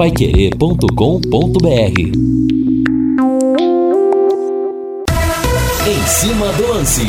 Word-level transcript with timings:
paiquerê.com.br 0.00 2.00
Em 5.86 6.02
cima 6.06 6.50
do 6.54 6.68
lance. 6.68 7.02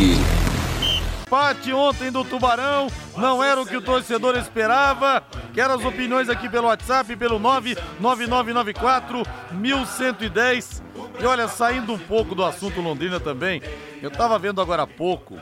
Empate 1.26 1.72
ontem 1.72 2.12
do 2.12 2.26
Tubarão 2.26 2.88
não 3.16 3.42
era 3.42 3.62
o 3.62 3.66
que 3.66 3.78
o 3.78 3.82
torcedor 3.82 4.36
esperava. 4.36 5.24
Quero 5.54 5.72
as 5.72 5.86
opiniões 5.86 6.28
aqui 6.28 6.50
pelo 6.50 6.68
WhatsApp, 6.68 7.16
pelo 7.16 7.40
99994 7.40 9.24
1110. 9.54 10.84
E 11.18 11.26
olha, 11.26 11.48
saindo 11.48 11.94
um 11.94 11.98
pouco 11.98 12.36
do 12.36 12.44
assunto 12.44 12.82
Londrina 12.82 13.22
também, 13.22 13.62
eu 14.02 14.12
tava 14.12 14.38
vendo 14.38 14.60
agora 14.60 14.84
há 14.84 14.88
pouco 14.88 15.38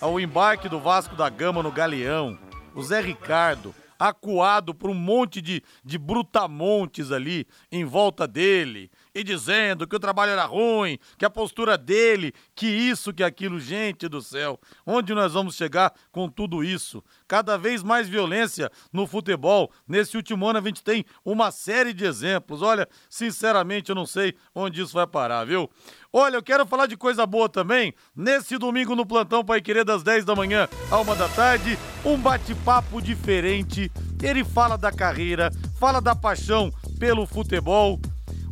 o 0.00 0.18
embarque 0.18 0.70
do 0.70 0.80
Vasco 0.80 1.14
da 1.14 1.28
Gama 1.28 1.62
no 1.62 1.70
Galeão, 1.70 2.38
o 2.74 2.82
Zé 2.82 3.02
Ricardo, 3.02 3.74
acuado 3.98 4.74
por 4.74 4.90
um 4.90 4.94
monte 4.94 5.40
de, 5.40 5.62
de 5.84 5.98
brutamontes 5.98 7.10
ali 7.10 7.46
em 7.70 7.84
volta 7.84 8.26
dele 8.26 8.90
e 9.14 9.24
dizendo 9.24 9.86
que 9.86 9.96
o 9.96 9.98
trabalho 9.98 10.32
era 10.32 10.44
ruim, 10.44 10.98
que 11.18 11.24
a 11.24 11.30
postura 11.30 11.76
dele, 11.76 12.32
que 12.54 12.66
isso, 12.66 13.12
que 13.12 13.24
aquilo. 13.24 13.58
Gente 13.58 14.08
do 14.08 14.22
céu, 14.22 14.60
onde 14.86 15.12
nós 15.14 15.32
vamos 15.32 15.56
chegar 15.56 15.92
com 16.12 16.28
tudo 16.28 16.62
isso? 16.62 17.02
Cada 17.26 17.56
vez 17.56 17.82
mais 17.82 18.08
violência 18.08 18.70
no 18.92 19.06
futebol. 19.06 19.72
Nesse 19.86 20.16
último 20.16 20.46
ano 20.46 20.58
a 20.60 20.62
gente 20.62 20.82
tem 20.82 21.04
uma 21.24 21.50
série 21.50 21.92
de 21.92 22.04
exemplos. 22.04 22.62
Olha, 22.62 22.88
sinceramente 23.10 23.90
eu 23.90 23.96
não 23.96 24.06
sei 24.06 24.34
onde 24.54 24.80
isso 24.80 24.92
vai 24.94 25.06
parar, 25.06 25.44
viu? 25.44 25.68
Olha, 26.10 26.36
eu 26.36 26.42
quero 26.42 26.66
falar 26.66 26.86
de 26.86 26.96
coisa 26.96 27.26
boa 27.26 27.50
também. 27.50 27.92
Nesse 28.16 28.56
domingo 28.56 28.96
no 28.96 29.04
plantão 29.04 29.44
Pai 29.44 29.60
Querer 29.60 29.84
das 29.84 30.02
10 30.02 30.24
da 30.24 30.34
manhã 30.34 30.66
à 30.90 30.98
1 30.98 31.04
da 31.16 31.28
tarde, 31.28 31.78
um 32.02 32.16
bate-papo 32.16 33.02
diferente. 33.02 33.92
Ele 34.22 34.42
fala 34.42 34.78
da 34.78 34.90
carreira, 34.90 35.50
fala 35.78 36.00
da 36.00 36.16
paixão 36.16 36.72
pelo 36.98 37.26
futebol 37.26 38.00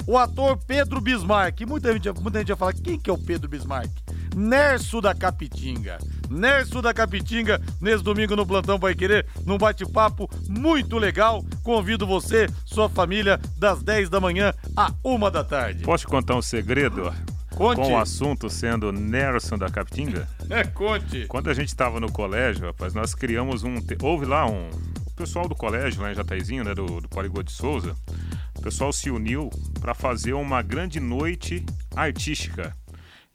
o 0.06 0.18
ator 0.18 0.58
Pedro 0.66 1.00
Bismarck. 1.00 1.62
Muita 1.62 1.92
gente, 1.94 2.12
muita 2.20 2.38
gente 2.40 2.48
vai 2.48 2.56
falar, 2.56 2.74
quem 2.74 2.98
que 2.98 3.08
é 3.08 3.12
o 3.12 3.18
Pedro 3.18 3.48
Bismarck? 3.48 3.90
Nerso 4.36 5.00
da 5.00 5.14
Capitinga. 5.14 5.98
Nerso 6.28 6.82
da 6.82 6.92
Capitinga, 6.92 7.60
nesse 7.80 8.04
domingo 8.04 8.36
no 8.36 8.46
Plantão 8.46 8.78
Vai 8.78 8.94
Querer, 8.94 9.26
num 9.46 9.56
bate-papo 9.56 10.28
muito 10.46 10.98
legal. 10.98 11.42
Convido 11.62 12.06
você, 12.06 12.48
sua 12.66 12.88
família, 12.88 13.40
das 13.56 13.82
10 13.82 14.10
da 14.10 14.20
manhã 14.20 14.52
à 14.76 14.92
1 15.02 15.30
da 15.30 15.42
tarde. 15.42 15.82
Posso 15.84 16.06
contar 16.06 16.36
um 16.36 16.42
segredo? 16.42 17.12
Conte. 17.56 17.80
Com 17.80 17.94
o 17.94 17.96
assunto 17.96 18.50
sendo 18.50 18.92
Nerson 18.92 19.56
da 19.56 19.70
Capitinga? 19.70 20.28
É, 20.48 20.62
conte. 20.62 21.26
Quando 21.26 21.50
a 21.50 21.54
gente 21.54 21.68
estava 21.68 21.98
no 21.98 22.12
colégio, 22.12 22.66
rapaz, 22.66 22.94
nós 22.94 23.16
criamos 23.16 23.64
um. 23.64 23.74
Houve 24.00 24.26
lá 24.26 24.46
um. 24.46 24.70
O 25.06 25.14
pessoal 25.16 25.48
do 25.48 25.56
colégio, 25.56 26.02
lá 26.02 26.12
em 26.12 26.14
Jataizinho, 26.14 26.62
né, 26.62 26.72
do, 26.72 27.00
do 27.00 27.08
Poligô 27.08 27.42
de 27.42 27.50
Souza, 27.50 27.96
o 28.54 28.62
pessoal 28.62 28.92
se 28.92 29.10
uniu 29.10 29.50
para 29.80 29.92
fazer 29.92 30.34
uma 30.34 30.62
grande 30.62 31.00
noite 31.00 31.66
artística. 31.96 32.76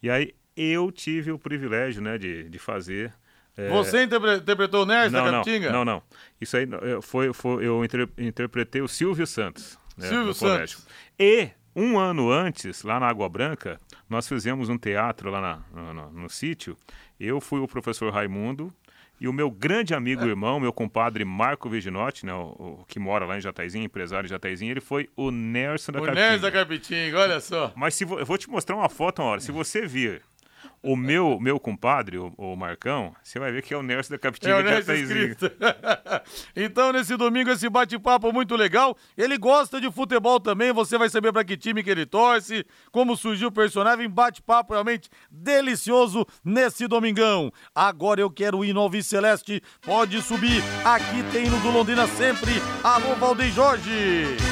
E 0.02 0.08
aí 0.08 0.32
eu 0.56 0.90
tive 0.90 1.32
o 1.32 1.38
privilégio, 1.38 2.00
né, 2.00 2.16
de, 2.16 2.48
de 2.48 2.58
fazer. 2.58 3.12
É... 3.56 3.68
Você 3.68 4.04
interpretou 4.04 4.84
o 4.84 4.86
Nerd 4.86 5.12
da 5.12 5.22
Capitinga? 5.30 5.70
Não, 5.70 5.84
não. 5.84 6.02
Isso 6.40 6.56
aí 6.56 6.66
foi, 7.02 7.32
foi 7.34 7.66
eu 7.66 7.84
interpretei 8.16 8.80
o 8.80 8.88
Silvio 8.88 9.26
Santos. 9.26 9.76
Né, 9.98 10.08
Silvio 10.08 10.32
Santos. 10.32 10.76
Colégio. 10.76 10.78
E 11.18 11.50
um 11.74 11.98
ano 11.98 12.30
antes, 12.30 12.82
lá 12.82 13.00
na 13.00 13.08
Água 13.08 13.28
Branca, 13.28 13.78
nós 14.08 14.28
fizemos 14.28 14.68
um 14.68 14.76
teatro 14.76 15.30
lá 15.30 15.40
na, 15.40 15.92
no, 15.92 16.10
no, 16.10 16.28
sítio. 16.28 16.76
Eu 17.18 17.40
fui 17.40 17.60
o 17.60 17.68
professor 17.68 18.12
Raimundo 18.12 18.72
e 19.20 19.26
o 19.28 19.32
meu 19.32 19.50
grande 19.50 19.94
amigo 19.94 20.24
e 20.24 20.28
irmão, 20.28 20.60
meu 20.60 20.72
compadre 20.72 21.24
Marco 21.24 21.68
Viginotti, 21.68 22.26
né, 22.26 22.34
o, 22.34 22.80
o, 22.80 22.84
que 22.88 22.98
mora 22.98 23.24
lá 23.24 23.38
em 23.38 23.40
Jataizinho, 23.40 23.84
empresário 23.84 24.24
de 24.24 24.30
Jataizinho, 24.30 24.72
ele 24.72 24.80
foi 24.80 25.08
o 25.16 25.30
Nerson 25.30 25.92
da 25.92 26.00
o 26.00 26.04
Capitinga. 26.04 26.26
O 26.26 26.30
Nerson 26.30 26.42
da 26.42 26.50
Capitinga, 26.50 27.18
olha 27.18 27.40
só. 27.40 27.72
Mas 27.76 27.94
se, 27.94 28.04
eu 28.04 28.26
vou 28.26 28.36
te 28.36 28.50
mostrar 28.50 28.76
uma 28.76 28.88
foto 28.88 29.22
uma 29.22 29.28
hora. 29.28 29.40
Se 29.40 29.52
você 29.52 29.86
vir 29.86 30.22
o 30.82 30.96
meu, 30.96 31.38
meu 31.40 31.60
compadre, 31.60 32.18
o, 32.18 32.32
o, 32.36 32.56
Marcão, 32.56 33.14
você 33.22 33.38
vai 33.38 33.52
ver 33.52 33.62
que 33.62 33.72
é 33.72 33.76
o 33.76 33.82
Nerson 33.82 34.14
da 34.14 34.18
Capitinga 34.18 34.54
é 34.54 34.80
o 34.80 36.22
Então, 36.56 36.92
nesse 36.92 37.16
domingo, 37.16 37.50
esse 37.50 37.68
bate-papo 37.68 38.32
muito 38.32 38.56
legal. 38.56 38.96
Ele 39.16 39.38
gosta 39.38 39.80
de 39.80 39.90
futebol 39.90 40.40
também, 40.40 40.72
você 40.72 40.98
vai 40.98 41.08
saber 41.08 41.32
para 41.32 41.44
que 41.44 41.56
time 41.56 41.82
que 41.82 41.90
ele 41.90 42.04
torce, 42.04 42.66
como 42.90 43.16
surgiu 43.16 43.48
o 43.48 43.52
personagem. 43.52 44.08
Bate-papo 44.08 44.72
realmente 44.72 45.08
delicioso 45.30 46.26
nesse 46.44 46.88
domingão. 46.88 47.52
Agora 47.74 48.20
eu 48.20 48.30
quero 48.30 48.64
ir 48.64 48.72
no 48.72 48.80
Alvi 48.80 49.02
Celeste. 49.02 49.62
Pode 49.82 50.20
subir, 50.22 50.62
aqui 50.84 51.22
tem 51.30 51.48
no 51.48 51.60
do 51.60 51.70
Londrina 51.70 52.06
sempre. 52.08 52.52
Alô, 52.82 53.14
Valdeir 53.14 53.52
Jorge 53.52 54.51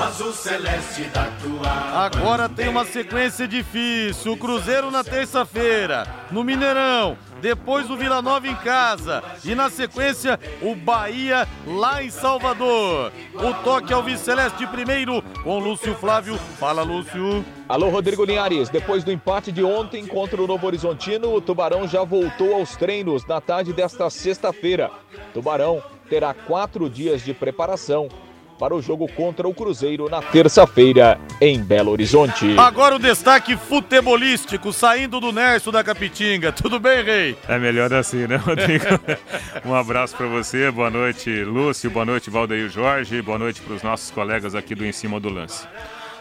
azul 0.00 0.32
celeste 0.32 1.04
da 1.04 1.24
tua. 1.42 1.70
Agora 2.06 2.48
tem 2.48 2.68
uma 2.68 2.84
sequência 2.84 3.46
difícil. 3.46 4.32
O 4.32 4.36
Cruzeiro 4.36 4.90
na 4.90 5.02
terça-feira, 5.02 6.06
no 6.30 6.44
Mineirão. 6.44 7.16
Depois 7.40 7.88
o 7.90 7.96
Vila 7.96 8.20
Nova 8.20 8.48
em 8.48 8.54
casa. 8.56 9.22
E 9.44 9.54
na 9.54 9.70
sequência, 9.70 10.38
o 10.60 10.74
Bahia 10.74 11.46
lá 11.66 12.02
em 12.02 12.10
Salvador. 12.10 13.12
O 13.34 13.54
toque 13.62 13.92
ao 13.92 14.02
Viceleste 14.02 14.66
primeiro 14.66 15.22
com 15.44 15.58
Lúcio 15.58 15.94
Flávio. 15.94 16.36
Fala, 16.58 16.82
Lúcio. 16.82 17.44
Alô, 17.68 17.88
Rodrigo 17.88 18.24
Linhares. 18.24 18.68
Depois 18.68 19.04
do 19.04 19.12
empate 19.12 19.52
de 19.52 19.62
ontem 19.62 20.06
contra 20.06 20.42
o 20.42 20.46
Novo 20.46 20.66
Horizontino, 20.66 21.32
o 21.34 21.40
Tubarão 21.40 21.86
já 21.86 22.02
voltou 22.02 22.54
aos 22.54 22.76
treinos 22.76 23.26
na 23.26 23.40
tarde 23.40 23.72
desta 23.72 24.10
sexta-feira. 24.10 24.90
Tubarão 25.32 25.82
terá 26.08 26.32
quatro 26.34 26.88
dias 26.88 27.22
de 27.22 27.34
preparação 27.34 28.08
para 28.58 28.74
o 28.74 28.82
jogo 28.82 29.06
contra 29.12 29.46
o 29.46 29.54
Cruzeiro 29.54 30.08
na 30.08 30.20
terça-feira 30.20 31.18
em 31.40 31.62
Belo 31.62 31.92
Horizonte. 31.92 32.58
Agora 32.58 32.96
o 32.96 32.98
destaque 32.98 33.56
futebolístico 33.56 34.72
saindo 34.72 35.20
do 35.20 35.32
Nerso 35.32 35.70
da 35.70 35.84
Capitinga. 35.84 36.50
Tudo 36.50 36.80
bem, 36.80 37.04
Rei? 37.04 37.38
É 37.48 37.58
melhor 37.58 37.92
assim, 37.94 38.26
né, 38.26 38.36
Rodrigo? 38.36 38.84
um 39.64 39.74
abraço 39.74 40.16
para 40.16 40.26
você, 40.26 40.70
boa 40.70 40.90
noite, 40.90 41.44
Lúcio, 41.44 41.90
boa 41.90 42.04
noite, 42.04 42.30
Valdeir 42.30 42.68
Jorge, 42.68 43.22
boa 43.22 43.38
noite 43.38 43.60
para 43.60 43.74
os 43.74 43.82
nossos 43.82 44.10
colegas 44.10 44.54
aqui 44.54 44.74
do 44.74 44.84
Em 44.84 44.92
Cima 44.92 45.20
do 45.20 45.28
Lance. 45.28 45.66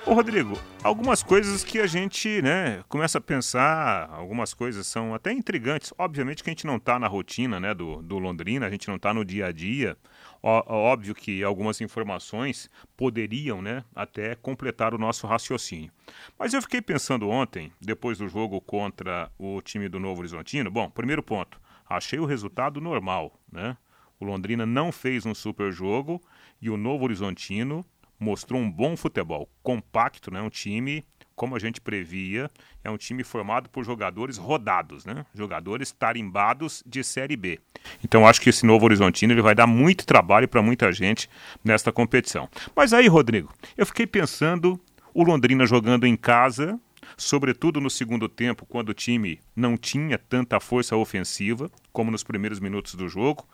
Ô 0.08 0.14
Rodrigo, 0.14 0.58
algumas 0.84 1.22
coisas 1.22 1.66
que 1.66 1.80
a 1.80 1.86
gente, 1.86 2.42
né, 2.42 2.80
começa 2.88 3.18
a 3.18 3.22
pensar, 3.22 4.10
algumas 4.10 4.54
coisas 4.54 4.88
são 4.88 5.14
até 5.14 5.34
intrigantes. 5.34 5.94
Obviamente 5.98 6.42
que 6.42 6.50
a 6.50 6.54
gente 6.54 6.66
não 6.66 6.78
está 6.78 6.98
na 6.98 7.08
rotina, 7.08 7.60
né, 7.60 7.74
do, 7.74 8.02
do 8.02 8.18
Londrina, 8.18 8.68
a 8.68 8.70
gente 8.70 8.88
não 8.88 8.96
está 8.96 9.14
no 9.14 9.26
dia 9.26 9.48
a 9.48 9.52
dia. 9.52 9.98
Óbvio 10.42 11.16
que 11.16 11.44
algumas 11.44 11.82
informações 11.82 12.70
poderiam 12.96 13.62
né, 13.62 13.84
até 13.96 14.36
completar 14.36 14.94
o 14.94 14.98
nosso 14.98 15.26
raciocínio. 15.28 15.92
Mas 16.38 16.54
eu 16.54 16.62
fiquei 16.62 16.82
pensando 16.82 17.30
ontem, 17.30 17.72
depois 17.82 18.18
do 18.18 18.28
jogo 18.28 18.62
contra 18.62 19.32
o 19.38 19.62
time 19.62 19.90
do 19.90 20.00
Novo 20.00 20.22
Horizontino, 20.22 20.72
bom, 20.72 20.90
primeiro 20.90 21.24
ponto, 21.24 21.60
achei 21.90 22.20
o 22.20 22.26
resultado 22.26 22.80
normal. 22.80 23.38
Né? 23.52 23.76
O 24.20 24.26
Londrina 24.26 24.66
não 24.66 24.92
fez 24.92 25.26
um 25.26 25.34
super 25.34 25.72
jogo 25.72 26.22
e 26.62 26.70
o 26.70 26.78
Novo 26.78 27.04
Horizontino 27.04 27.86
mostrou 28.20 28.60
um 28.60 28.72
bom 28.72 28.98
futebol, 28.98 29.50
compacto, 29.62 30.32
né? 30.32 30.42
um 30.42 30.50
time 30.50 31.06
como 31.38 31.56
a 31.56 31.60
gente 31.60 31.80
previa, 31.80 32.50
é 32.84 32.90
um 32.90 32.98
time 32.98 33.24
formado 33.24 33.70
por 33.70 33.86
jogadores 33.86 34.38
rodados, 34.38 35.06
né? 35.06 35.24
Jogadores 35.36 35.92
tarimbados 35.92 36.84
de 36.84 37.04
Série 37.04 37.38
B. 37.38 37.60
Então 38.04 38.28
acho 38.28 38.42
que 38.42 38.50
esse 38.50 38.66
novo 38.66 38.86
Horizontino 38.86 39.34
ele 39.34 39.42
vai 39.42 39.54
dar 39.54 39.68
muito 39.68 40.04
trabalho 40.04 40.48
para 40.48 40.64
muita 40.64 40.92
gente 40.92 41.30
nesta 41.64 41.92
competição. 41.92 42.50
Mas 42.76 42.92
aí, 42.92 43.08
Rodrigo, 43.08 43.54
eu 43.78 43.86
fiquei 43.86 44.08
pensando 44.08 44.82
o 45.14 45.24
Londrina 45.24 45.68
jogando 45.68 46.08
em 46.08 46.16
casa, 46.16 46.80
sobretudo 47.16 47.80
no 47.80 47.90
segundo 47.90 48.28
tempo, 48.28 48.66
quando 48.66 48.90
o 48.90 48.94
time 48.96 49.40
não 49.56 49.78
tinha 49.78 50.18
tanta 50.18 50.60
força 50.60 50.96
ofensiva 50.96 51.70
como 51.94 52.10
nos 52.10 52.24
primeiros 52.24 52.60
minutos 52.60 52.96
do 52.96 53.08
jogo. 53.08 53.48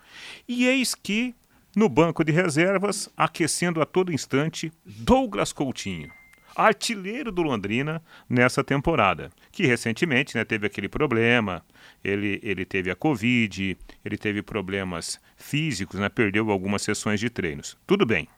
E 0.48 0.66
eis 0.66 0.94
que 0.94 1.34
no 1.76 1.90
banco 1.90 2.24
de 2.24 2.32
reservas, 2.32 3.10
aquecendo 3.14 3.82
a 3.82 3.84
todo 3.84 4.10
instante, 4.10 4.72
Douglas 4.86 5.52
Coutinho 5.52 6.10
artilheiro 6.54 7.30
do 7.32 7.42
Londrina 7.42 8.02
nessa 8.28 8.62
temporada, 8.62 9.30
que 9.50 9.66
recentemente 9.66 10.36
né, 10.36 10.44
teve 10.44 10.66
aquele 10.66 10.88
problema, 10.88 11.64
ele, 12.02 12.40
ele 12.42 12.64
teve 12.64 12.90
a 12.90 12.96
Covid, 12.96 13.76
ele 14.04 14.16
teve 14.16 14.42
problemas 14.42 15.20
físicos, 15.36 15.98
né, 15.98 16.08
perdeu 16.08 16.50
algumas 16.50 16.82
sessões 16.82 17.20
de 17.20 17.30
treinos. 17.30 17.76
Tudo 17.86 18.06
bem. 18.06 18.28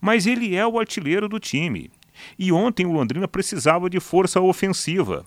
Mas 0.00 0.26
ele 0.26 0.54
é 0.54 0.66
o 0.66 0.78
artilheiro 0.78 1.28
do 1.28 1.40
time. 1.40 1.90
E 2.38 2.52
ontem 2.52 2.86
o 2.86 2.92
Londrina 2.92 3.26
precisava 3.26 3.88
de 3.88 3.98
força 4.00 4.40
ofensiva. 4.40 5.24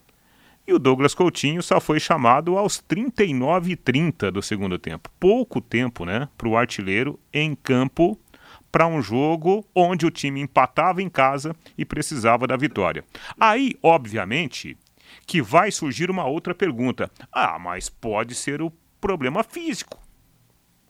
E 0.67 0.73
o 0.73 0.79
Douglas 0.79 1.13
Coutinho 1.13 1.61
só 1.61 1.79
foi 1.79 1.99
chamado 1.99 2.57
aos 2.57 2.79
39 2.79 3.73
e 3.73 3.75
30 3.75 4.31
do 4.31 4.41
segundo 4.41 4.79
tempo. 4.79 5.11
Pouco 5.19 5.61
tempo 5.61 6.05
né, 6.05 6.27
para 6.35 6.47
o 6.47 6.57
artilheiro 6.57 7.19
em 7.31 7.53
campo 7.53 8.19
para 8.75 8.87
um 8.87 9.01
jogo 9.01 9.65
onde 9.73 10.05
o 10.05 10.11
time 10.11 10.41
empatava 10.41 11.01
em 11.01 11.07
casa 11.07 11.55
e 11.77 11.85
precisava 11.85 12.45
da 12.45 12.57
vitória. 12.57 13.05
Aí, 13.39 13.73
obviamente, 13.81 14.77
que 15.25 15.41
vai 15.41 15.71
surgir 15.71 16.11
uma 16.11 16.25
outra 16.25 16.53
pergunta. 16.53 17.09
Ah, 17.31 17.57
mas 17.57 17.87
pode 17.87 18.35
ser 18.35 18.61
o 18.61 18.69
problema 18.99 19.45
físico 19.45 19.97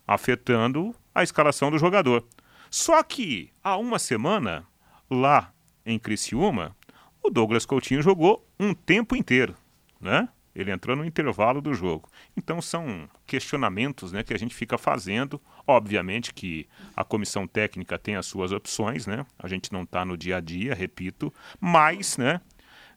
afetando 0.07 0.95
a 1.13 1.21
escalação 1.21 1.69
do 1.69 1.77
jogador. 1.77 2.25
Só 2.71 3.03
que 3.03 3.51
há 3.63 3.77
uma 3.77 3.99
semana, 3.99 4.65
lá 5.07 5.53
em 5.85 5.99
Criciúma, 5.99 6.75
o 7.21 7.29
Douglas 7.29 7.67
Coutinho 7.67 8.01
jogou 8.01 8.43
um 8.59 8.73
tempo 8.73 9.15
inteiro, 9.15 9.53
né? 10.01 10.27
Ele 10.55 10.71
entrou 10.71 10.95
no 10.95 11.03
intervalo 11.03 11.61
do 11.61 11.73
jogo. 11.73 12.09
Então 12.37 12.61
são 12.61 13.09
questionamentos 13.27 14.11
né, 14.11 14.23
que 14.23 14.33
a 14.33 14.39
gente 14.39 14.55
fica 14.55 14.77
fazendo. 14.77 15.41
Obviamente 15.67 16.33
que 16.33 16.67
a 16.95 17.03
comissão 17.03 17.45
técnica 17.45 17.99
tem 17.99 18.15
as 18.15 18.25
suas 18.25 18.51
opções, 18.51 19.05
né? 19.05 19.25
A 19.37 19.47
gente 19.47 19.73
não 19.73 19.83
está 19.83 20.05
no 20.05 20.15
dia 20.15 20.37
a 20.37 20.39
dia, 20.39 20.73
repito, 20.73 21.33
mas 21.59 22.17
né, 22.17 22.39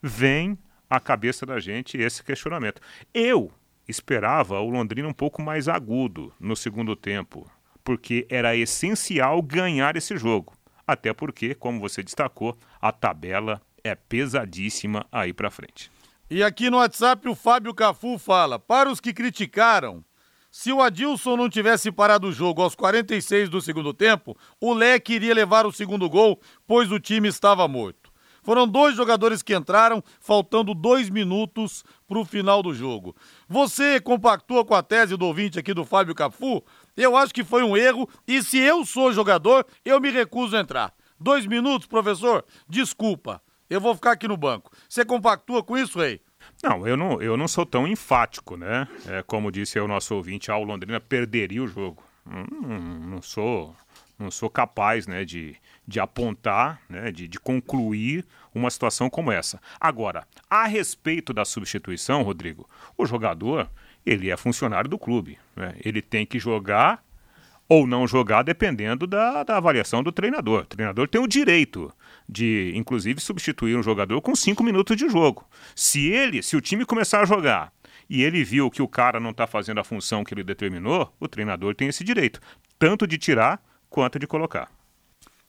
vem 0.01 0.57
à 0.89 1.01
cabeça 1.01 1.45
da 1.45 1.59
gente 1.59 1.99
esse 1.99 2.23
questionamento. 2.23 2.81
Eu 3.13 3.51
esperava 3.89 4.61
o 4.61 4.71
Londrina 4.71 5.09
um 5.09 5.13
pouco 5.13 5.43
mais 5.43 5.67
agudo 5.67 6.33
no 6.39 6.55
segundo 6.55 6.95
tempo, 6.95 7.51
porque 7.83 8.27
era 8.29 8.55
essencial 8.55 9.43
ganhar 9.43 9.97
esse 9.97 10.17
jogo. 10.17 10.55
Até 10.87 11.13
porque, 11.13 11.55
como 11.55 11.81
você 11.81 12.03
destacou, 12.03 12.57
a 12.81 12.93
tabela 12.93 13.61
é 13.85 13.95
pesadíssima 13.95 15.07
aí 15.11 15.33
para 15.33 15.51
frente. 15.51 15.91
E 16.31 16.43
aqui 16.43 16.69
no 16.69 16.77
WhatsApp 16.77 17.27
o 17.27 17.35
Fábio 17.35 17.73
Cafu 17.73 18.19
fala: 18.19 18.59
para 18.59 18.91
os 18.91 19.01
que 19.01 19.15
criticaram, 19.15 20.05
se 20.51 20.71
o 20.71 20.83
Adilson 20.83 21.39
não 21.39 21.49
tivesse 21.49 21.91
parado 21.91 22.27
o 22.27 22.33
jogo 22.33 22.61
aos 22.61 22.75
46 22.75 23.49
do 23.49 23.63
segundo 23.63 23.95
tempo, 23.95 24.37
o 24.61 24.75
Leque 24.75 25.15
iria 25.15 25.33
levar 25.33 25.65
o 25.65 25.73
segundo 25.73 26.09
gol, 26.09 26.39
pois 26.67 26.93
o 26.93 27.01
time 27.01 27.29
estava 27.29 27.67
morto. 27.67 28.13
Foram 28.43 28.69
dois 28.69 28.95
jogadores 28.95 29.43
que 29.43 29.55
entraram, 29.55 30.05
faltando 30.21 30.75
dois 30.75 31.09
minutos 31.09 31.83
para 32.07 32.19
o 32.19 32.25
final 32.27 32.63
do 32.63 32.75
jogo. 32.75 33.17
Você 33.49 33.99
compactua 33.99 34.67
com 34.67 34.75
a 34.75 34.83
tese 34.83 35.17
do 35.17 35.25
ouvinte 35.25 35.59
aqui 35.59 35.73
do 35.73 35.85
Fábio 35.85 36.15
Cafu? 36.15 36.63
Eu 36.95 37.17
acho 37.17 37.33
que 37.33 37.43
foi 37.43 37.63
um 37.63 37.75
erro 37.75 38.07
e 38.27 38.43
se 38.43 38.59
eu 38.59 38.85
sou 38.85 39.13
jogador, 39.15 39.67
eu 39.83 39.99
me 39.99 40.11
recuso 40.11 40.57
a 40.57 40.61
entrar. 40.61 40.93
Dois 41.19 41.47
minutos, 41.47 41.89
professor? 41.89 42.45
Desculpa. 42.69 43.43
Eu 43.69 43.81
vou 43.81 43.95
ficar 43.95 44.13
aqui 44.13 44.27
no 44.27 44.37
banco. 44.37 44.71
Você 44.89 45.05
compactua 45.05 45.63
com 45.63 45.77
isso, 45.77 45.99
Rei? 45.99 46.21
Não, 46.63 46.87
eu 46.87 46.97
não, 46.97 47.21
eu 47.21 47.37
não 47.37 47.47
sou 47.47 47.67
tão 47.67 47.87
enfático, 47.87 48.57
né? 48.57 48.89
É, 49.07 49.23
como 49.23 49.53
disse 49.53 49.79
o 49.79 49.89
nosso 49.89 50.15
ouvinte, 50.15 50.51
ah, 50.51 50.57
o 50.57 50.65
Londrina 50.65 51.01
perderia 51.01 51.63
o 51.63 51.69
jogo. 51.69 52.03
Não, 52.25 52.79
não 52.79 53.23
sou 53.23 53.75
não 54.19 54.33
sou 54.33 54.51
capaz 54.51 55.07
né, 55.07 55.25
de, 55.25 55.57
de 55.87 56.01
apontar, 56.01 56.83
né, 56.89 57.13
de, 57.13 57.29
de 57.29 57.39
concluir 57.39 58.27
uma 58.53 58.69
situação 58.69 59.09
como 59.09 59.31
essa. 59.31 59.61
Agora, 59.79 60.27
a 60.51 60.67
respeito 60.67 61.33
da 61.33 61.45
substituição, 61.45 62.23
Rodrigo, 62.23 62.69
o 62.97 63.07
jogador 63.07 63.71
ele 64.05 64.31
é 64.31 64.37
funcionário 64.37 64.91
do 64.91 64.99
clube. 64.99 65.39
Né? 65.55 65.77
Ele 65.85 66.03
tem 66.03 66.27
que 66.27 66.39
jogar 66.39 67.05
ou 67.69 67.87
não 67.87 68.07
jogar 68.07 68.43
dependendo 68.43 69.07
da, 69.07 69.43
da 69.43 69.57
avaliação 69.59 70.03
do 70.03 70.11
treinador. 70.11 70.63
O 70.63 70.67
treinador 70.67 71.07
tem 71.07 71.21
o 71.21 71.27
direito 71.27 71.93
de, 72.29 72.73
inclusive, 72.75 73.21
substituir 73.21 73.77
um 73.77 73.83
jogador 73.83 74.21
com 74.23 74.35
cinco 74.35 74.65
minutos 74.65 74.97
de 74.97 75.09
jogo. 75.09 75.47
Se 75.77 76.09
ele, 76.09 76.43
se 76.43 76.57
o 76.57 76.61
time 76.61 76.85
começar 76.85 77.21
a 77.21 77.27
jogar 77.27 77.73
e 78.09 78.23
ele 78.23 78.43
viu 78.43 78.71
que 78.71 78.81
o 78.81 78.89
cara 78.89 79.21
não 79.21 79.31
está 79.31 79.47
fazendo 79.47 79.81
a 79.81 79.85
função 79.85 80.25
que 80.25 80.33
ele 80.33 80.43
determinou, 80.43 81.13
o 81.21 81.29
treinador 81.29 81.75
tem 81.75 81.89
esse 81.89 82.03
direito, 82.03 82.41
tanto 82.79 83.07
de 83.07 83.19
tirar 83.19 83.63
quanto 83.91 84.19
de 84.19 84.27
colocar. 84.27 84.71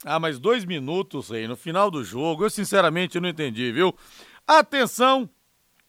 Ah, 0.04 0.20
mas 0.20 0.40
dois 0.40 0.66
minutos 0.66 1.32
aí 1.32 1.48
no 1.48 1.56
final 1.56 1.90
do 1.90 2.04
jogo, 2.04 2.46
eu 2.46 2.50
sinceramente 2.50 3.20
não 3.20 3.30
entendi, 3.30 3.72
viu? 3.72 3.96
Atenção, 4.48 5.30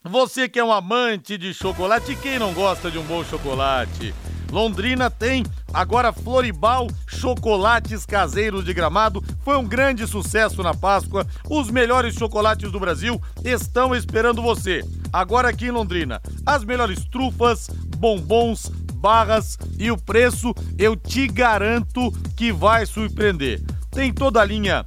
você 0.02 0.48
que 0.48 0.58
é 0.58 0.64
um 0.64 0.72
amante 0.72 1.38
de 1.38 1.54
chocolate, 1.54 2.16
quem 2.16 2.38
não 2.38 2.52
gosta 2.52 2.90
de 2.90 2.98
um 2.98 3.04
bom 3.04 3.24
chocolate? 3.24 4.12
Londrina 4.50 5.08
tem 5.08 5.44
agora 5.72 6.12
Floribal 6.12 6.88
Chocolates 7.06 8.04
Caseiros 8.04 8.64
de 8.64 8.74
Gramado. 8.74 9.22
Foi 9.44 9.56
um 9.56 9.64
grande 9.64 10.06
sucesso 10.06 10.62
na 10.62 10.74
Páscoa. 10.74 11.26
Os 11.48 11.70
melhores 11.70 12.14
chocolates 12.14 12.70
do 12.70 12.80
Brasil 12.80 13.20
estão 13.44 13.94
esperando 13.94 14.42
você. 14.42 14.84
Agora 15.12 15.48
aqui 15.48 15.66
em 15.66 15.70
Londrina, 15.70 16.20
as 16.44 16.64
melhores 16.64 17.04
trufas, 17.04 17.68
bombons, 17.96 18.70
barras 18.94 19.58
e 19.78 19.90
o 19.90 19.96
preço 19.96 20.54
eu 20.78 20.94
te 20.94 21.26
garanto 21.26 22.12
que 22.36 22.52
vai 22.52 22.84
surpreender. 22.86 23.62
Tem 23.90 24.12
toda 24.12 24.40
a 24.40 24.44
linha 24.44 24.84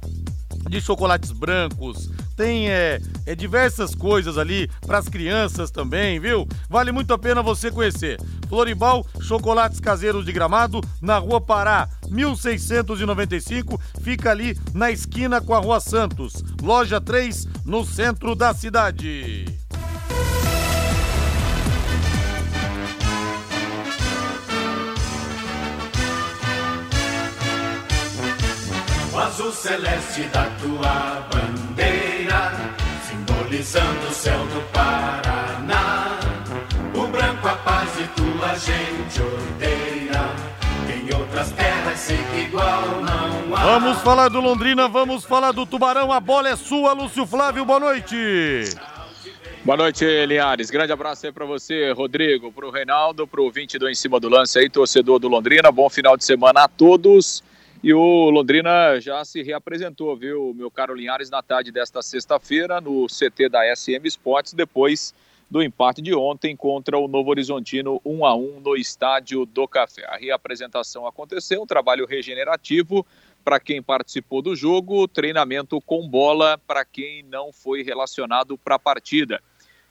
de 0.68 0.80
chocolates 0.80 1.30
brancos, 1.30 2.10
tem 2.36 2.70
é, 2.70 3.00
é 3.26 3.34
diversas 3.34 3.94
coisas 3.94 4.38
ali 4.38 4.68
para 4.86 4.98
as 4.98 5.08
crianças 5.08 5.70
também, 5.70 6.18
viu? 6.20 6.46
Vale 6.68 6.92
muito 6.92 7.12
a 7.14 7.18
pena 7.18 7.42
você 7.42 7.70
conhecer. 7.70 8.20
Floribal 8.48 9.06
Chocolates 9.20 9.80
Caseiros 9.80 10.24
de 10.24 10.32
Gramado, 10.32 10.80
na 11.00 11.18
Rua 11.18 11.40
Pará, 11.40 11.88
1695, 12.08 13.80
fica 14.00 14.30
ali 14.30 14.56
na 14.72 14.90
esquina 14.90 15.40
com 15.40 15.54
a 15.54 15.58
Rua 15.58 15.80
Santos, 15.80 16.44
loja 16.62 17.00
3, 17.00 17.46
no 17.64 17.84
centro 17.84 18.34
da 18.34 18.52
cidade. 18.54 19.46
O 29.14 29.18
azul 29.18 29.52
celeste 29.52 30.24
da 30.24 30.44
tua 30.60 31.28
bandeira, 31.30 31.53
simbolizando 33.54 34.08
o 34.08 34.12
céu 34.12 34.38
do 34.46 34.60
Paraná. 34.72 36.18
O 36.94 37.06
branco 37.06 37.46
a 37.46 37.54
paz 37.56 37.90
e 38.00 38.04
tua 38.08 38.54
gente 38.56 39.20
odeia. 39.20 40.30
Em 40.92 41.14
outras 41.14 41.52
terras 41.52 41.98
sei 41.98 42.16
que 42.16 42.40
igual 42.48 43.02
não 43.02 43.56
há. 43.56 43.64
Vamos 43.64 43.98
falar 44.00 44.28
do 44.28 44.40
Londrina, 44.40 44.88
vamos 44.88 45.24
falar 45.24 45.52
do 45.52 45.66
Tubarão. 45.66 46.10
A 46.10 46.20
bola 46.20 46.48
é 46.48 46.56
sua, 46.56 46.92
Lúcio 46.92 47.26
Flávio. 47.26 47.64
Boa 47.64 47.80
noite. 47.80 48.16
Boa 49.64 49.76
noite, 49.76 50.04
Linhares. 50.26 50.70
Grande 50.70 50.92
abraço 50.92 51.26
aí 51.26 51.32
para 51.32 51.46
você, 51.46 51.90
Rodrigo, 51.92 52.52
para 52.52 52.66
o 52.66 52.70
Reinaldo, 52.70 53.26
para 53.26 53.40
o 53.40 53.44
ouvinte 53.44 53.78
do 53.78 53.88
Em 53.88 53.94
Cima 53.94 54.20
do 54.20 54.28
Lance 54.28 54.58
aí, 54.58 54.68
torcedor 54.68 55.18
do 55.18 55.28
Londrina. 55.28 55.72
Bom 55.72 55.88
final 55.88 56.16
de 56.16 56.24
semana 56.24 56.64
a 56.64 56.68
todos. 56.68 57.42
E 57.84 57.92
o 57.92 58.30
Londrina 58.30 58.98
já 58.98 59.22
se 59.26 59.42
reapresentou, 59.42 60.16
viu, 60.16 60.54
meu 60.54 60.70
caro 60.70 60.94
Linhares, 60.94 61.28
na 61.28 61.42
tarde 61.42 61.70
desta 61.70 62.00
sexta-feira 62.00 62.80
no 62.80 63.06
CT 63.06 63.50
da 63.50 63.76
SM 63.76 64.06
Sports, 64.06 64.54
depois 64.54 65.14
do 65.50 65.62
empate 65.62 66.00
de 66.00 66.14
ontem 66.14 66.56
contra 66.56 66.96
o 66.96 67.06
Novo 67.06 67.28
Horizontino 67.28 68.00
1 68.02 68.24
a 68.24 68.34
1 68.34 68.60
no 68.60 68.74
Estádio 68.74 69.44
do 69.44 69.68
Café. 69.68 70.06
A 70.06 70.16
reapresentação 70.16 71.06
aconteceu, 71.06 71.60
um 71.60 71.66
trabalho 71.66 72.06
regenerativo 72.06 73.04
para 73.44 73.60
quem 73.60 73.82
participou 73.82 74.40
do 74.40 74.56
jogo, 74.56 75.06
treinamento 75.06 75.78
com 75.82 76.08
bola 76.08 76.58
para 76.66 76.86
quem 76.86 77.22
não 77.24 77.52
foi 77.52 77.82
relacionado 77.82 78.56
para 78.56 78.76
a 78.76 78.78
partida. 78.78 79.42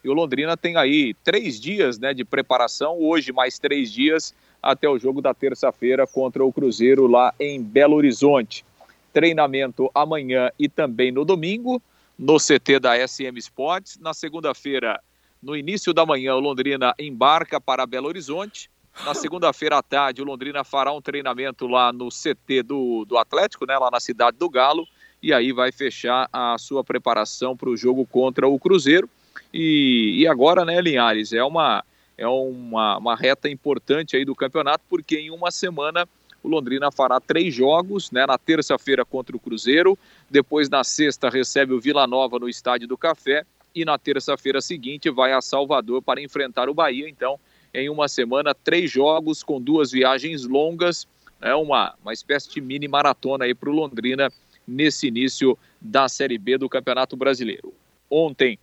E 0.04 0.10
o 0.10 0.14
Londrina 0.14 0.58
tem 0.58 0.78
aí 0.78 1.14
três 1.24 1.62
dias 1.62 2.00
né, 2.00 2.12
de 2.12 2.26
preparação, 2.26 3.00
hoje 3.00 3.32
mais 3.32 3.60
três 3.60 3.92
dias 3.92 4.34
até 4.64 4.88
o 4.88 4.98
jogo 4.98 5.22
da 5.22 5.34
terça-feira 5.34 6.08
contra 6.08 6.44
o 6.44 6.54
Cruzeiro 6.54 7.06
lá 7.06 7.34
em 7.38 7.62
Belo 7.62 7.98
Horizonte. 7.98 8.64
Treinamento 9.12 9.92
amanhã 9.94 10.50
e 10.58 10.70
também 10.70 11.12
no 11.12 11.26
domingo, 11.26 11.82
no 12.18 12.38
CT 12.38 12.80
da 12.80 12.96
SM 13.06 13.38
Sports. 13.38 14.00
Na 14.00 14.14
segunda-feira, 14.14 15.02
no 15.42 15.56
início 15.56 15.94
da 15.94 16.06
manhã, 16.06 16.34
o 16.36 16.40
Londrina 16.40 16.96
embarca 16.98 17.60
para 17.60 17.86
Belo 17.86 18.08
Horizonte. 18.08 18.72
Na 19.06 19.14
segunda-feira 19.14 19.78
à 19.78 19.84
tarde, 19.84 20.22
o 20.22 20.26
Londrina 20.26 20.64
fará 20.64 20.94
um 20.94 21.02
treinamento 21.02 21.68
lá 21.68 21.92
no 21.92 22.08
CT 22.08 22.64
do, 22.64 23.04
do 23.06 23.18
Atlético, 23.18 23.66
né, 23.66 23.78
lá 23.78 23.92
na 23.92 24.00
cidade 24.00 24.38
do 24.38 24.50
Galo, 24.50 24.88
e 25.22 25.34
aí 25.34 25.52
vai 25.52 25.72
fechar 25.72 26.30
a 26.32 26.58
sua 26.58 26.84
preparação 26.84 27.58
para 27.58 27.70
o 27.70 27.76
jogo 27.76 28.06
contra 28.06 28.48
o 28.48 28.58
Cruzeiro. 28.58 29.10
E, 29.54 30.16
e 30.20 30.28
agora, 30.28 30.64
né, 30.64 30.80
Linhares, 30.80 31.34
é 31.34 31.44
uma 31.44 31.84
é 32.18 32.28
uma, 32.28 32.98
uma 32.98 33.16
reta 33.16 33.50
importante 33.50 34.16
aí 34.16 34.26
do 34.26 34.36
campeonato, 34.36 34.84
porque 34.90 35.18
em 35.18 35.32
uma 35.32 35.52
semana 35.52 36.08
o 36.44 36.48
Londrina 36.48 36.92
fará 36.92 37.20
três 37.20 37.54
jogos, 37.54 38.12
né? 38.12 38.26
Na 38.26 38.38
terça-feira 38.38 39.06
contra 39.06 39.36
o 39.36 39.40
Cruzeiro, 39.40 39.98
depois 40.30 40.70
na 40.70 40.84
sexta 40.84 41.30
recebe 41.30 41.74
o 41.74 41.80
Vila 41.80 42.06
Nova 42.06 42.38
no 42.38 42.50
Estádio 42.50 42.88
do 42.88 42.98
Café 42.98 43.46
e 43.74 43.86
na 43.86 43.98
terça-feira 43.98 44.62
seguinte 44.62 45.10
vai 45.10 45.32
a 45.32 45.42
Salvador 45.42 46.02
para 46.02 46.22
enfrentar 46.22 46.70
o 46.70 46.74
Bahia. 46.74 47.10
Então, 47.10 47.40
em 47.74 47.90
uma 47.90 48.08
semana, 48.08 48.54
três 48.54 48.92
jogos 48.92 49.42
com 49.42 49.60
duas 49.60 49.92
viagens 49.92 50.46
longas, 50.46 51.08
é 51.42 51.48
né? 51.48 51.56
uma, 51.56 51.96
uma 52.02 52.14
espécie 52.14 52.50
de 52.50 52.62
mini 52.62 52.88
maratona 52.88 53.46
aí 53.46 53.56
para 53.56 53.70
o 53.70 53.74
Londrina 53.74 54.32
nesse 54.68 55.08
início 55.08 55.58
da 55.82 56.08
Série 56.08 56.38
B 56.38 56.58
do 56.58 56.70
Campeonato 56.70 57.16
Brasileiro. 57.16 57.74
Ontem, 58.10 58.60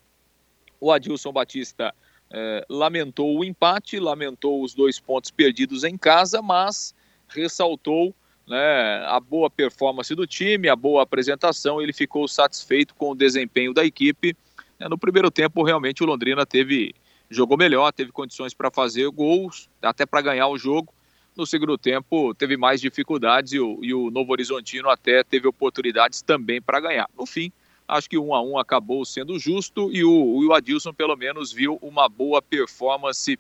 o 0.81 0.93
Adilson 0.93 1.33
Batista 1.33 1.95
é, 2.33 2.65
lamentou 2.69 3.39
o 3.39 3.45
empate, 3.45 3.99
lamentou 3.99 4.63
os 4.63 4.75
dois 4.75 5.01
pontos 5.01 5.31
perdidos 5.31 5.85
em 5.85 5.97
casa, 5.97 6.41
mas 6.41 6.95
ressaltou 7.29 8.15
né, 8.47 9.05
a 9.07 9.19
boa 9.21 9.51
performance 9.51 10.15
do 10.15 10.27
time, 10.27 10.69
a 10.69 10.77
boa 10.77 11.03
apresentação. 11.03 11.81
Ele 11.81 11.93
ficou 11.93 12.27
satisfeito 12.29 12.95
com 12.95 13.11
o 13.11 13.15
desempenho 13.15 13.75
da 13.75 13.85
equipe. 13.85 14.37
É, 14.79 14.89
no 14.89 14.99
primeiro 14.99 15.31
tempo, 15.31 15.63
realmente, 15.63 16.03
o 16.03 16.07
Londrina 16.07 16.47
teve 16.47 16.95
jogou 17.31 17.57
melhor, 17.57 17.93
teve 17.93 18.11
condições 18.11 18.53
para 18.53 18.71
fazer 18.71 19.09
gols, 19.11 19.69
até 19.81 20.05
para 20.05 20.21
ganhar 20.21 20.49
o 20.49 20.59
jogo, 20.59 20.93
no 21.37 21.47
segundo 21.47 21.79
tempo 21.79 22.35
teve 22.35 22.57
mais 22.57 22.81
dificuldades 22.81 23.53
e 23.53 23.61
o, 23.61 23.79
e 23.83 23.95
o 23.95 24.11
Novo 24.11 24.33
Horizontino 24.33 24.91
até 24.91 25.23
teve 25.23 25.47
oportunidades 25.47 26.23
também 26.23 26.61
para 26.61 26.81
ganhar. 26.81 27.09
No 27.17 27.25
fim, 27.25 27.53
acho 27.91 28.09
que 28.09 28.17
um 28.17 28.35
a 28.35 28.41
um 28.41 28.59
acabou 28.59 29.05
sendo 29.05 29.39
justo 29.39 29.91
e 29.93 30.05
o, 30.05 30.47
o 30.47 30.55
Adilson 30.55 30.93
pelo 30.93 31.17
menos 31.17 31.53
viu 31.53 31.79
uma 31.83 32.09
boa 32.09 32.41
performance 32.41 33.39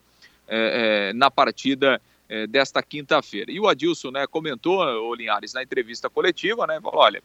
é, 0.48 1.10
é, 1.10 1.12
na 1.12 1.30
partida 1.30 2.00
é, 2.28 2.46
desta 2.46 2.82
quinta-feira. 2.82 3.50
E 3.50 3.60
o 3.60 3.68
Adilson 3.68 4.10
né, 4.10 4.26
comentou, 4.26 4.80
o 4.80 5.14
Linhares, 5.14 5.54
na 5.54 5.62
entrevista 5.62 6.10
coletiva, 6.10 6.66
né, 6.66 6.80
falou, 6.80 7.00
olha, 7.00 7.22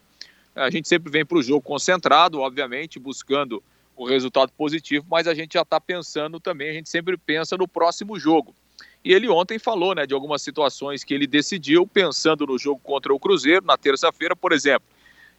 a 0.55 0.69
gente 0.69 0.87
sempre 0.87 1.11
vem 1.11 1.25
para 1.25 1.37
o 1.37 1.43
jogo 1.43 1.61
concentrado, 1.61 2.39
obviamente, 2.39 2.99
buscando 2.99 3.61
o 3.95 4.05
resultado 4.05 4.51
positivo, 4.51 5.05
mas 5.09 5.27
a 5.27 5.33
gente 5.33 5.53
já 5.53 5.61
está 5.61 5.81
pensando 5.81 6.39
também, 6.39 6.69
a 6.69 6.73
gente 6.73 6.89
sempre 6.89 7.17
pensa 7.17 7.57
no 7.57 7.67
próximo 7.67 8.19
jogo. 8.19 8.53
E 9.03 9.13
ele 9.13 9.29
ontem 9.29 9.57
falou 9.57 9.95
né, 9.95 10.05
de 10.05 10.13
algumas 10.13 10.41
situações 10.41 11.03
que 11.03 11.13
ele 11.13 11.27
decidiu 11.27 11.87
pensando 11.87 12.45
no 12.45 12.57
jogo 12.57 12.79
contra 12.83 13.13
o 13.13 13.19
Cruzeiro, 13.19 13.65
na 13.65 13.77
terça-feira, 13.77 14.35
por 14.35 14.51
exemplo. 14.51 14.87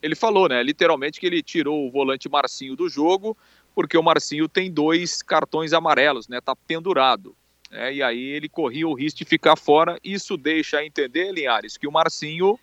Ele 0.03 0.15
falou, 0.15 0.49
né, 0.49 0.62
literalmente, 0.62 1.19
que 1.19 1.26
ele 1.26 1.43
tirou 1.43 1.87
o 1.87 1.91
volante 1.91 2.29
Marcinho 2.29 2.76
do 2.76 2.88
jogo, 2.88 3.37
porque 3.75 3.97
o 3.97 4.03
Marcinho 4.03 4.49
tem 4.49 4.71
dois 4.71 5.23
cartões 5.23 5.73
amarelos, 5.73 6.29
né, 6.29 6.41
tá 6.41 6.55
pendurado. 6.55 7.35
É, 7.71 7.93
e 7.93 8.03
aí 8.03 8.23
ele 8.23 8.49
corria 8.49 8.87
o 8.87 8.95
risco 8.95 9.19
de 9.19 9.25
ficar 9.25 9.57
fora. 9.57 9.99
Isso 10.05 10.37
deixa 10.37 10.79
a 10.79 10.87
entender, 10.87 11.33
Linhares, 11.33 11.76
que 11.76 11.87
o 11.87 11.93
Marcinho 11.93 12.59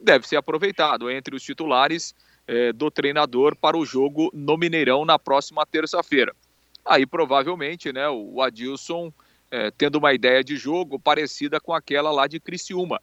deve 0.00 0.26
ser 0.26 0.36
aproveitado 0.36 1.10
entre 1.10 1.34
os 1.34 1.42
titulares 1.42 2.14
é, 2.46 2.72
do 2.72 2.90
treinador 2.90 3.54
para 3.56 3.76
o 3.76 3.84
jogo 3.84 4.30
no 4.32 4.56
Mineirão 4.56 5.04
na 5.04 5.18
próxima 5.18 5.64
terça-feira. 5.66 6.34
Aí 6.84 7.04
provavelmente 7.04 7.92
né, 7.92 8.08
o 8.08 8.40
Adilson 8.40 9.12
é, 9.50 9.70
tendo 9.70 9.98
uma 9.98 10.12
ideia 10.14 10.42
de 10.42 10.56
jogo 10.56 10.98
parecida 10.98 11.60
com 11.60 11.72
aquela 11.72 12.10
lá 12.10 12.26
de 12.26 12.40
Criciúma, 12.40 13.00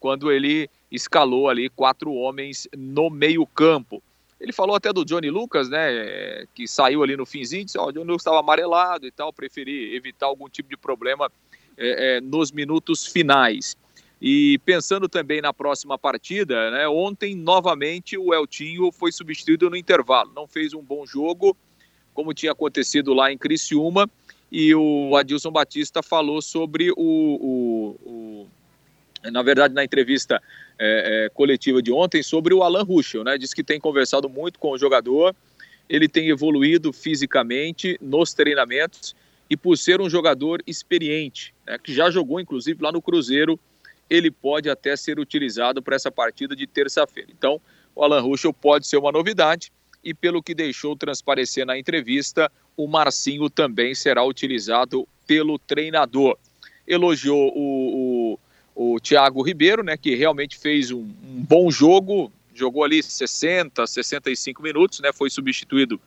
quando 0.00 0.30
ele 0.30 0.68
escalou 0.90 1.48
ali 1.48 1.68
quatro 1.68 2.12
homens 2.12 2.66
no 2.76 3.10
meio-campo. 3.10 4.02
Ele 4.40 4.52
falou 4.52 4.76
até 4.76 4.92
do 4.92 5.04
Johnny 5.04 5.30
Lucas, 5.30 5.68
né, 5.68 6.46
que 6.54 6.68
saiu 6.68 7.02
ali 7.02 7.16
no 7.16 7.26
finzinho, 7.26 7.64
disse, 7.64 7.78
ó, 7.78 7.86
oh, 7.86 7.88
o 7.88 7.92
Johnny 7.92 8.06
Lucas 8.06 8.20
estava 8.20 8.38
amarelado 8.38 9.06
e 9.06 9.10
tal, 9.10 9.32
preferi 9.32 9.94
evitar 9.94 10.26
algum 10.26 10.48
tipo 10.48 10.68
de 10.68 10.76
problema 10.76 11.30
é, 11.76 12.16
é, 12.16 12.20
nos 12.20 12.52
minutos 12.52 13.06
finais. 13.06 13.76
E 14.20 14.58
pensando 14.64 15.08
também 15.08 15.40
na 15.40 15.52
próxima 15.52 15.98
partida, 15.98 16.70
né, 16.70 16.88
ontem 16.88 17.34
novamente 17.34 18.16
o 18.16 18.32
Eltinho 18.32 18.90
foi 18.92 19.10
substituído 19.10 19.68
no 19.68 19.76
intervalo, 19.76 20.32
não 20.34 20.46
fez 20.46 20.72
um 20.72 20.82
bom 20.82 21.04
jogo, 21.04 21.56
como 22.14 22.34
tinha 22.34 22.52
acontecido 22.52 23.12
lá 23.14 23.32
em 23.32 23.38
Criciúma, 23.38 24.08
e 24.50 24.74
o 24.74 25.14
Adilson 25.16 25.50
Batista 25.50 26.02
falou 26.02 26.40
sobre 26.40 26.90
o, 26.92 26.96
o, 26.96 27.96
o 28.04 28.46
na 29.24 29.42
verdade, 29.42 29.74
na 29.74 29.84
entrevista 29.84 30.40
é, 30.78 31.26
é, 31.26 31.28
coletiva 31.30 31.82
de 31.82 31.92
ontem, 31.92 32.22
sobre 32.22 32.54
o 32.54 32.62
Alan 32.62 32.82
Ruschel, 32.82 33.24
né? 33.24 33.36
Que 33.38 33.64
tem 33.64 33.80
conversado 33.80 34.28
muito 34.28 34.58
com 34.58 34.70
o 34.70 34.78
jogador, 34.78 35.34
ele 35.88 36.08
tem 36.08 36.28
evoluído 36.28 36.92
fisicamente 36.92 37.98
nos 38.00 38.32
treinamentos 38.34 39.16
e 39.50 39.56
por 39.56 39.76
ser 39.78 40.00
um 40.00 40.10
jogador 40.10 40.62
experiente, 40.66 41.54
né, 41.66 41.78
que 41.78 41.94
já 41.94 42.10
jogou 42.10 42.38
inclusive 42.38 42.82
lá 42.82 42.92
no 42.92 43.00
Cruzeiro, 43.00 43.58
ele 44.10 44.30
pode 44.30 44.68
até 44.68 44.94
ser 44.96 45.18
utilizado 45.18 45.82
para 45.82 45.96
essa 45.96 46.10
partida 46.10 46.54
de 46.54 46.66
terça-feira. 46.66 47.30
Então, 47.30 47.60
o 47.94 48.02
Alan 48.02 48.20
Ruschel 48.20 48.52
pode 48.52 48.86
ser 48.86 48.96
uma 48.96 49.12
novidade 49.12 49.72
e 50.02 50.14
pelo 50.14 50.42
que 50.42 50.54
deixou 50.54 50.96
transparecer 50.96 51.66
na 51.66 51.78
entrevista, 51.78 52.50
o 52.76 52.86
Marcinho 52.86 53.50
também 53.50 53.94
será 53.94 54.24
utilizado 54.24 55.06
pelo 55.26 55.58
treinador. 55.58 56.38
Elogiou 56.86 57.52
o, 57.54 58.34
o, 58.34 58.38
o 58.80 59.00
Thiago 59.00 59.42
Ribeiro, 59.42 59.82
né, 59.82 59.96
que 59.96 60.14
realmente 60.14 60.56
fez 60.56 60.92
um, 60.92 61.00
um, 61.00 61.44
bom 61.48 61.68
jogo, 61.68 62.30
jogou 62.54 62.84
ali 62.84 63.02
60, 63.02 63.84
65 63.84 64.62
minutos, 64.62 65.00
né, 65.00 65.12
foi 65.12 65.28
substituído 65.28 66.00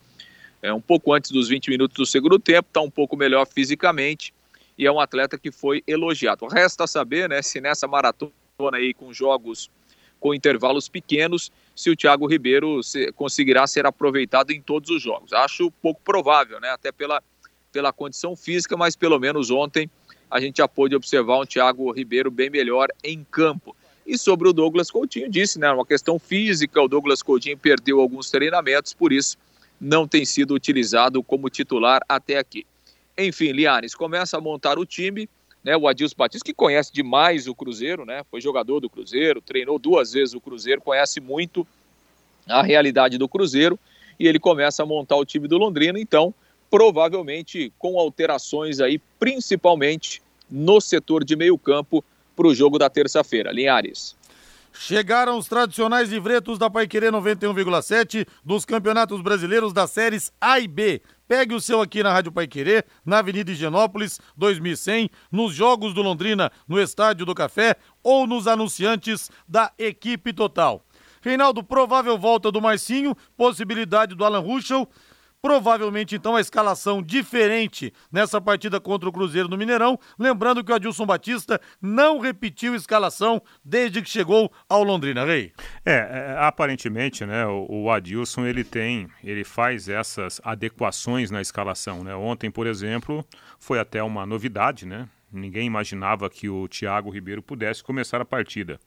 é, 0.62 0.72
um 0.74 0.80
pouco 0.80 1.12
antes 1.12 1.32
dos 1.32 1.50
20 1.50 1.70
minutos 1.70 1.98
do 1.98 2.06
segundo 2.06 2.40
tempo, 2.40 2.70
está 2.70 2.80
um 2.80 2.90
pouco 2.90 3.18
melhor 3.18 3.46
fisicamente 3.46 4.34
e 4.78 4.88
é 4.88 4.92
um 4.92 5.02
atleta 5.02 5.38
que 5.38 5.52
foi 5.52 5.84
elogiado. 5.86 6.48
Resta 6.48 6.88
saber 6.88 7.28
né, 7.28 7.42
se 7.42 7.60
nessa 7.60 7.90
maratona 7.90 8.32
aí 8.72 8.94
com 8.94 9.12
jogos 9.12 9.70
com 10.18 10.34
intervalos 10.34 10.88
pequenos, 10.88 11.52
se 11.76 11.90
o 11.90 11.96
Thiago 11.96 12.26
Ribeiro 12.26 12.80
conseguirá 13.16 13.68
ser 13.68 13.86
aproveitado 13.86 14.52
em 14.52 14.62
todos 14.62 14.92
os 14.92 15.02
jogos. 15.02 15.34
Acho 15.34 15.72
pouco 15.82 16.00
provável, 16.06 16.60
né? 16.62 16.70
Até 16.70 16.92
pela, 16.92 17.24
pela 17.72 17.92
condição 17.92 18.36
física, 18.36 18.78
mas 18.78 18.96
pelo 18.96 19.20
menos 19.20 19.50
ontem 19.50 19.90
a 20.32 20.40
gente 20.40 20.58
já 20.58 20.68
pôde 20.68 20.96
observar 20.96 21.40
um 21.40 21.46
Thiago 21.46 21.92
Ribeiro 21.92 22.32
bem 22.32 22.50
melhor 22.50 22.88
em 23.04 23.26
campo. 23.30 23.76
E 24.08 24.18
sobre 24.18 24.48
o 24.48 24.54
Douglas 24.54 24.90
Coutinho, 24.90 25.30
disse, 25.30 25.60
né? 25.60 25.70
Uma 25.72 25.86
questão 25.86 26.18
física, 26.18 26.82
o 26.82 26.88
Douglas 26.88 27.22
Coutinho 27.22 27.58
perdeu 27.58 28.00
alguns 28.00 28.32
treinamentos, 28.32 28.94
por 28.94 29.12
isso 29.12 29.38
não 29.80 30.08
tem 30.08 30.26
sido 30.26 30.54
utilizado 30.54 31.22
como 31.22 31.50
titular 31.50 32.02
até 32.08 32.38
aqui. 32.38 32.66
Enfim, 33.18 33.52
Liares 33.52 33.94
começa 33.94 34.38
a 34.38 34.42
montar 34.42 34.80
o 34.80 34.86
time 34.86 35.30
né, 35.64 35.78
o 35.78 35.88
Adilson 35.88 36.16
Batista, 36.18 36.46
que 36.46 36.54
conhece 36.54 36.92
demais 36.92 37.48
o 37.48 37.56
Cruzeiro, 37.56 38.06
né, 38.06 38.24
foi 38.30 38.42
jogador 38.42 38.80
do 38.80 38.90
Cruzeiro, 38.90 39.42
treinou 39.42 39.78
duas 39.78 40.14
vezes 40.14 40.34
o 40.34 40.42
Cruzeiro, 40.42 40.82
conhece 40.82 41.20
muito 41.20 41.68
a 42.48 42.64
realidade 42.64 43.18
do 43.18 43.30
Cruzeiro, 43.30 43.80
e 44.20 44.28
ele 44.28 44.40
começa 44.40 44.84
a 44.84 44.86
montar 44.86 45.16
o 45.16 45.26
time 45.26 45.48
do 45.48 45.58
Londrina, 45.58 46.00
então, 46.00 46.34
provavelmente 46.72 47.72
com 47.78 48.00
alterações 48.00 48.80
aí, 48.80 48.98
principalmente 49.20 50.22
no 50.50 50.80
setor 50.80 51.26
de 51.26 51.36
meio 51.36 51.58
campo, 51.58 52.04
para 52.34 52.48
o 52.48 52.56
jogo 52.56 52.80
da 52.80 52.90
terça-feira. 52.90 53.52
Linhares. 53.52 54.16
Chegaram 54.74 55.38
os 55.38 55.48
tradicionais 55.48 56.10
livretos 56.10 56.58
da 56.58 56.70
Paiquerê 56.70 57.12
91,7 57.12 58.26
dos 58.44 58.64
campeonatos 58.64 59.22
brasileiros 59.22 59.74
das 59.74 59.92
séries 59.92 60.32
A 60.40 60.60
e 60.62 60.68
B. 60.68 61.02
Pegue 61.28 61.54
o 61.54 61.60
seu 61.60 61.82
aqui 61.82 62.02
na 62.02 62.12
Rádio 62.12 62.32
Paiquerê, 62.32 62.84
na 63.06 63.20
Avenida 63.20 63.52
Higienópolis, 63.52 64.20
2100, 64.38 65.10
nos 65.30 65.54
Jogos 65.54 65.94
do 65.94 66.02
Londrina, 66.02 66.52
no 66.68 66.80
Estádio 66.80 67.26
do 67.26 67.36
Café 67.36 67.76
ou 68.02 68.26
nos 68.26 68.48
anunciantes 68.48 69.30
da 69.48 69.72
equipe 69.78 70.32
total. 70.32 70.86
Reinaldo, 71.22 71.64
provável 71.64 72.18
volta 72.18 72.52
do 72.52 72.62
Marcinho, 72.62 73.16
possibilidade 73.38 74.16
do 74.16 74.26
Alan 74.26 74.40
Ruschel 74.40 74.88
Provavelmente, 75.42 76.16
então, 76.16 76.36
a 76.36 76.42
escalação 76.42 77.02
diferente 77.02 77.92
nessa 78.12 78.40
partida 78.40 78.80
contra 78.80 79.10
o 79.10 79.12
Cruzeiro 79.12 79.48
no 79.48 79.58
Mineirão. 79.58 80.00
Lembrando 80.20 80.64
que 80.64 80.72
o 80.72 80.76
Adilson 80.76 81.06
Batista 81.06 81.60
não 81.82 82.20
repetiu 82.20 82.76
escalação 82.76 83.42
desde 83.66 84.04
que 84.04 84.10
chegou 84.10 84.52
ao 84.70 84.84
Londrina, 84.84 85.26
Rei. 85.26 85.52
É, 85.84 85.94
é 85.94 86.36
aparentemente, 86.40 87.26
né, 87.26 87.46
o, 87.48 87.66
o, 87.70 87.92
Adilson 87.92 88.46
ele 88.46 88.64
tem, 88.64 89.08
ele 89.24 89.44
faz 89.44 89.90
essas 89.90 90.40
adequações 90.44 91.32
na 91.32 91.42
escalação, 91.42 92.04
né? 92.04 92.14
Ontem, 92.14 92.52
por 92.52 92.68
exemplo, 92.68 93.26
foi 93.58 93.80
até 93.80 94.04
uma 94.04 94.26
novidade, 94.28 94.86
né? 94.86 95.10
Ninguém 95.32 95.66
imaginava 95.66 96.30
que 96.30 96.50
o 96.50 96.68
Thiago 96.68 97.10
Ribeiro 97.10 97.42
pudesse 97.42 97.82
começar 97.82 98.20
a 98.20 98.26
partida. 98.26 98.80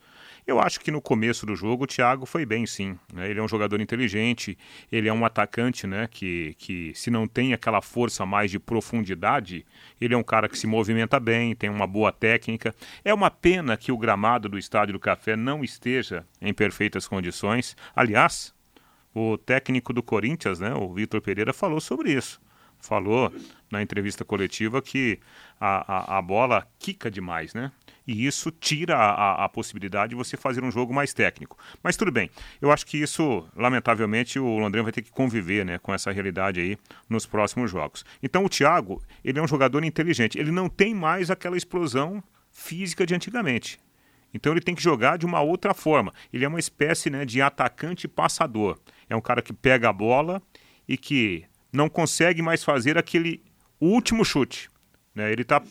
Eu 0.47 0.61
acho 0.61 0.79
que 0.81 0.91
no 0.91 1.01
começo 1.01 1.47
do 1.47 1.57
jogo 1.57 1.85
o 1.85 1.87
Thiago 1.87 2.27
foi 2.27 2.45
bem, 2.45 2.67
sim. 2.67 2.99
Né? 3.13 3.31
Ele 3.31 3.41
é 3.41 3.43
um 3.43 3.49
jogador 3.49 3.81
inteligente, 3.81 4.59
ele 4.93 5.09
é 5.09 5.13
um 5.13 5.25
atacante, 5.25 5.87
né? 5.87 6.07
Que, 6.11 6.55
que 6.59 6.93
se 6.95 7.11
não 7.11 7.27
tem 7.27 7.55
aquela 7.55 7.81
força 7.81 8.27
mais 8.27 8.51
de 8.51 8.59
profundidade, 8.59 9.65
ele 9.99 10.13
é 10.13 10.17
um 10.17 10.23
cara 10.23 10.47
que 10.47 10.59
se 10.59 10.67
movimenta 10.67 11.19
bem, 11.19 11.55
tem 11.55 11.71
uma 11.71 11.87
boa 11.87 12.13
técnica. 12.13 12.75
É 13.03 13.15
uma 13.15 13.31
pena 13.31 13.75
que 13.75 13.91
o 13.91 13.97
gramado 13.97 14.49
do 14.49 14.59
Estádio 14.59 14.93
do 14.93 15.01
Café 15.01 15.35
não 15.35 15.65
esteja 15.65 16.27
em 16.43 16.53
perfeitas 16.53 17.09
condições. 17.09 17.75
Aliás, 17.97 18.55
o 19.15 19.39
técnico 19.39 19.95
do 19.95 20.03
Corinthians, 20.03 20.61
né, 20.61 20.75
o 20.75 20.93
Vitor 20.93 21.23
Pereira, 21.23 21.55
falou 21.55 21.81
sobre 21.81 22.13
isso. 22.13 22.39
Falou 22.79 23.33
na 23.73 23.81
entrevista 23.81 24.27
coletiva 24.27 24.83
que 24.83 25.19
a, 25.59 26.17
a, 26.17 26.19
a 26.19 26.23
bola 26.23 26.69
quica 26.79 27.11
demais, 27.11 27.55
né? 27.55 27.73
E 28.07 28.27
isso 28.27 28.51
tira 28.51 28.97
a, 28.97 29.45
a, 29.45 29.49
possibilidade 29.49 30.11
de 30.11 30.17
você 30.17 30.37
fazer 30.37 30.63
um 30.63 30.71
jogo 30.71 30.93
mais 30.93 31.15
técnico. 31.15 31.57
Mas 31.83 31.97
tudo 31.97 32.13
bem, 32.13 32.31
eu 32.61 32.71
acho 32.71 32.87
que 32.87 32.99
isso, 32.99 33.49
lamentavelmente, 33.57 34.39
o 34.39 34.59
Londrina 34.59 34.83
vai 34.83 34.93
ter 34.93 35.03
que 35.03 35.11
conviver 35.11 35.65
né, 35.65 35.79
com 35.79 35.93
essa 35.93 36.13
realidade 36.13 36.61
aí 36.61 36.79
nos 37.09 37.25
próximos 37.27 37.71
jogos. 37.71 38.05
Então 38.23 38.45
o 38.45 38.49
Thiago, 38.49 39.03
ele 39.25 39.39
é 39.39 39.43
um 39.43 39.49
jogador 39.49 39.83
inteligente, 39.85 40.39
ele 40.39 40.51
não 40.51 40.69
tem 40.69 40.95
mais 40.95 41.31
aquela 41.31 41.57
explosão 41.57 42.23
física 42.51 43.07
de 43.07 43.15
antigamente. 43.15 43.79
Então 44.35 44.53
ele 44.53 44.61
tem 44.61 44.75
que 44.75 44.83
jogar 44.83 45.17
de 45.17 45.25
uma 45.25 45.41
outra 45.41 45.73
forma. 45.73 46.13
Ele 46.33 46.45
é 46.45 46.49
uma 46.49 46.59
espécie 46.59 47.09
né, 47.09 47.25
de 47.25 47.41
atacante 47.41 48.09
passador. 48.09 48.79
É 49.09 49.15
um 49.15 49.21
cara 49.21 49.41
que 49.41 49.53
pega 49.53 49.89
a 49.89 49.93
bola 49.93 50.43
e 50.89 50.99
que 50.99 51.45
não 51.73 51.89
consegue 51.89 52.43
mais 52.43 52.65
fazer 52.65 52.99
aquele 52.99 53.41
último 53.81 54.25
chute. 54.25 54.69
Né? 55.15 55.31
Ele 55.31 55.43
está 55.43 55.63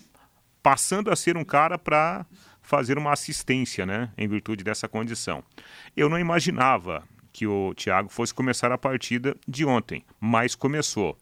passando 0.63 1.11
a 1.11 1.15
ser 1.15 1.35
um 1.35 1.43
cara 1.43 1.77
para 1.77 2.25
fazer 2.61 2.97
uma 2.97 3.11
assistência, 3.11 3.85
né, 3.85 4.09
em 4.17 4.27
virtude 4.27 4.63
dessa 4.63 4.87
condição. 4.87 5.43
Eu 5.95 6.09
não 6.09 6.17
imaginava 6.17 7.03
que 7.33 7.45
o 7.45 7.73
Thiago 7.75 8.09
fosse 8.09 8.33
começar 8.33 8.71
a 8.71 8.77
partida 8.77 9.35
de 9.45 9.65
ontem, 9.65 10.05
mas 10.19 10.55
começou. 10.55 11.17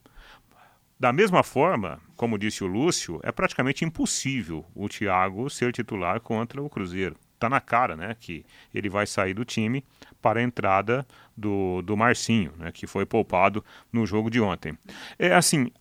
Da 1.00 1.12
mesma 1.12 1.42
forma, 1.42 2.00
como 2.16 2.38
disse 2.38 2.64
o 2.64 2.68
Lúcio, 2.68 3.20
é 3.24 3.32
praticamente 3.32 3.84
impossível 3.84 4.64
o 4.76 4.88
Thiago 4.88 5.50
ser 5.50 5.74
titular 5.74 6.20
contra 6.20 6.62
o 6.62 6.70
Cruzeiro. 6.70 7.16
Está 7.34 7.50
na 7.50 7.60
cara 7.60 7.96
né, 7.96 8.16
que 8.20 8.46
ele 8.72 8.88
vai 8.88 9.08
sair 9.08 9.34
do 9.34 9.44
time 9.44 9.84
para 10.22 10.40
a 10.40 10.44
entrada 10.44 11.08
do, 11.36 11.82
do 11.82 11.98
Marcinho, 11.98 12.54
né, 12.56 12.72
que 12.72 12.86
foi 12.86 13.04
poupado 13.04 13.66
no 13.92 14.06
jogo 14.06 14.30
de 14.30 14.40
ontem. 14.40 14.78
É 15.18 15.34
assim, 15.34 15.72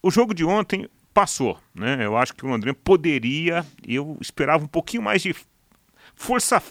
o 0.00 0.08
jogo 0.08 0.32
de 0.32 0.44
ontem 0.44 0.88
passou. 1.14 1.58
Né? 1.72 2.04
Eu 2.04 2.16
acho 2.16 2.34
que 2.34 2.44
o 2.44 2.48
Londrina 2.48 2.74
poderia, 2.74 3.64
eu 3.86 4.18
esperava 4.20 4.64
um 4.64 4.68
pouquinho 4.68 5.02
mais 5.02 5.22
de 5.22 5.34
força 6.14 6.62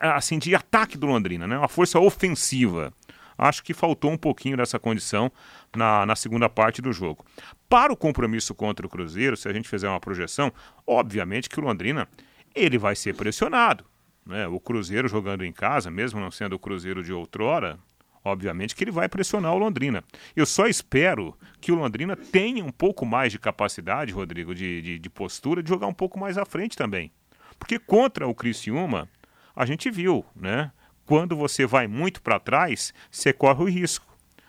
assim 0.00 0.38
de 0.38 0.54
ataque 0.54 0.98
do 0.98 1.06
Londrina, 1.06 1.46
né? 1.46 1.56
uma 1.56 1.68
força 1.68 1.98
ofensiva. 1.98 2.92
Acho 3.38 3.62
que 3.64 3.74
faltou 3.74 4.12
um 4.12 4.16
pouquinho 4.16 4.56
dessa 4.56 4.78
condição 4.78 5.30
na, 5.74 6.06
na 6.06 6.14
segunda 6.14 6.48
parte 6.48 6.82
do 6.82 6.92
jogo. 6.92 7.24
Para 7.68 7.92
o 7.92 7.96
compromisso 7.96 8.54
contra 8.54 8.86
o 8.86 8.88
Cruzeiro, 8.88 9.36
se 9.36 9.48
a 9.48 9.52
gente 9.52 9.68
fizer 9.68 9.88
uma 9.88 9.98
projeção, 9.98 10.52
obviamente 10.86 11.48
que 11.48 11.58
o 11.58 11.62
Londrina 11.62 12.08
ele 12.54 12.78
vai 12.78 12.94
ser 12.94 13.14
pressionado. 13.14 13.84
Né? 14.24 14.46
O 14.46 14.60
Cruzeiro 14.60 15.08
jogando 15.08 15.44
em 15.44 15.52
casa, 15.52 15.90
mesmo 15.90 16.20
não 16.20 16.30
sendo 16.30 16.54
o 16.54 16.58
Cruzeiro 16.58 17.02
de 17.02 17.12
outrora, 17.12 17.78
obviamente 18.24 18.74
que 18.74 18.82
ele 18.82 18.90
vai 18.90 19.08
pressionar 19.08 19.52
o 19.52 19.58
Londrina. 19.58 20.02
Eu 20.34 20.46
só 20.46 20.66
espero 20.66 21.36
que 21.60 21.70
o 21.70 21.74
Londrina 21.74 22.16
tenha 22.16 22.64
um 22.64 22.72
pouco 22.72 23.04
mais 23.04 23.30
de 23.30 23.38
capacidade, 23.38 24.12
Rodrigo, 24.12 24.54
de, 24.54 24.80
de, 24.80 24.98
de 24.98 25.10
postura, 25.10 25.62
de 25.62 25.68
jogar 25.68 25.86
um 25.86 25.94
pouco 25.94 26.18
mais 26.18 26.38
à 26.38 26.44
frente 26.44 26.76
também. 26.76 27.12
Porque 27.58 27.78
contra 27.78 28.26
o 28.26 28.34
Criciúma, 28.34 29.08
a 29.54 29.66
gente 29.66 29.90
viu, 29.90 30.24
né? 30.34 30.72
Quando 31.06 31.36
você 31.36 31.66
vai 31.66 31.86
muito 31.86 32.22
para 32.22 32.40
trás, 32.40 32.94
você 33.10 33.32
corre 33.32 33.62
o 33.62 33.68
risco 33.68 34.06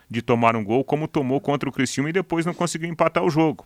de 0.09 0.21
tomar 0.21 0.55
um 0.55 0.63
gol 0.63 0.83
como 0.85 1.07
tomou 1.07 1.41
contra 1.41 1.67
o 1.67 1.71
Criciúma 1.71 2.09
e 2.09 2.13
depois 2.13 2.45
não 2.45 2.53
conseguiu 2.53 2.89
empatar 2.89 3.23
o 3.23 3.29
jogo. 3.29 3.65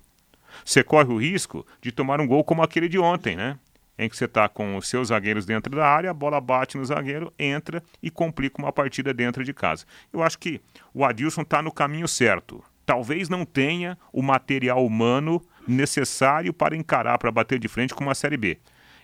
Você 0.65 0.83
corre 0.83 1.13
o 1.13 1.17
risco 1.17 1.65
de 1.81 1.91
tomar 1.91 2.19
um 2.19 2.27
gol 2.27 2.43
como 2.43 2.63
aquele 2.63 2.89
de 2.89 2.97
ontem, 2.97 3.35
né? 3.35 3.59
Em 4.01 4.07
que 4.07 4.15
você 4.15 4.23
está 4.23 4.47
com 4.47 4.77
os 4.77 4.87
seus 4.87 5.09
zagueiros 5.09 5.45
dentro 5.45 5.75
da 5.75 5.85
área, 5.85 6.09
a 6.09 6.13
bola 6.13 6.39
bate 6.39 6.77
no 6.77 6.85
zagueiro, 6.85 7.33
entra 7.37 7.83
e 8.01 8.09
complica 8.09 8.57
uma 8.57 8.71
partida 8.71 9.13
dentro 9.13 9.43
de 9.43 9.53
casa. 9.53 9.85
Eu 10.13 10.23
acho 10.23 10.39
que 10.39 10.61
o 10.93 11.03
Adilson 11.03 11.41
está 11.41 11.61
no 11.61 11.69
caminho 11.69 12.07
certo. 12.07 12.63
Talvez 12.85 13.27
não 13.27 13.43
tenha 13.43 13.97
o 14.13 14.21
material 14.21 14.85
humano 14.85 15.45
necessário 15.67 16.53
para 16.53 16.77
encarar, 16.77 17.17
para 17.17 17.29
bater 17.29 17.59
de 17.59 17.67
frente 17.67 17.93
com 17.93 18.05
uma 18.05 18.15
Série 18.15 18.37
B. 18.37 18.57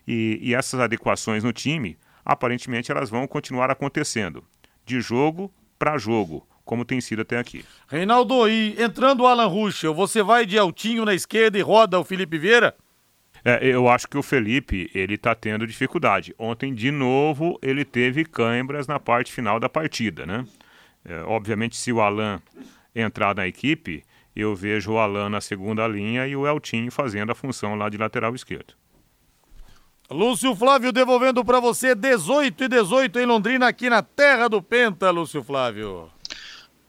E, 0.07 0.39
e 0.41 0.55
essas 0.55 0.79
adequações 0.79 1.43
no 1.43 1.51
time, 1.51 1.97
aparentemente, 2.23 2.89
elas 2.89 3.09
vão 3.09 3.27
continuar 3.27 3.69
acontecendo, 3.69 4.45
de 4.85 5.01
jogo 5.01 5.53
para 5.77 5.97
jogo 5.97 6.47
como 6.63 6.83
tem 6.83 6.99
sido 6.99 7.21
até 7.21 7.37
aqui. 7.37 7.63
Reinaldo, 7.87 8.49
e 8.49 8.75
entrando 8.81 9.21
o 9.21 9.27
Alan 9.27 9.45
Ruschel, 9.45 9.93
você 9.93 10.23
vai 10.23 10.47
de 10.47 10.57
altinho 10.57 11.05
na 11.05 11.13
esquerda 11.13 11.59
e 11.59 11.61
roda 11.61 11.99
o 11.99 12.03
Felipe 12.03 12.39
Vieira? 12.39 12.75
É, 13.47 13.59
eu 13.63 13.87
acho 13.87 14.07
que 14.07 14.17
o 14.17 14.23
Felipe 14.23 14.89
ele 14.95 15.13
está 15.13 15.35
tendo 15.35 15.67
dificuldade. 15.67 16.33
Ontem, 16.39 16.73
de 16.73 16.89
novo, 16.89 17.59
ele 17.61 17.85
teve 17.85 18.25
câimbras 18.25 18.87
na 18.87 18.99
parte 18.99 19.31
final 19.31 19.59
da 19.59 19.69
partida, 19.69 20.25
né? 20.25 20.43
É, 21.07 21.21
obviamente, 21.21 21.77
se 21.77 21.91
o 21.91 22.01
Alan 22.01 22.41
entrar 22.95 23.35
na 23.35 23.45
equipe, 23.45 24.03
eu 24.35 24.55
vejo 24.55 24.93
o 24.93 24.97
Alan 24.97 25.29
na 25.29 25.39
segunda 25.39 25.87
linha 25.87 26.25
e 26.25 26.35
o 26.35 26.47
Eltinho 26.47 26.91
fazendo 26.91 27.31
a 27.31 27.35
função 27.35 27.75
lá 27.75 27.87
de 27.87 27.97
lateral 27.97 28.33
esquerdo. 28.33 28.73
Lúcio 30.09 30.55
Flávio 30.55 30.91
devolvendo 30.91 31.45
para 31.45 31.59
você 31.59 31.93
18 31.93 32.63
e 32.63 32.67
18 32.67 33.19
em 33.19 33.25
Londrina, 33.27 33.67
aqui 33.67 33.91
na 33.91 34.01
terra 34.01 34.47
do 34.47 34.59
Penta, 34.59 35.11
Lúcio 35.11 35.43
Flávio. 35.43 36.09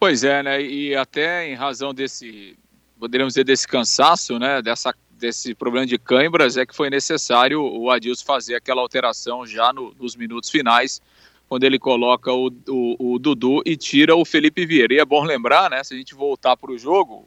Pois 0.00 0.25
é, 0.25 0.42
né? 0.42 0.62
E 0.62 0.94
até 0.94 1.46
em 1.48 1.54
razão 1.54 1.92
desse, 1.92 2.58
poderíamos 2.98 3.34
dizer, 3.34 3.44
desse 3.44 3.68
cansaço, 3.68 4.38
né? 4.38 4.62
Dessa, 4.62 4.94
desse 5.18 5.54
problema 5.54 5.87
de 5.87 5.99
câimbras, 5.99 6.56
é 6.56 6.66
que 6.66 6.75
foi 6.75 6.90
necessário 6.90 7.62
o 7.62 7.90
Adilson 7.90 8.25
fazer 8.25 8.54
aquela 8.54 8.82
alteração 8.82 9.46
já 9.46 9.73
no, 9.73 9.94
nos 9.99 10.14
minutos 10.16 10.50
finais, 10.50 11.00
quando 11.49 11.64
ele 11.64 11.78
coloca 11.78 12.32
o, 12.32 12.49
o, 12.68 13.14
o, 13.14 13.18
Dudu 13.18 13.62
e 13.64 13.76
tira 13.76 14.16
o 14.16 14.25
Felipe 14.25 14.66
Vieira. 14.66 14.95
E 14.95 14.99
é 14.99 15.04
bom 15.04 15.23
lembrar, 15.25 15.71
né? 15.71 15.82
Se 15.84 15.95
a 15.95 15.97
gente 15.97 16.14
voltar 16.14 16.56
para 16.56 16.73
o 16.73 16.78
jogo, 16.78 17.25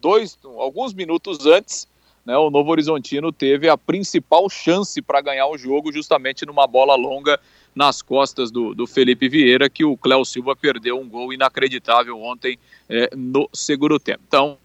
dois, 0.00 0.38
alguns 0.42 0.94
minutos 0.94 1.46
antes, 1.46 1.86
né, 2.24 2.36
o 2.36 2.50
Novo 2.50 2.70
Horizontino 2.70 3.32
teve 3.32 3.68
a 3.68 3.76
principal 3.76 4.48
chance 4.48 5.00
para 5.02 5.20
ganhar 5.20 5.46
o 5.48 5.58
jogo, 5.58 5.92
justamente 5.92 6.46
numa 6.46 6.66
bola 6.66 6.94
longa 6.94 7.38
nas 7.74 8.02
costas 8.02 8.50
do, 8.50 8.74
do 8.74 8.86
Felipe 8.86 9.28
Vieira, 9.28 9.68
que 9.68 9.84
o 9.84 9.96
Cléo 9.96 10.24
Silva 10.24 10.54
perdeu 10.54 10.98
um 10.98 11.08
gol 11.08 11.32
inacreditável 11.32 12.20
ontem 12.20 12.58
é, 12.88 13.10
no 13.16 13.48
segundo 13.52 13.98
tempo. 13.98 14.20
Então, 14.26 14.58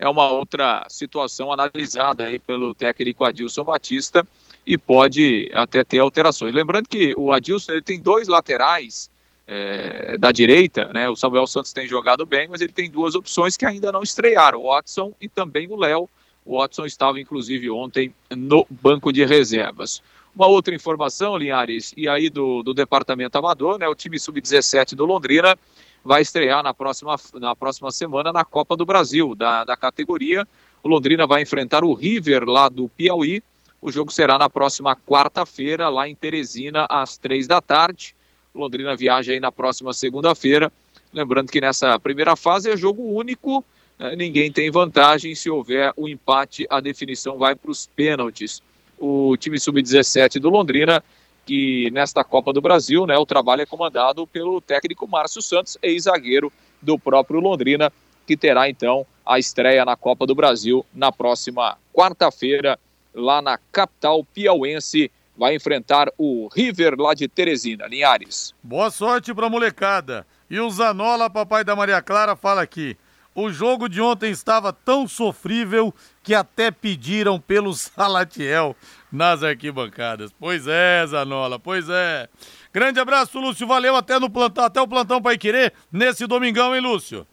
é 0.00 0.08
uma 0.08 0.30
outra 0.30 0.86
situação 0.88 1.52
analisada 1.52 2.24
aí 2.24 2.38
pelo 2.38 2.74
técnico 2.74 3.22
Adilson 3.22 3.62
Batista 3.62 4.26
e 4.66 4.78
pode 4.78 5.50
até 5.52 5.84
ter 5.84 5.98
alterações. 5.98 6.54
Lembrando 6.54 6.88
que 6.88 7.14
o 7.18 7.30
Adilson 7.30 7.72
ele 7.72 7.82
tem 7.82 8.00
dois 8.00 8.26
laterais 8.26 9.10
é, 9.46 10.16
da 10.16 10.32
direita, 10.32 10.90
né? 10.94 11.06
O 11.10 11.16
Samuel 11.16 11.46
Santos 11.46 11.74
tem 11.74 11.86
jogado 11.86 12.24
bem, 12.24 12.48
mas 12.48 12.62
ele 12.62 12.72
tem 12.72 12.90
duas 12.90 13.14
opções 13.14 13.58
que 13.58 13.66
ainda 13.66 13.92
não 13.92 14.02
estrearam, 14.02 14.60
o 14.60 14.68
Watson 14.68 15.12
e 15.20 15.28
também 15.28 15.68
o 15.68 15.76
Léo 15.76 16.08
o 16.46 16.58
Watson 16.58 16.86
estava, 16.86 17.20
inclusive, 17.20 17.70
ontem 17.70 18.14
no 18.34 18.66
banco 18.70 19.12
de 19.12 19.24
reservas. 19.26 20.02
Uma 20.34 20.46
outra 20.46 20.74
informação, 20.74 21.36
Linhares, 21.36 21.92
e 21.94 22.08
aí 22.08 22.30
do, 22.30 22.62
do 22.62 22.72
departamento 22.72 23.36
amador, 23.36 23.78
né? 23.78 23.86
O 23.86 23.94
time 23.94 24.18
sub-17 24.18 24.94
do 24.94 25.04
Londrina 25.04 25.58
vai 26.04 26.22
estrear 26.22 26.62
na 26.62 26.72
próxima, 26.72 27.16
na 27.34 27.54
próxima 27.54 27.90
semana 27.90 28.32
na 28.32 28.44
Copa 28.44 28.76
do 28.76 28.86
Brasil, 28.86 29.34
da, 29.34 29.64
da 29.64 29.76
categoria. 29.76 30.46
O 30.82 30.88
Londrina 30.88 31.26
vai 31.26 31.42
enfrentar 31.42 31.84
o 31.84 31.92
River 31.92 32.44
lá 32.44 32.68
do 32.68 32.88
Piauí. 32.88 33.42
O 33.80 33.90
jogo 33.90 34.12
será 34.12 34.38
na 34.38 34.48
próxima 34.48 34.94
quarta-feira, 34.94 35.88
lá 35.88 36.08
em 36.08 36.14
Teresina, 36.14 36.86
às 36.88 37.16
três 37.16 37.46
da 37.46 37.60
tarde. 37.60 38.14
O 38.52 38.60
Londrina 38.60 38.96
viaja 38.96 39.32
aí 39.32 39.40
na 39.40 39.52
próxima 39.52 39.92
segunda-feira. 39.92 40.72
Lembrando 41.12 41.50
que 41.50 41.60
nessa 41.60 41.98
primeira 41.98 42.36
fase 42.36 42.70
é 42.70 42.76
jogo 42.76 43.02
único 43.02 43.64
né, 44.00 44.16
ninguém 44.16 44.50
tem 44.50 44.70
vantagem. 44.70 45.34
Se 45.34 45.50
houver 45.50 45.92
o 45.94 46.04
um 46.04 46.08
empate, 46.08 46.66
a 46.70 46.80
definição 46.80 47.36
vai 47.36 47.54
para 47.54 47.70
os 47.70 47.86
pênaltis. 47.86 48.62
O 48.98 49.36
time 49.36 49.60
sub-17 49.60 50.40
do 50.40 50.48
Londrina, 50.48 51.04
que 51.50 51.90
nesta 51.90 52.22
Copa 52.22 52.52
do 52.52 52.60
Brasil, 52.60 53.04
né, 53.08 53.18
o 53.18 53.26
trabalho 53.26 53.62
é 53.62 53.66
comandado 53.66 54.24
pelo 54.24 54.60
técnico 54.60 55.08
Márcio 55.08 55.42
Santos, 55.42 55.76
ex-zagueiro 55.82 56.52
do 56.80 56.96
próprio 56.96 57.40
Londrina, 57.40 57.92
que 58.24 58.36
terá 58.36 58.70
então 58.70 59.04
a 59.26 59.36
estreia 59.36 59.84
na 59.84 59.96
Copa 59.96 60.28
do 60.28 60.32
Brasil 60.32 60.86
na 60.94 61.10
próxima 61.10 61.76
quarta-feira, 61.92 62.78
lá 63.12 63.42
na 63.42 63.58
capital 63.72 64.24
piauense. 64.32 65.10
Vai 65.36 65.56
enfrentar 65.56 66.12
o 66.16 66.48
River 66.54 66.94
lá 66.96 67.14
de 67.14 67.26
Teresina, 67.26 67.88
Linhares. 67.88 68.54
Boa 68.62 68.88
sorte 68.88 69.34
para 69.34 69.46
a 69.46 69.50
molecada. 69.50 70.24
E 70.48 70.60
o 70.60 70.70
Zanola, 70.70 71.28
papai 71.28 71.64
da 71.64 71.74
Maria 71.74 72.00
Clara, 72.00 72.36
fala 72.36 72.62
aqui. 72.62 72.96
O 73.34 73.50
jogo 73.50 73.88
de 73.88 74.00
ontem 74.00 74.30
estava 74.30 74.72
tão 74.72 75.06
sofrível 75.06 75.94
que 76.22 76.34
até 76.34 76.70
pediram 76.70 77.40
pelo 77.40 77.72
Salatiel 77.74 78.76
nas 79.10 79.42
arquibancadas. 79.42 80.32
Pois 80.38 80.66
é, 80.66 81.06
Zanola, 81.06 81.58
pois 81.58 81.88
é. 81.88 82.28
Grande 82.72 83.00
abraço, 83.00 83.38
Lúcio. 83.38 83.66
Valeu 83.66 83.96
até 83.96 84.18
no 84.18 84.28
plantão, 84.30 84.64
até 84.64 84.80
o 84.80 84.88
plantão 84.88 85.20
para 85.22 85.38
querer 85.38 85.72
nesse 85.90 86.26
domingão, 86.26 86.74
hein, 86.74 86.80
Lúcio? 86.80 87.26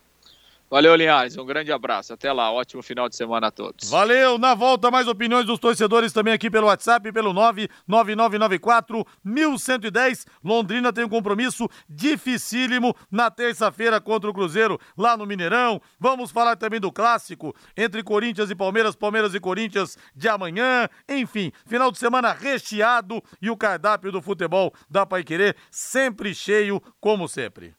Valeu, 0.70 0.94
Linhares. 0.96 1.38
Um 1.38 1.46
grande 1.46 1.72
abraço. 1.72 2.12
Até 2.12 2.32
lá. 2.32 2.52
Ótimo 2.52 2.84
final 2.84 3.08
de 3.08 3.16
semana 3.16 3.48
a 3.48 3.52
todos. 3.52 3.90
Valeu. 3.90 4.38
Na 4.38 4.54
volta, 4.54 4.92
mais 4.92 5.08
opiniões 5.08 5.46
dos 5.46 5.60
torcedores 5.60 6.12
também 6.12 6.34
aqui 6.34 6.50
pelo 6.50 6.68
WhatsApp, 6.68 7.10
pelo 7.14 7.32
99994 7.32 9.06
1110. 9.24 10.26
Londrina 10.44 10.92
tem 10.92 11.06
um 11.06 11.10
compromisso 11.10 11.70
dificílimo 11.90 12.94
na 13.10 13.32
terça-feira 13.32 14.02
contra 14.02 14.30
o 14.30 14.34
Cruzeiro, 14.34 14.78
lá 14.98 15.16
no 15.16 15.26
Mineirão. 15.26 15.82
Vamos 15.98 16.32
falar 16.32 16.58
também 16.58 16.82
do 16.82 16.92
clássico 16.92 17.56
entre 17.76 18.04
Corinthians 18.04 18.50
e 18.50 18.56
Palmeiras, 18.56 18.96
Palmeiras 18.96 19.34
e 19.34 19.40
Corinthians 19.40 19.98
de 20.14 20.28
amanhã. 20.28 20.90
Enfim, 21.08 21.52
final 21.66 21.92
de 21.92 21.98
semana 21.98 22.34
recheado 22.34 23.24
e 23.42 23.50
o 23.50 23.56
cardápio 23.56 24.12
do 24.12 24.22
futebol 24.22 24.74
da 24.90 25.06
Paiquerê 25.06 25.56
sempre 25.72 26.36
cheio, 26.36 26.82
como 27.00 27.28
sempre. 27.28 27.74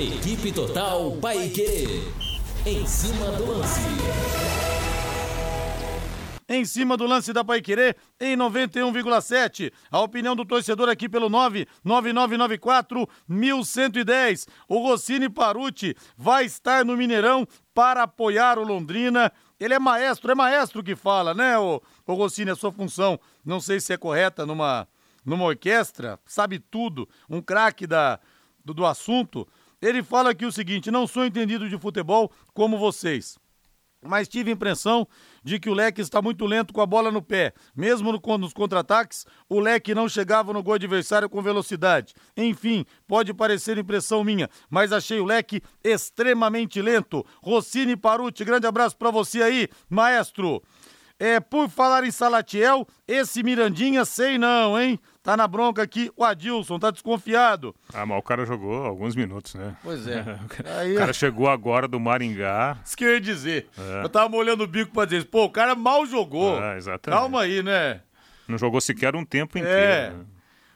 Equipe 0.00 0.50
Total 0.52 1.12
Paique. 1.20 2.02
Em 2.64 2.86
cima 2.86 3.26
do 3.32 3.44
lance. 3.44 3.80
Em 6.48 6.64
cima 6.64 6.96
do 6.96 7.06
lance 7.06 7.30
da 7.30 7.44
Paiquerê, 7.44 7.94
em 8.18 8.34
91,7. 8.34 9.70
A 9.90 10.00
opinião 10.00 10.34
do 10.34 10.46
torcedor 10.46 10.88
aqui 10.88 11.10
pelo 11.10 11.28
99994 11.28 13.06
1110. 13.28 14.46
O 14.66 14.78
Rossini 14.78 15.28
Paruti 15.28 15.94
vai 16.16 16.46
estar 16.46 16.86
no 16.86 16.96
Mineirão 16.96 17.46
para 17.74 18.04
apoiar 18.04 18.58
o 18.58 18.64
Londrina. 18.64 19.30
Ele 19.60 19.74
é 19.74 19.78
maestro, 19.78 20.32
é 20.32 20.34
maestro 20.34 20.82
que 20.82 20.96
fala, 20.96 21.34
né, 21.34 21.58
o, 21.58 21.82
o 22.06 22.14
Rossini, 22.14 22.50
a 22.50 22.56
sua 22.56 22.72
função. 22.72 23.20
Não 23.44 23.60
sei 23.60 23.78
se 23.78 23.92
é 23.92 23.98
correta 23.98 24.46
numa, 24.46 24.88
numa 25.24 25.44
orquestra, 25.44 26.18
sabe 26.24 26.58
tudo, 26.58 27.06
um 27.28 27.42
craque 27.42 27.86
do, 27.86 28.74
do 28.74 28.86
assunto 28.86 29.46
Ele 29.82 30.02
fala 30.02 30.30
aqui 30.30 30.46
o 30.46 30.52
seguinte: 30.52 30.90
não 30.90 31.06
sou 31.06 31.26
entendido 31.26 31.68
de 31.68 31.76
futebol 31.76 32.30
como 32.54 32.78
vocês 32.78 33.36
mas 34.02 34.28
tive 34.28 34.50
a 34.50 34.52
impressão 34.52 35.06
de 35.44 35.58
que 35.58 35.70
o 35.70 35.74
Leque 35.74 36.00
está 36.00 36.20
muito 36.20 36.44
lento 36.44 36.72
com 36.72 36.80
a 36.80 36.86
bola 36.86 37.10
no 37.10 37.22
pé. 37.22 37.54
Mesmo 37.74 38.12
no, 38.12 38.38
nos 38.38 38.52
contra-ataques, 38.52 39.24
o 39.48 39.60
Leque 39.60 39.94
não 39.94 40.08
chegava 40.08 40.52
no 40.52 40.62
gol 40.62 40.74
adversário 40.74 41.28
com 41.28 41.40
velocidade. 41.40 42.12
Enfim, 42.36 42.84
pode 43.06 43.32
parecer 43.32 43.78
impressão 43.78 44.24
minha, 44.24 44.50
mas 44.68 44.92
achei 44.92 45.20
o 45.20 45.24
Leque 45.24 45.62
extremamente 45.82 46.82
lento. 46.82 47.24
Rossini 47.42 47.96
Paruti, 47.96 48.44
grande 48.44 48.66
abraço 48.66 48.96
para 48.96 49.10
você 49.10 49.42
aí, 49.42 49.68
maestro. 49.88 50.62
É, 51.22 51.38
por 51.38 51.68
falar 51.68 52.02
em 52.02 52.10
Salatiel, 52.10 52.84
esse 53.06 53.44
Mirandinha 53.44 54.04
sei 54.04 54.36
não, 54.36 54.76
hein? 54.76 54.98
Tá 55.22 55.36
na 55.36 55.46
bronca 55.46 55.80
aqui, 55.80 56.10
o 56.16 56.24
Adilson, 56.24 56.80
tá 56.80 56.90
desconfiado. 56.90 57.72
Ah, 57.94 58.04
mas 58.04 58.18
o 58.18 58.22
cara 58.22 58.44
jogou 58.44 58.84
alguns 58.84 59.14
minutos, 59.14 59.54
né? 59.54 59.76
Pois 59.84 60.04
é. 60.08 60.24
Aí, 60.80 60.96
o 60.96 60.98
cara 60.98 61.12
chegou 61.12 61.48
agora 61.48 61.86
do 61.86 62.00
Maringá. 62.00 62.76
Isso 62.84 62.96
que 62.96 63.04
eu 63.04 63.12
ia 63.12 63.20
dizer. 63.20 63.68
É. 63.78 64.04
Eu 64.04 64.08
tava 64.08 64.28
molhando 64.28 64.64
o 64.64 64.66
bico 64.66 64.92
pra 64.92 65.04
dizer, 65.04 65.24
pô, 65.26 65.44
o 65.44 65.50
cara 65.50 65.76
mal 65.76 66.04
jogou. 66.06 66.60
É, 66.60 66.76
exatamente. 66.76 67.20
Calma 67.20 67.42
aí, 67.42 67.62
né? 67.62 68.00
Não 68.48 68.58
jogou 68.58 68.80
sequer 68.80 69.14
um 69.14 69.24
tempo 69.24 69.56
inteiro. 69.56 69.78
É. 69.78 70.10
Né? 70.10 70.24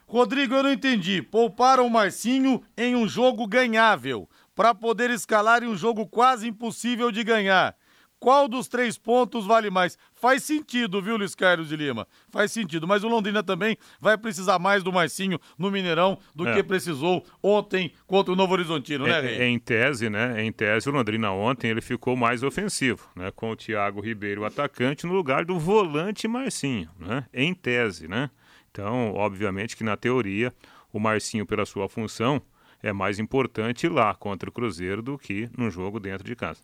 Rodrigo, 0.06 0.54
eu 0.54 0.62
não 0.62 0.72
entendi. 0.72 1.22
Pouparam 1.22 1.84
o 1.84 1.90
Marcinho 1.90 2.62
em 2.76 2.94
um 2.94 3.08
jogo 3.08 3.48
ganhável, 3.48 4.30
para 4.54 4.72
poder 4.72 5.10
escalar 5.10 5.64
em 5.64 5.66
um 5.66 5.76
jogo 5.76 6.06
quase 6.06 6.46
impossível 6.46 7.10
de 7.10 7.24
ganhar. 7.24 7.74
Qual 8.18 8.48
dos 8.48 8.66
três 8.66 8.96
pontos 8.96 9.46
vale 9.46 9.70
mais? 9.70 9.98
Faz 10.14 10.42
sentido, 10.42 11.02
viu, 11.02 11.16
Luiz 11.16 11.34
Carlos 11.34 11.68
de 11.68 11.76
Lima? 11.76 12.08
Faz 12.30 12.50
sentido. 12.50 12.86
Mas 12.86 13.04
o 13.04 13.08
Londrina 13.08 13.42
também 13.42 13.76
vai 14.00 14.16
precisar 14.16 14.58
mais 14.58 14.82
do 14.82 14.92
Marcinho 14.92 15.38
no 15.58 15.70
Mineirão 15.70 16.18
do 16.34 16.48
é. 16.48 16.54
que 16.54 16.62
precisou 16.62 17.24
ontem 17.42 17.92
contra 18.06 18.32
o 18.32 18.36
Novo 18.36 18.54
Horizontino, 18.54 19.06
né, 19.06 19.20
Rei? 19.20 19.38
É, 19.38 19.48
em 19.48 19.58
tese, 19.58 20.08
né? 20.08 20.42
Em 20.42 20.50
tese, 20.50 20.88
o 20.88 20.92
Londrina 20.92 21.30
ontem 21.30 21.70
ele 21.70 21.82
ficou 21.82 22.16
mais 22.16 22.42
ofensivo, 22.42 23.08
né? 23.14 23.30
Com 23.30 23.50
o 23.50 23.56
Thiago 23.56 24.00
Ribeiro, 24.00 24.42
o 24.42 24.44
atacante, 24.44 25.06
no 25.06 25.12
lugar 25.12 25.44
do 25.44 25.58
volante 25.58 26.26
Marcinho, 26.26 26.88
né? 26.98 27.26
Em 27.32 27.54
tese, 27.54 28.08
né? 28.08 28.30
Então, 28.70 29.14
obviamente 29.14 29.76
que 29.76 29.84
na 29.84 29.96
teoria, 29.96 30.52
o 30.92 30.98
Marcinho, 30.98 31.46
pela 31.46 31.66
sua 31.66 31.88
função, 31.88 32.42
é 32.82 32.92
mais 32.92 33.18
importante 33.18 33.88
lá 33.88 34.14
contra 34.14 34.48
o 34.48 34.52
Cruzeiro 34.52 35.02
do 35.02 35.18
que 35.18 35.48
num 35.56 35.70
jogo 35.70 36.00
dentro 36.00 36.26
de 36.26 36.34
casa. 36.34 36.60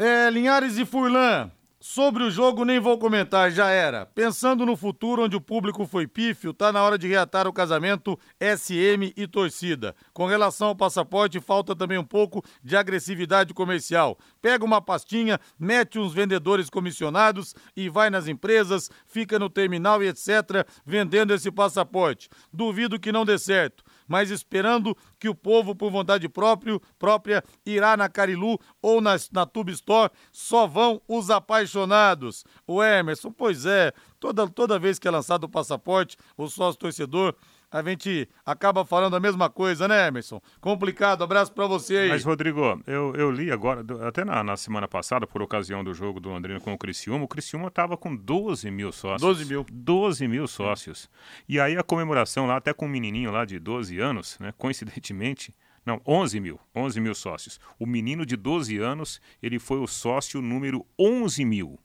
É, 0.00 0.30
Linhares 0.30 0.78
e 0.78 0.84
Furlan, 0.84 1.50
sobre 1.80 2.22
o 2.22 2.30
jogo 2.30 2.64
nem 2.64 2.78
vou 2.78 2.96
comentar, 2.98 3.50
já 3.50 3.68
era. 3.68 4.06
Pensando 4.06 4.64
no 4.64 4.76
futuro 4.76 5.24
onde 5.24 5.34
o 5.34 5.40
público 5.40 5.84
foi 5.88 6.06
pífio, 6.06 6.54
tá 6.54 6.70
na 6.70 6.84
hora 6.84 6.96
de 6.96 7.08
reatar 7.08 7.48
o 7.48 7.52
casamento 7.52 8.16
SM 8.40 9.12
e 9.16 9.26
torcida. 9.26 9.96
Com 10.12 10.26
relação 10.26 10.68
ao 10.68 10.76
passaporte, 10.76 11.40
falta 11.40 11.74
também 11.74 11.98
um 11.98 12.04
pouco 12.04 12.44
de 12.62 12.76
agressividade 12.76 13.52
comercial. 13.52 14.16
Pega 14.40 14.64
uma 14.64 14.80
pastinha, 14.80 15.40
mete 15.58 15.98
uns 15.98 16.14
vendedores 16.14 16.70
comissionados 16.70 17.52
e 17.76 17.88
vai 17.88 18.08
nas 18.08 18.28
empresas, 18.28 18.88
fica 19.04 19.36
no 19.36 19.50
terminal 19.50 20.00
e 20.00 20.06
etc, 20.06 20.64
vendendo 20.86 21.34
esse 21.34 21.50
passaporte. 21.50 22.28
Duvido 22.52 23.00
que 23.00 23.10
não 23.10 23.24
dê 23.24 23.36
certo 23.36 23.82
mas 24.08 24.30
esperando 24.30 24.96
que 25.20 25.28
o 25.28 25.34
povo, 25.34 25.74
por 25.74 25.90
vontade 25.92 26.28
próprio, 26.28 26.80
própria, 26.98 27.44
irá 27.64 27.96
na 27.96 28.08
Carilu 28.08 28.58
ou 28.80 29.00
na, 29.00 29.16
na 29.30 29.44
Tube 29.44 29.72
Store, 29.72 30.10
só 30.32 30.66
vão 30.66 31.00
os 31.06 31.30
apaixonados. 31.30 32.44
O 32.66 32.82
Emerson, 32.82 33.30
pois 33.30 33.66
é, 33.66 33.92
toda, 34.18 34.48
toda 34.48 34.78
vez 34.78 34.98
que 34.98 35.06
é 35.06 35.10
lançado 35.10 35.44
o 35.44 35.48
passaporte, 35.48 36.16
o 36.36 36.48
sócio 36.48 36.80
torcedor 36.80 37.36
a 37.70 37.82
gente 37.82 38.28
acaba 38.44 38.84
falando 38.84 39.14
a 39.14 39.20
mesma 39.20 39.50
coisa, 39.50 39.86
né, 39.86 40.08
Emerson? 40.08 40.40
Complicado, 40.60 41.22
abraço 41.22 41.52
para 41.52 41.66
você 41.66 41.98
aí. 41.98 42.08
Mas, 42.08 42.24
Rodrigo, 42.24 42.60
eu, 42.86 43.14
eu 43.14 43.30
li 43.30 43.50
agora, 43.50 43.84
até 44.06 44.24
na, 44.24 44.42
na 44.42 44.56
semana 44.56 44.88
passada, 44.88 45.26
por 45.26 45.42
ocasião 45.42 45.84
do 45.84 45.92
jogo 45.92 46.18
do 46.18 46.30
Londrina 46.30 46.60
com 46.60 46.72
o 46.72 46.78
Criciúma, 46.78 47.24
o 47.24 47.28
Criciúma 47.28 47.68
estava 47.68 47.96
com 47.96 48.16
12 48.16 48.70
mil 48.70 48.90
sócios. 48.90 49.20
12 49.20 49.44
mil. 49.44 49.66
12 49.70 50.28
mil 50.28 50.46
sócios. 50.48 51.10
E 51.46 51.60
aí 51.60 51.76
a 51.76 51.82
comemoração 51.82 52.46
lá, 52.46 52.56
até 52.56 52.72
com 52.72 52.86
um 52.86 52.88
menininho 52.88 53.30
lá 53.30 53.44
de 53.44 53.58
12 53.58 53.98
anos, 53.98 54.38
né, 54.38 54.52
coincidentemente, 54.56 55.54
não, 55.84 56.00
11 56.06 56.40
mil, 56.40 56.58
11 56.74 57.00
mil 57.00 57.14
sócios. 57.14 57.60
O 57.78 57.86
menino 57.86 58.24
de 58.24 58.36
12 58.36 58.78
anos, 58.78 59.20
ele 59.42 59.58
foi 59.58 59.78
o 59.78 59.86
sócio 59.86 60.40
número 60.40 60.86
11 60.98 61.44
mil. 61.44 61.78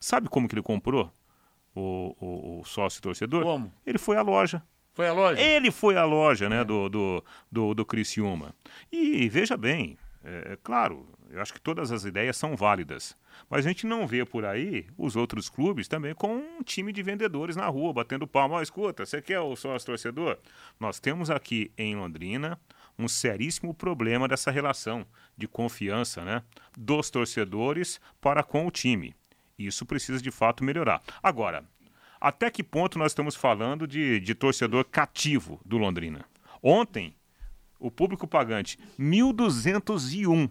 Sabe 0.00 0.28
como 0.28 0.48
que 0.48 0.54
ele 0.54 0.62
comprou 0.62 1.12
o, 1.74 2.14
o, 2.18 2.60
o 2.60 2.64
sócio 2.64 3.02
torcedor? 3.02 3.42
Como? 3.42 3.72
Ele 3.84 3.98
foi 3.98 4.16
à 4.16 4.22
loja 4.22 4.62
foi 4.98 5.10
loja? 5.12 5.40
Ele 5.40 5.70
foi 5.70 5.96
à 5.96 6.04
loja, 6.04 6.48
né, 6.48 6.64
do, 6.64 6.88
do, 6.88 7.24
do, 7.52 7.72
do 7.72 7.86
Criciúma. 7.86 8.52
E 8.90 9.28
veja 9.28 9.56
bem, 9.56 9.96
é, 10.24 10.54
é, 10.54 10.58
claro, 10.60 11.06
eu 11.30 11.40
acho 11.40 11.54
que 11.54 11.60
todas 11.60 11.92
as 11.92 12.04
ideias 12.04 12.36
são 12.36 12.56
válidas. 12.56 13.16
Mas 13.48 13.64
a 13.64 13.68
gente 13.68 13.86
não 13.86 14.08
vê 14.08 14.24
por 14.24 14.44
aí 14.44 14.88
os 14.98 15.14
outros 15.14 15.48
clubes 15.48 15.86
também 15.86 16.16
com 16.16 16.38
um 16.38 16.64
time 16.64 16.92
de 16.92 17.00
vendedores 17.00 17.54
na 17.54 17.68
rua, 17.68 17.92
batendo 17.92 18.26
palma. 18.26 18.56
Oh, 18.56 18.60
escuta, 18.60 19.06
você 19.06 19.22
quer 19.22 19.38
o 19.38 19.54
sócio 19.54 19.86
torcedor? 19.86 20.36
Nós 20.80 20.98
temos 20.98 21.30
aqui 21.30 21.70
em 21.78 21.94
Londrina 21.94 22.58
um 22.98 23.06
seríssimo 23.06 23.72
problema 23.72 24.26
dessa 24.26 24.50
relação 24.50 25.06
de 25.36 25.46
confiança 25.46 26.24
né, 26.24 26.42
dos 26.76 27.08
torcedores 27.08 28.00
para 28.20 28.42
com 28.42 28.66
o 28.66 28.70
time. 28.72 29.14
Isso 29.56 29.86
precisa 29.86 30.20
de 30.20 30.32
fato 30.32 30.64
melhorar. 30.64 31.00
Agora, 31.22 31.64
até 32.20 32.50
que 32.50 32.62
ponto 32.62 32.98
nós 32.98 33.12
estamos 33.12 33.34
falando 33.34 33.86
de, 33.86 34.20
de 34.20 34.34
torcedor 34.34 34.84
cativo 34.84 35.60
do 35.64 35.78
Londrina? 35.78 36.24
Ontem, 36.62 37.14
o 37.78 37.90
público 37.90 38.26
pagante, 38.26 38.78
1.201. 38.98 40.50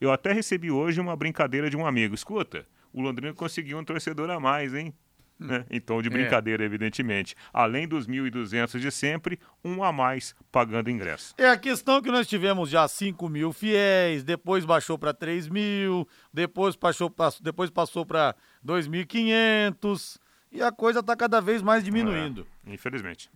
Eu 0.00 0.12
até 0.12 0.32
recebi 0.32 0.70
hoje 0.70 1.00
uma 1.00 1.16
brincadeira 1.16 1.68
de 1.68 1.76
um 1.76 1.86
amigo. 1.86 2.14
Escuta, 2.14 2.66
o 2.92 3.00
Londrina 3.00 3.34
conseguiu 3.34 3.78
um 3.78 3.84
torcedor 3.84 4.30
a 4.30 4.38
mais, 4.38 4.74
hein? 4.74 4.94
Hum. 5.40 5.46
Né? 5.46 5.64
Em 5.70 5.80
tom 5.80 6.02
de 6.02 6.08
é. 6.08 6.10
brincadeira, 6.10 6.62
é. 6.62 6.66
evidentemente. 6.66 7.34
Além 7.52 7.86
dos 7.86 8.06
1.200 8.06 8.78
de 8.78 8.90
sempre, 8.90 9.38
um 9.64 9.82
a 9.82 9.92
mais 9.92 10.34
pagando 10.50 10.90
ingresso. 10.90 11.34
É 11.38 11.48
a 11.48 11.56
questão 11.56 12.02
que 12.02 12.10
nós 12.10 12.26
tivemos 12.26 12.70
já 12.70 12.86
5 12.86 13.28
mil 13.28 13.52
fiéis, 13.52 14.22
depois 14.24 14.64
baixou 14.64 14.98
para 14.98 15.12
3 15.12 15.48
mil, 15.48 16.08
depois 16.32 16.76
passou, 16.76 17.12
depois 17.40 17.70
passou 17.70 18.04
para 18.04 18.34
2.500 18.64 20.18
e 20.50 20.62
a 20.62 20.72
coisa 20.72 21.00
está 21.00 21.16
cada 21.16 21.40
vez 21.40 21.62
mais 21.62 21.84
diminuindo. 21.84 22.46
É, 22.66 22.72
infelizmente. 22.72 23.30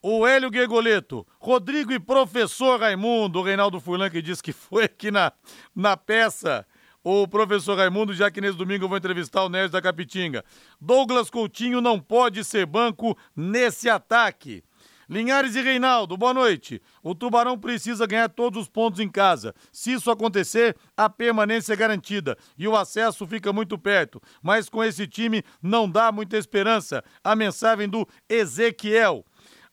O 0.00 0.26
Hélio 0.26 0.50
Guegoleto, 0.50 1.26
Rodrigo 1.40 1.92
e 1.92 1.98
professor 1.98 2.78
Raimundo, 2.78 3.40
o 3.40 3.42
Reinaldo 3.42 3.80
Furlan 3.80 4.08
que 4.08 4.22
disse 4.22 4.42
que 4.42 4.52
foi 4.52 4.84
aqui 4.84 5.10
na, 5.10 5.32
na 5.74 5.96
peça. 5.96 6.64
O 7.02 7.26
professor 7.26 7.76
Raimundo, 7.76 8.12
já 8.12 8.30
que 8.30 8.40
nesse 8.40 8.56
domingo 8.56 8.84
eu 8.84 8.88
vou 8.88 8.98
entrevistar 8.98 9.42
o 9.42 9.48
Nerd 9.48 9.72
da 9.72 9.80
Capitinga. 9.80 10.44
Douglas 10.80 11.30
Coutinho 11.30 11.80
não 11.80 11.98
pode 11.98 12.44
ser 12.44 12.66
banco 12.66 13.16
nesse 13.34 13.88
ataque. 13.88 14.62
Linhares 15.08 15.56
e 15.56 15.62
Reinaldo, 15.62 16.18
boa 16.18 16.34
noite. 16.34 16.82
O 17.02 17.14
Tubarão 17.14 17.58
precisa 17.58 18.06
ganhar 18.06 18.28
todos 18.28 18.64
os 18.64 18.68
pontos 18.68 19.00
em 19.00 19.08
casa. 19.08 19.54
Se 19.72 19.92
isso 19.92 20.10
acontecer, 20.10 20.76
a 20.94 21.08
permanência 21.08 21.72
é 21.72 21.76
garantida 21.76 22.36
e 22.58 22.68
o 22.68 22.76
acesso 22.76 23.26
fica 23.26 23.50
muito 23.50 23.78
perto. 23.78 24.20
Mas 24.42 24.68
com 24.68 24.84
esse 24.84 25.06
time 25.06 25.42
não 25.62 25.90
dá 25.90 26.12
muita 26.12 26.36
esperança. 26.36 27.02
A 27.24 27.34
mensagem 27.34 27.88
do 27.88 28.06
Ezequiel. 28.28 29.24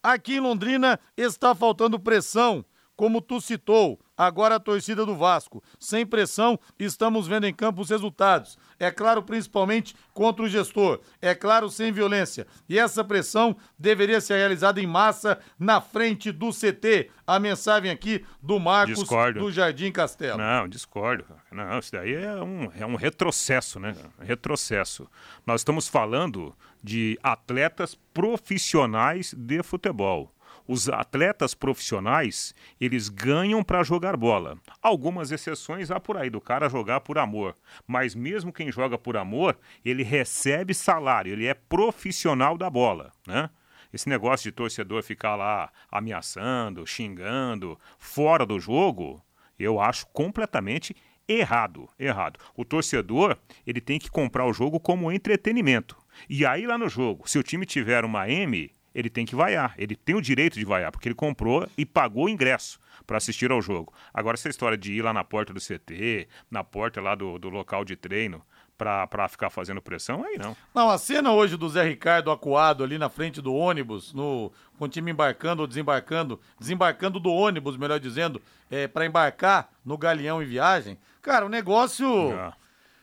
Aqui 0.02 0.36
em 0.36 0.40
Londrina 0.40 0.98
está 1.18 1.54
faltando 1.54 2.00
pressão, 2.00 2.64
como 2.96 3.20
tu 3.20 3.42
citou. 3.42 4.00
Agora 4.18 4.56
a 4.56 4.60
torcida 4.60 5.06
do 5.06 5.16
Vasco. 5.16 5.64
Sem 5.80 6.06
pressão, 6.06 6.60
estamos 6.80 7.28
vendo 7.28 7.46
em 7.46 7.54
campo 7.54 7.82
os 7.82 7.90
resultados. 7.90 8.58
É 8.80 8.92
claro, 8.92 9.24
principalmente 9.24 9.96
contra 10.14 10.44
o 10.44 10.50
gestor. 10.50 11.02
É 11.22 11.34
claro, 11.36 11.70
sem 11.70 11.92
violência. 11.92 12.48
E 12.68 12.78
essa 12.80 13.04
pressão 13.04 13.56
deveria 13.78 14.22
ser 14.22 14.36
realizada 14.36 14.82
em 14.82 14.88
massa 14.88 15.40
na 15.60 15.82
frente 15.82 16.32
do 16.32 16.52
CT. 16.52 17.10
A 17.28 17.40
mensagem 17.40 17.92
aqui 17.92 18.26
do 18.42 18.60
Marcos 18.60 19.00
discordo. 19.00 19.40
do 19.40 19.52
Jardim 19.52 19.92
Castelo. 19.92 20.38
Não, 20.38 20.68
discordo. 20.68 21.26
Não, 21.52 21.80
isso 21.80 21.92
daí 21.92 22.14
é 22.14 22.36
um, 22.42 22.72
é 22.78 22.86
um 22.86 22.96
retrocesso, 22.96 23.80
né? 23.80 23.96
Retrocesso. 24.20 25.10
Nós 25.46 25.62
estamos 25.62 25.88
falando 25.88 26.56
de 26.84 27.18
atletas 27.24 27.98
profissionais 28.14 29.34
de 29.36 29.64
futebol 29.64 30.35
os 30.68 30.90
atletas 30.90 31.54
profissionais, 31.54 32.54
eles 32.80 33.10
ganham 33.10 33.64
para 33.64 33.84
jogar 33.84 34.18
bola. 34.18 34.58
Algumas 34.82 35.32
exceções 35.32 35.92
há 35.92 36.00
por 36.00 36.18
aí 36.18 36.30
do 36.30 36.42
cara 36.42 36.70
jogar 36.70 37.02
por 37.02 37.18
amor, 37.18 37.56
mas 37.88 38.16
mesmo 38.16 38.54
quem 38.54 38.72
joga 38.72 38.98
por 38.98 39.18
amor, 39.18 39.58
ele 39.84 40.04
recebe 40.04 40.74
salário, 40.74 41.34
ele 41.34 41.46
é 41.46 41.54
profissional 41.54 42.58
da 42.58 42.70
bola, 42.70 43.12
né? 43.28 43.50
Esse 43.94 44.10
negócio 44.10 44.44
de 44.44 44.52
torcedor 44.52 45.04
ficar 45.04 45.36
lá 45.36 45.72
ameaçando, 45.90 46.86
xingando, 46.86 47.80
fora 47.98 48.46
do 48.46 48.60
jogo, 48.60 49.24
eu 49.58 49.80
acho 49.80 50.06
completamente 50.08 50.94
errado, 51.28 51.88
errado. 51.98 52.40
O 52.56 52.66
torcedor, 52.66 53.38
ele 53.66 53.82
tem 53.82 53.98
que 53.98 54.10
comprar 54.10 54.46
o 54.46 54.54
jogo 54.54 54.80
como 54.80 55.12
entretenimento. 55.12 55.98
E 56.30 56.46
aí 56.46 56.66
lá 56.66 56.78
no 56.78 56.90
jogo, 56.90 57.28
se 57.30 57.40
o 57.40 57.44
time 57.44 57.66
tiver 57.66 58.04
uma 58.06 58.30
M, 58.30 58.72
ele 58.96 59.10
tem 59.10 59.26
que 59.26 59.36
vaiar. 59.36 59.76
Ele 59.78 59.94
tem 59.94 60.16
o 60.16 60.22
direito 60.22 60.58
de 60.58 60.64
vaiar, 60.64 60.90
porque 60.90 61.10
ele 61.10 61.16
comprou 61.16 61.68
e 61.78 61.86
pagou 61.86 62.26
o 62.26 62.30
ingresso 62.30 62.80
para 63.06 63.18
assistir 63.18 63.52
ao 63.52 63.62
jogo. 63.62 63.94
Agora, 64.14 64.36
essa 64.36 64.50
história 64.50 64.78
de 64.78 64.94
ir 64.94 65.02
lá 65.02 65.14
na 65.14 65.24
porta 65.24 65.54
do 65.54 65.60
CT, 65.60 66.30
na 66.50 66.64
porta 66.64 67.02
lá 67.02 67.14
do, 67.14 67.38
do 67.38 67.50
local 67.50 67.84
de 67.84 67.98
treino, 67.98 68.42
para 68.78 69.28
ficar 69.30 69.50
fazendo 69.50 69.82
pressão, 69.82 70.24
aí 70.24 70.38
não. 70.38 70.56
Não, 70.74 70.90
a 70.90 70.98
cena 70.98 71.32
hoje 71.32 71.56
do 71.56 71.70
Zé 71.70 71.84
Ricardo 71.84 72.32
acuado 72.32 72.84
ali 72.84 72.98
na 72.98 73.10
frente 73.10 73.42
do 73.42 73.54
ônibus, 73.54 74.14
no, 74.14 74.52
com 74.78 74.86
o 74.86 74.90
time 74.90 75.12
embarcando 75.12 75.62
ou 75.62 75.68
desembarcando, 75.68 76.40
desembarcando 76.60 77.20
do 77.20 77.32
ônibus, 77.32 77.78
melhor 77.78 78.00
dizendo, 78.00 78.42
é, 78.72 78.88
para 78.88 79.06
embarcar 79.06 79.70
no 79.84 79.98
Galeão 79.98 80.42
em 80.42 80.46
viagem. 80.46 80.98
Cara, 81.22 81.46
o 81.46 81.50
negócio. 81.50 82.34
É. 82.34 82.54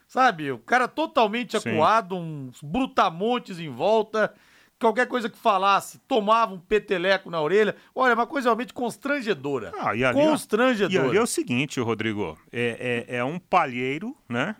Sabe, 0.06 0.52
o 0.52 0.58
cara 0.58 0.86
totalmente 0.86 1.58
Sim. 1.58 1.70
acuado, 1.70 2.16
uns 2.16 2.60
brutamontes 2.62 3.58
em 3.58 3.70
volta 3.70 4.34
qualquer 4.82 5.06
coisa 5.06 5.30
que 5.30 5.38
falasse, 5.38 5.98
tomava 6.06 6.52
um 6.52 6.58
peteleco 6.58 7.30
na 7.30 7.40
orelha. 7.40 7.74
Olha, 7.94 8.14
uma 8.14 8.26
coisa 8.26 8.48
realmente 8.48 8.74
constrangedora. 8.74 9.72
Ah, 9.78 9.94
e 9.94 10.04
ali, 10.04 10.20
constrangedora. 10.20 11.06
E 11.06 11.08
ali 11.08 11.18
é 11.18 11.22
o 11.22 11.26
seguinte, 11.26 11.80
Rodrigo, 11.80 12.38
é, 12.52 13.06
é, 13.08 13.16
é 13.16 13.24
um 13.24 13.38
palheiro, 13.38 14.16
né? 14.28 14.56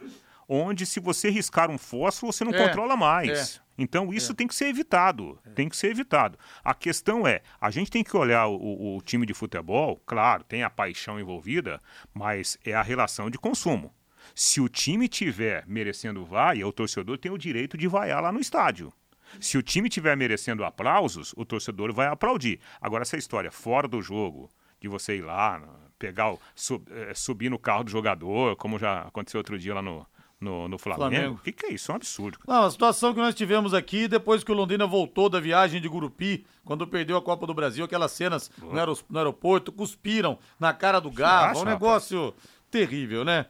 onde 0.49 0.85
se 0.85 1.01
você 1.01 1.31
riscar 1.31 1.71
um 1.71 1.79
fósforo, 1.79 2.33
você 2.33 2.45
não 2.45 2.53
é, 2.53 2.67
controla 2.67 2.97
mais. 2.97 3.57
É, 3.57 3.63
então 3.79 4.13
isso 4.13 4.33
é. 4.33 4.35
tem 4.35 4.47
que 4.47 4.55
ser 4.55 4.67
evitado, 4.67 5.39
é. 5.47 5.51
tem 5.51 5.69
que 5.69 5.77
ser 5.77 5.89
evitado. 5.89 6.39
A 6.63 6.75
questão 6.75 7.27
é, 7.27 7.41
a 7.61 7.71
gente 7.71 7.91
tem 7.91 8.05
que 8.05 8.15
olhar 8.17 8.47
o, 8.49 8.97
o, 8.97 9.03
time 9.03 9.25
de 9.25 9.33
futebol, 9.33 10.01
claro, 10.05 10.45
tem 10.45 10.63
a 10.63 10.69
paixão 10.69 11.19
envolvida, 11.19 11.81
mas 12.13 12.59
é 12.65 12.75
a 12.75 12.83
relação 12.83 13.31
de 13.31 13.39
consumo. 13.39 13.95
Se 14.35 14.61
o 14.61 14.69
time 14.69 15.09
tiver 15.09 15.65
merecendo 15.67 16.25
vai, 16.25 16.63
o 16.63 16.73
torcedor 16.73 17.19
tem 17.19 17.33
o 17.33 17.39
direito 17.39 17.77
de 17.77 17.89
vaiar 17.89 18.23
lá 18.23 18.31
no 18.31 18.41
estádio. 18.41 18.93
Se 19.41 19.57
o 19.59 19.63
time 19.63 19.89
tiver 19.89 20.17
merecendo 20.17 20.65
aplausos, 20.65 21.35
o 21.37 21.45
torcedor 21.45 21.93
vai 21.93 22.07
aplaudir. 22.07 22.61
Agora 22.81 23.03
essa 23.03 23.17
história 23.17 23.51
fora 23.51 23.89
do 23.89 24.01
jogo, 24.03 24.51
de 24.81 24.89
você 24.89 25.17
ir 25.17 25.23
lá, 25.23 25.63
pegar 25.99 26.33
o, 26.33 26.41
sub, 26.55 26.85
é, 26.91 27.15
subir 27.15 27.49
no 27.49 27.59
carro 27.59 27.85
do 27.85 27.91
jogador, 27.91 28.57
como 28.57 28.79
já 28.79 29.03
aconteceu 29.03 29.39
outro 29.39 29.59
dia 29.59 29.75
lá 29.75 29.83
no, 29.83 30.05
no, 30.43 30.69
no 30.69 30.79
Flamengo. 30.79 31.35
O 31.35 31.39
que, 31.39 31.53
que, 31.53 31.67
é 31.67 31.73
isso? 31.73 31.91
É 31.91 31.95
um 31.95 31.97
absurdo. 31.97 32.39
Não, 32.47 32.65
a 32.65 32.71
situação 32.71 33.15
que 33.15 33.21
nós 33.21 33.35
tivemos 33.35 33.73
aqui, 33.73 34.09
depois 34.09 34.43
que 34.43 34.51
o 34.51 34.55
Londrina 34.55 34.87
voltou 34.87 35.29
da 35.29 35.39
viagem 35.39 35.81
de 35.81 35.89
Gurupi, 35.89 36.45
quando 36.65 36.87
perdeu 36.87 37.17
a 37.17 37.23
Copa 37.23 37.47
do 37.47 37.55
Brasil, 37.55 37.85
aquelas 37.85 38.11
cenas 38.11 38.51
no, 38.61 38.73
no, 39.09 39.19
aeroporto, 39.19 39.71
cuspiram 39.71 40.39
na 40.59 40.75
cara 40.75 41.01
do 41.01 41.11
Gava, 41.11 41.61
um 41.61 41.65
negócio 41.65 42.27
rapaz? 42.27 42.43
terrível, 42.71 43.25
né? 43.25 43.47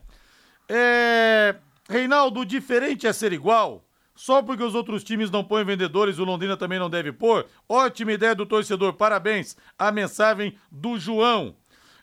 É... 0.68 1.56
Reinaldo, 1.88 2.44
diferente 2.44 3.06
é 3.06 3.12
ser 3.12 3.32
igual? 3.32 3.84
Só 4.24 4.40
porque 4.40 4.62
os 4.62 4.76
outros 4.76 5.02
times 5.02 5.32
não 5.32 5.42
põem 5.42 5.64
vendedores, 5.64 6.20
o 6.20 6.24
Londrina 6.24 6.56
também 6.56 6.78
não 6.78 6.88
deve 6.88 7.10
pôr? 7.10 7.44
Ótima 7.68 8.12
ideia 8.12 8.36
do 8.36 8.46
torcedor, 8.46 8.92
parabéns. 8.92 9.56
A 9.76 9.90
mensagem 9.90 10.56
do 10.70 10.96
João. 10.96 11.56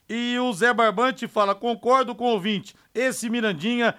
E 0.06 0.38
o 0.38 0.52
Zé 0.52 0.74
Barbante 0.74 1.26
fala: 1.26 1.54
concordo 1.54 2.14
com 2.14 2.24
o 2.24 2.32
ouvinte, 2.32 2.74
esse 2.94 3.30
Mirandinha 3.30 3.94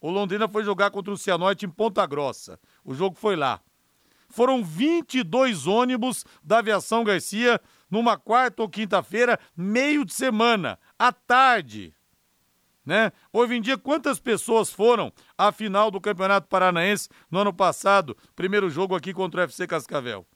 o 0.00 0.10
Londrina 0.10 0.48
foi 0.48 0.64
jogar 0.64 0.90
contra 0.90 1.12
o 1.12 1.18
Cianorte 1.18 1.64
em 1.64 1.70
Ponta 1.70 2.04
Grossa. 2.06 2.58
O 2.84 2.94
jogo 2.94 3.16
foi 3.16 3.36
lá. 3.36 3.60
Foram 4.28 4.64
22 4.64 5.66
ônibus 5.66 6.24
da 6.42 6.58
Aviação 6.58 7.04
Garcia 7.04 7.60
numa 7.90 8.16
quarta 8.16 8.62
ou 8.62 8.68
quinta-feira, 8.68 9.38
meio 9.54 10.04
de 10.04 10.14
semana, 10.14 10.78
à 10.98 11.12
tarde. 11.12 11.94
Né? 12.84 13.12
Hoje 13.32 13.54
em 13.54 13.60
dia, 13.60 13.78
quantas 13.78 14.18
pessoas 14.18 14.70
foram 14.72 15.12
à 15.38 15.52
final 15.52 15.90
do 15.90 16.00
Campeonato 16.00 16.48
Paranaense 16.48 17.08
no 17.30 17.38
ano 17.38 17.52
passado? 17.52 18.16
Primeiro 18.34 18.68
jogo 18.68 18.96
aqui 18.96 19.14
contra 19.14 19.40
o 19.40 19.44
FC 19.44 19.66
Cascavel. 19.66 20.26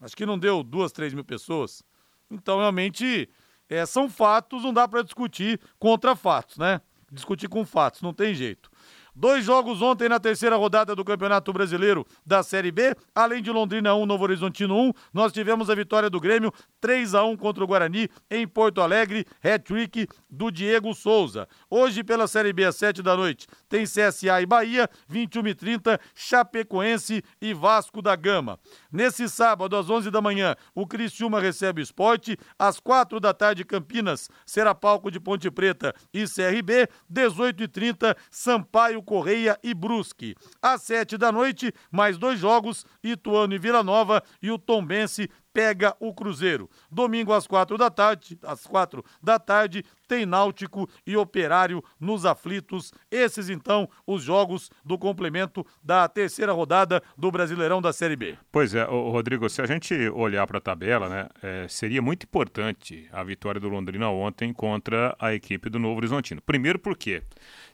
Acho 0.00 0.16
que 0.16 0.24
não 0.24 0.38
deu 0.38 0.62
duas, 0.62 0.92
três 0.92 1.12
mil 1.12 1.24
pessoas. 1.24 1.82
Então, 2.30 2.58
realmente, 2.58 3.28
é, 3.68 3.84
são 3.84 4.08
fatos, 4.08 4.62
não 4.62 4.72
dá 4.72 4.88
para 4.88 5.02
discutir 5.02 5.60
contra 5.78 6.16
fatos, 6.16 6.56
né? 6.56 6.80
Discutir 7.12 7.48
com 7.48 7.66
fatos, 7.66 8.00
não 8.00 8.14
tem 8.14 8.34
jeito. 8.34 8.70
Dois 9.14 9.44
jogos 9.44 9.82
ontem 9.82 10.08
na 10.08 10.20
terceira 10.20 10.56
rodada 10.56 10.94
do 10.94 11.04
Campeonato 11.04 11.52
Brasileiro 11.52 12.06
da 12.24 12.42
Série 12.42 12.70
B, 12.70 12.94
além 13.14 13.42
de 13.42 13.50
Londrina 13.50 13.94
1, 13.94 14.06
Novo 14.06 14.24
Horizontino 14.24 14.76
1, 14.76 14.92
nós 15.12 15.32
tivemos 15.32 15.68
a 15.68 15.74
vitória 15.74 16.08
do 16.08 16.20
Grêmio 16.20 16.52
3 16.80 17.14
a 17.14 17.24
1 17.24 17.36
contra 17.36 17.64
o 17.64 17.66
Guarani 17.66 18.08
em 18.30 18.46
Porto 18.46 18.80
Alegre, 18.80 19.26
hat-trick 19.42 20.06
do 20.28 20.50
Diego 20.50 20.94
Souza. 20.94 21.48
Hoje 21.68 22.04
pela 22.04 22.28
Série 22.28 22.52
B 22.52 22.64
às 22.64 22.76
7 22.76 23.02
da 23.02 23.16
noite, 23.16 23.46
tem 23.68 23.84
CSA 23.84 24.40
e 24.40 24.46
Bahia, 24.46 24.88
21 25.08 25.48
e 25.48 25.54
30, 25.54 26.00
Chapecoense 26.14 27.22
e 27.40 27.52
Vasco 27.52 28.00
da 28.00 28.14
Gama. 28.14 28.58
Nesse 28.92 29.28
sábado 29.28 29.76
às 29.76 29.88
11 29.88 30.10
da 30.10 30.20
manhã, 30.20 30.56
o 30.74 30.86
Criciúma 30.86 31.40
recebe 31.40 31.80
o 31.80 31.82
Esporte, 31.82 32.36
às 32.58 32.80
4 32.80 33.20
da 33.20 33.32
tarde 33.32 33.64
Campinas 33.64 34.28
será 34.44 34.74
palco 34.74 35.10
de 35.10 35.20
Ponte 35.20 35.50
Preta 35.50 35.94
e 36.12 36.24
CRB, 36.24 36.88
18 37.08 37.62
e 37.62 37.68
30 37.68 38.16
Sampaio 38.30 39.02
Correia 39.02 39.58
e 39.62 39.72
Brusque. 39.72 40.34
Às 40.60 40.82
sete 40.82 41.16
da 41.16 41.30
noite, 41.30 41.72
mais 41.90 42.18
dois 42.18 42.38
jogos, 42.38 42.84
Ituano 43.02 43.54
e 43.54 43.58
Vila 43.58 43.82
Nova 43.82 44.22
e 44.42 44.50
o 44.50 44.58
Tombense 44.58 45.30
pega 45.52 45.94
o 46.00 46.14
Cruzeiro. 46.14 46.68
Domingo 46.90 47.32
às 47.32 47.46
quatro 47.46 47.76
da 47.76 47.90
tarde, 47.90 48.38
às 48.42 48.66
quatro 48.66 49.04
da 49.22 49.38
tarde, 49.38 49.84
tem 50.08 50.26
Náutico 50.26 50.88
e 51.06 51.16
Operário 51.16 51.82
nos 51.98 52.24
aflitos. 52.24 52.92
Esses 53.10 53.48
então 53.48 53.88
os 54.06 54.22
jogos 54.22 54.70
do 54.84 54.98
complemento 54.98 55.64
da 55.82 56.08
terceira 56.08 56.52
rodada 56.52 57.02
do 57.16 57.30
Brasileirão 57.30 57.80
da 57.80 57.92
Série 57.92 58.16
B. 58.16 58.36
Pois 58.50 58.74
é, 58.74 58.82
Rodrigo, 58.84 59.48
se 59.48 59.62
a 59.62 59.66
gente 59.66 59.94
olhar 60.10 60.46
para 60.46 60.58
a 60.58 60.60
tabela, 60.60 61.08
né, 61.08 61.28
é, 61.42 61.68
seria 61.68 62.02
muito 62.02 62.24
importante 62.24 63.08
a 63.12 63.22
vitória 63.22 63.60
do 63.60 63.68
Londrina 63.68 64.08
ontem 64.08 64.52
contra 64.52 65.14
a 65.18 65.32
equipe 65.32 65.70
do 65.70 65.78
Novo 65.78 65.96
Horizontino. 65.96 66.42
Primeiro 66.42 66.78
porque, 66.78 67.22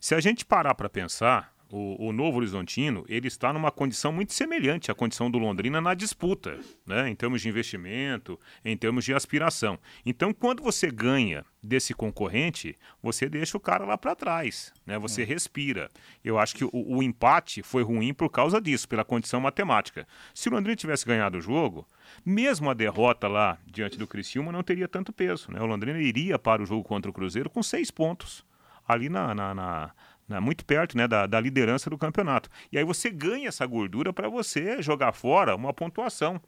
se 0.00 0.14
a 0.14 0.20
gente 0.20 0.44
parar 0.44 0.74
para 0.74 0.88
pensar, 0.88 1.55
o, 1.70 2.08
o, 2.08 2.12
Novo 2.12 2.38
Horizontino 2.38 3.04
ele 3.08 3.26
está 3.26 3.52
numa 3.52 3.70
condição 3.70 4.12
muito 4.12 4.32
semelhante 4.32 4.90
à 4.90 4.94
condição 4.94 5.30
do 5.30 5.38
Londrina 5.38 5.80
na 5.80 5.94
disputa, 5.94 6.58
né? 6.86 7.08
em 7.08 7.14
termos 7.14 7.42
de 7.42 7.48
investimento, 7.48 8.38
em 8.64 8.76
termos 8.76 9.04
de 9.04 9.12
aspiração. 9.12 9.78
Então, 10.04 10.32
quando 10.32 10.62
você 10.62 10.90
ganha 10.90 11.44
desse 11.62 11.92
concorrente, 11.92 12.76
você 13.02 13.28
deixa 13.28 13.56
o 13.56 13.60
cara 13.60 13.84
lá 13.84 13.98
para 13.98 14.14
trás, 14.14 14.72
né? 14.86 14.96
você 14.98 15.22
é. 15.22 15.24
respira. 15.24 15.90
Eu 16.24 16.38
acho 16.38 16.54
que 16.54 16.64
o, 16.64 16.70
o, 16.72 17.02
empate 17.02 17.62
foi 17.62 17.82
ruim 17.82 18.14
por 18.14 18.30
causa 18.30 18.60
disso, 18.60 18.88
pela 18.88 19.04
condição 19.04 19.40
matemática. 19.40 20.06
Se 20.32 20.48
o 20.48 20.52
Londrina 20.52 20.76
tivesse 20.76 21.04
ganhado 21.04 21.38
o 21.38 21.40
jogo, 21.40 21.86
mesmo 22.24 22.70
a 22.70 22.74
derrota 22.74 23.26
lá 23.26 23.58
diante 23.66 23.98
do 23.98 24.06
Criciúma 24.06 24.52
não 24.52 24.62
teria 24.62 24.86
tanto 24.86 25.12
peso. 25.12 25.50
Né? 25.50 25.60
O 25.60 25.66
Londrina 25.66 26.00
iria 26.00 26.38
para 26.38 26.62
o 26.62 26.66
jogo 26.66 26.84
contra 26.84 27.10
o 27.10 27.14
Cruzeiro 27.14 27.50
com 27.50 27.62
seis 27.62 27.90
pontos 27.90 28.44
ali 28.86 29.08
na, 29.08 29.34
na, 29.34 29.54
na 29.54 29.90
né, 30.28 30.40
muito 30.40 30.64
perto 30.64 30.96
né, 30.96 31.06
da, 31.06 31.26
da, 31.26 31.40
liderança 31.40 31.88
do 31.88 31.98
campeonato. 31.98 32.48
E 32.70 32.78
aí 32.78 32.84
você 32.84 33.10
ganha 33.10 33.48
essa 33.48 33.64
gordura 33.66 34.12
para 34.12 34.28
você 34.28 34.82
jogar 34.82 35.12
fora 35.12 35.54
uma 35.54 35.72
pontuação. 35.72 36.40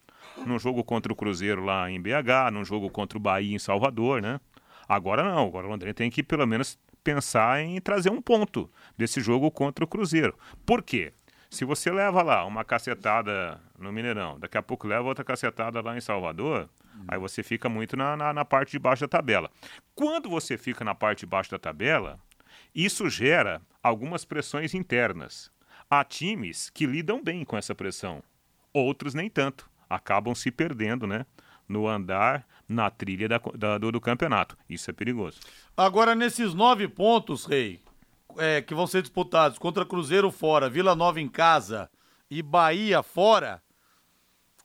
Num 0.45 0.59
jogo 0.59 0.83
contra 0.83 1.13
o 1.13 1.17
Cruzeiro 1.17 1.65
lá 1.65 1.91
em 1.91 2.01
BH, 2.01 2.51
num 2.53 2.65
jogo 2.65 2.91
contra 2.91 3.17
o 3.17 3.21
Bahia 3.21 3.55
em 3.55 3.59
Salvador, 3.59 4.21
né? 4.21 4.41
Agora 4.89 5.23
não, 5.23 5.47
agora 5.47 5.67
o 5.67 5.71
Londrina 5.71 5.95
tem 5.95 6.11
que 6.11 6.23
pelo 6.23 6.47
menos 6.47 6.79
pensar 7.05 7.63
em 7.63 7.81
trazer 7.81 8.11
um 8.11 8.21
ponto 8.21 8.71
desse 8.97 9.21
jogo 9.21 9.51
contra 9.51 9.85
o 9.85 9.89
Cruzeiro. 9.89 10.37
Por 10.67 10.83
quê? 10.83 11.13
Se 11.51 11.65
você 11.65 11.91
leva 11.91 12.23
lá 12.23 12.45
uma 12.45 12.63
cacetada 12.63 13.59
no 13.79 13.91
Mineirão, 13.91 14.39
daqui 14.39 14.59
a 14.59 14.63
pouco 14.63 14.87
leva 14.87 15.09
outra 15.09 15.25
cacetada 15.25 15.81
lá 15.81 15.97
em 15.97 16.01
Salvador, 16.01 16.69
hum. 16.95 17.05
aí 17.09 17.19
você 17.19 17.43
fica 17.43 17.69
muito 17.69 17.97
na, 17.97 18.17
na, 18.17 18.33
na, 18.35 18.45
parte 18.45 18.73
de 18.73 18.79
baixo 18.79 19.03
da 19.03 19.09
tabela. 19.09 19.51
Quando 19.95 20.29
você 20.29 20.59
fica 20.59 20.85
na 20.85 20.95
parte 20.95 21.21
de 21.21 21.27
baixo 21.27 21.51
da 21.51 21.59
tabela, 21.59 22.21
isso 22.75 23.09
gera 23.09 23.63
algumas 23.83 24.25
pressões 24.25 24.75
internas. 24.75 25.51
Há 25.91 26.05
times 26.05 26.71
que 26.71 26.87
lidam 26.87 27.23
bem 27.23 27.45
com 27.45 27.57
essa 27.57 27.75
pressão, 27.75 28.23
outros 28.73 29.15
nem 29.15 29.31
tanto, 29.31 29.69
acabam 29.89 30.35
se 30.35 30.51
perdendo, 30.51 31.07
né? 31.07 31.25
No 31.67 31.89
andar, 31.89 32.47
na 32.69 32.91
trilha 32.91 33.29
da, 33.29 33.39
da, 33.55 33.79
do, 33.79 34.01
campeonato. 34.01 34.57
Isso 34.69 34.91
é 34.91 34.93
perigoso. 34.93 35.41
Agora, 35.77 36.15
nesses 36.15 36.55
nove 36.55 36.89
pontos, 36.89 37.47
Rei, 37.47 37.81
é, 38.37 38.61
que 38.61 38.75
vão 38.75 38.87
ser 38.87 39.03
disputados 39.03 39.59
contra 39.59 39.87
Cruzeiro 39.87 40.31
fora, 40.31 40.69
Vila 40.69 40.95
Nova 40.95 41.21
em 41.21 41.29
casa 41.29 41.91
e 42.31 42.43
Bahia 42.43 43.03
fora, 43.03 43.63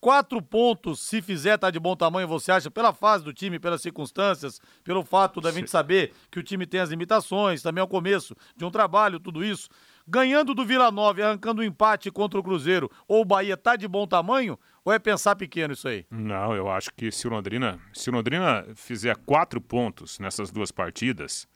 quatro 0.03 0.41
pontos, 0.41 0.99
se 0.99 1.21
fizer, 1.21 1.57
tá 1.57 1.71
de 1.71 1.79
bom 1.79 1.95
tamanho, 1.95 2.27
você 2.27 2.51
acha, 2.51 2.69
pela 2.69 2.91
fase 2.91 3.23
do 3.23 3.31
time, 3.31 3.57
pelas 3.57 3.81
circunstâncias, 3.81 4.59
pelo 4.83 5.01
fato 5.01 5.39
da 5.39 5.49
gente 5.49 5.71
saber 5.71 6.11
que 6.29 6.37
o 6.37 6.43
time 6.43 6.65
tem 6.65 6.81
as 6.81 6.89
limitações, 6.89 7.61
também 7.61 7.79
é 7.79 7.85
o 7.85 7.87
começo 7.87 8.35
de 8.53 8.65
um 8.65 8.69
trabalho, 8.69 9.17
tudo 9.17 9.45
isso. 9.45 9.69
Ganhando 10.05 10.53
do 10.53 10.65
Vila 10.65 10.91
Nova 10.91 11.21
e 11.21 11.23
arrancando 11.23 11.61
um 11.61 11.63
empate 11.63 12.11
contra 12.11 12.37
o 12.37 12.43
Cruzeiro, 12.43 12.91
ou 13.07 13.21
o 13.21 13.25
Bahia 13.25 13.55
tá 13.55 13.77
de 13.77 13.87
bom 13.87 14.05
tamanho, 14.05 14.59
ou 14.83 14.91
é 14.91 14.99
pensar 14.99 15.37
pequeno 15.37 15.71
isso 15.71 15.87
aí? 15.87 16.05
Não, 16.11 16.53
eu 16.53 16.69
acho 16.69 16.89
que 16.93 17.09
se 17.09 17.25
o 17.25 17.31
Londrina, 17.31 17.79
se 17.93 18.09
o 18.09 18.13
Londrina 18.13 18.65
fizer 18.75 19.15
quatro 19.25 19.61
pontos 19.61 20.19
nessas 20.19 20.51
duas 20.51 20.69
partidas, 20.69 21.47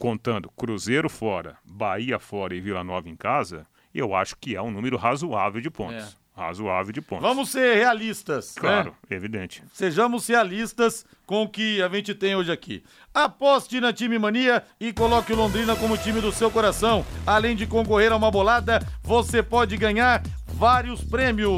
contando 0.00 0.50
Cruzeiro 0.50 1.08
fora, 1.08 1.58
Bahia 1.64 2.18
fora 2.18 2.56
e 2.56 2.60
Vila 2.60 2.82
Nova 2.82 3.08
em 3.08 3.14
casa, 3.14 3.64
eu 3.94 4.16
acho 4.16 4.34
que 4.36 4.56
é 4.56 4.60
um 4.60 4.72
número 4.72 4.96
razoável 4.96 5.60
de 5.60 5.70
pontos. 5.70 6.16
É. 6.20 6.23
Razoável 6.36 6.92
de 6.92 7.00
pontos. 7.00 7.22
Vamos 7.22 7.50
ser 7.50 7.76
realistas. 7.76 8.56
Né? 8.56 8.60
Claro, 8.60 8.96
né? 9.08 9.16
evidente. 9.16 9.62
Sejamos 9.72 10.26
realistas 10.26 11.06
com 11.24 11.44
o 11.44 11.48
que 11.48 11.80
a 11.80 11.88
gente 11.88 12.12
tem 12.12 12.34
hoje 12.34 12.50
aqui. 12.50 12.82
Aposte 13.14 13.80
na 13.80 13.92
Time 13.92 14.18
Mania 14.18 14.64
e 14.80 14.92
coloque 14.92 15.32
o 15.32 15.36
Londrina 15.36 15.76
como 15.76 15.96
time 15.96 16.20
do 16.20 16.32
seu 16.32 16.50
coração. 16.50 17.06
Além 17.24 17.54
de 17.54 17.68
concorrer 17.68 18.10
a 18.10 18.16
uma 18.16 18.32
bolada, 18.32 18.80
você 19.00 19.44
pode 19.44 19.76
ganhar 19.76 20.24
vários 20.54 21.04
prêmios. 21.04 21.50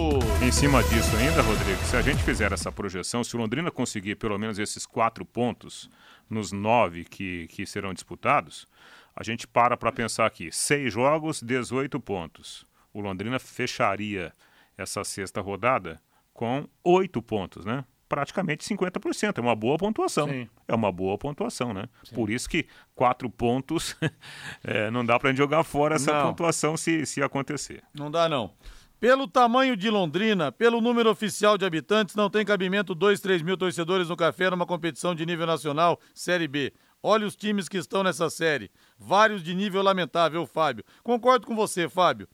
Em 0.43 0.53
cima 0.53 0.83
disso 0.85 1.17
ainda, 1.17 1.41
Rodrigo, 1.41 1.83
se 1.85 1.97
a 1.97 2.03
gente 2.03 2.23
fizer 2.23 2.53
essa 2.53 2.71
projeção, 2.71 3.25
se 3.25 3.35
o 3.35 3.39
Londrina 3.39 3.71
conseguir 3.71 4.17
pelo 4.17 4.39
menos 4.39 4.59
esses 4.59 4.85
quatro 4.85 5.25
pontos 5.25 5.89
nos 6.29 6.53
nove 6.53 7.05
que, 7.05 7.47
que 7.49 7.65
serão 7.65 7.95
disputados, 7.95 8.67
a 9.15 9.23
gente 9.23 9.47
para 9.47 9.75
para 9.75 9.91
pensar 9.91 10.27
aqui: 10.27 10.51
seis 10.53 10.93
jogos, 10.93 11.43
18 11.43 11.99
pontos. 11.99 12.67
O 12.93 13.01
Londrina 13.01 13.39
fecharia 13.39 14.33
essa 14.77 15.05
sexta 15.05 15.41
rodada 15.41 16.01
com 16.33 16.69
oito 16.85 17.23
pontos, 17.23 17.65
né? 17.65 17.85
Praticamente 18.09 18.65
50%. 18.65 19.39
É 19.39 19.41
uma 19.41 19.57
boa 19.57 19.77
pontuação. 19.77 20.29
Sim. 20.29 20.49
É 20.69 20.75
uma 20.75 20.93
boa 20.93 21.19
pontuação, 21.19 21.73
né? 21.73 21.89
Sim. 22.05 22.15
Por 22.15 22.31
isso 22.31 22.49
que 22.49 22.67
quatro 22.95 23.29
pontos 23.29 23.97
é, 24.63 24.91
não 24.91 25.05
dá 25.05 25.19
para 25.19 25.31
gente 25.31 25.39
jogar 25.39 25.65
fora 25.65 25.97
essa 25.97 26.13
não. 26.13 26.29
pontuação 26.29 26.77
se, 26.77 27.05
se 27.05 27.21
acontecer. 27.23 27.83
Não 27.93 28.11
dá, 28.11 28.29
não. 28.29 28.53
Pelo 29.01 29.27
tamanho 29.27 29.77
de 29.77 29.91
Londrina, 29.91 30.51
pelo 30.51 30.81
número 30.81 31.11
oficial 31.11 31.59
de 31.59 31.67
habitantes, 31.67 32.15
não 32.15 32.31
tem 32.31 32.47
cabimento 32.47 32.95
2, 32.95 33.21
3 33.21 33.43
mil 33.43 33.57
torcedores 33.57 34.09
no 34.09 34.17
café 34.17 34.49
numa 34.49 34.65
competição 34.65 35.15
de 35.15 35.27
nível 35.27 35.47
nacional, 35.47 36.01
Série 36.15 36.49
B. 36.49 36.73
Olha 37.03 37.27
os 37.27 37.37
times 37.37 37.69
que 37.69 37.77
estão 37.77 38.03
nessa 38.03 38.31
série. 38.31 38.71
Vários 38.99 39.43
de 39.43 39.55
nível 39.55 39.83
lamentável, 39.83 40.47
Fábio. 40.47 40.85
Concordo 41.03 41.47
com 41.47 41.55
você, 41.55 41.89
Fábio. 41.89 42.27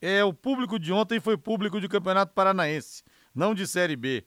É, 0.00 0.24
o 0.24 0.32
público 0.32 0.78
de 0.78 0.92
ontem 0.92 1.20
foi 1.20 1.36
público 1.36 1.80
de 1.80 1.88
Campeonato 1.88 2.32
Paranaense, 2.32 3.02
não 3.34 3.54
de 3.54 3.66
Série 3.66 3.96
B. 3.96 4.24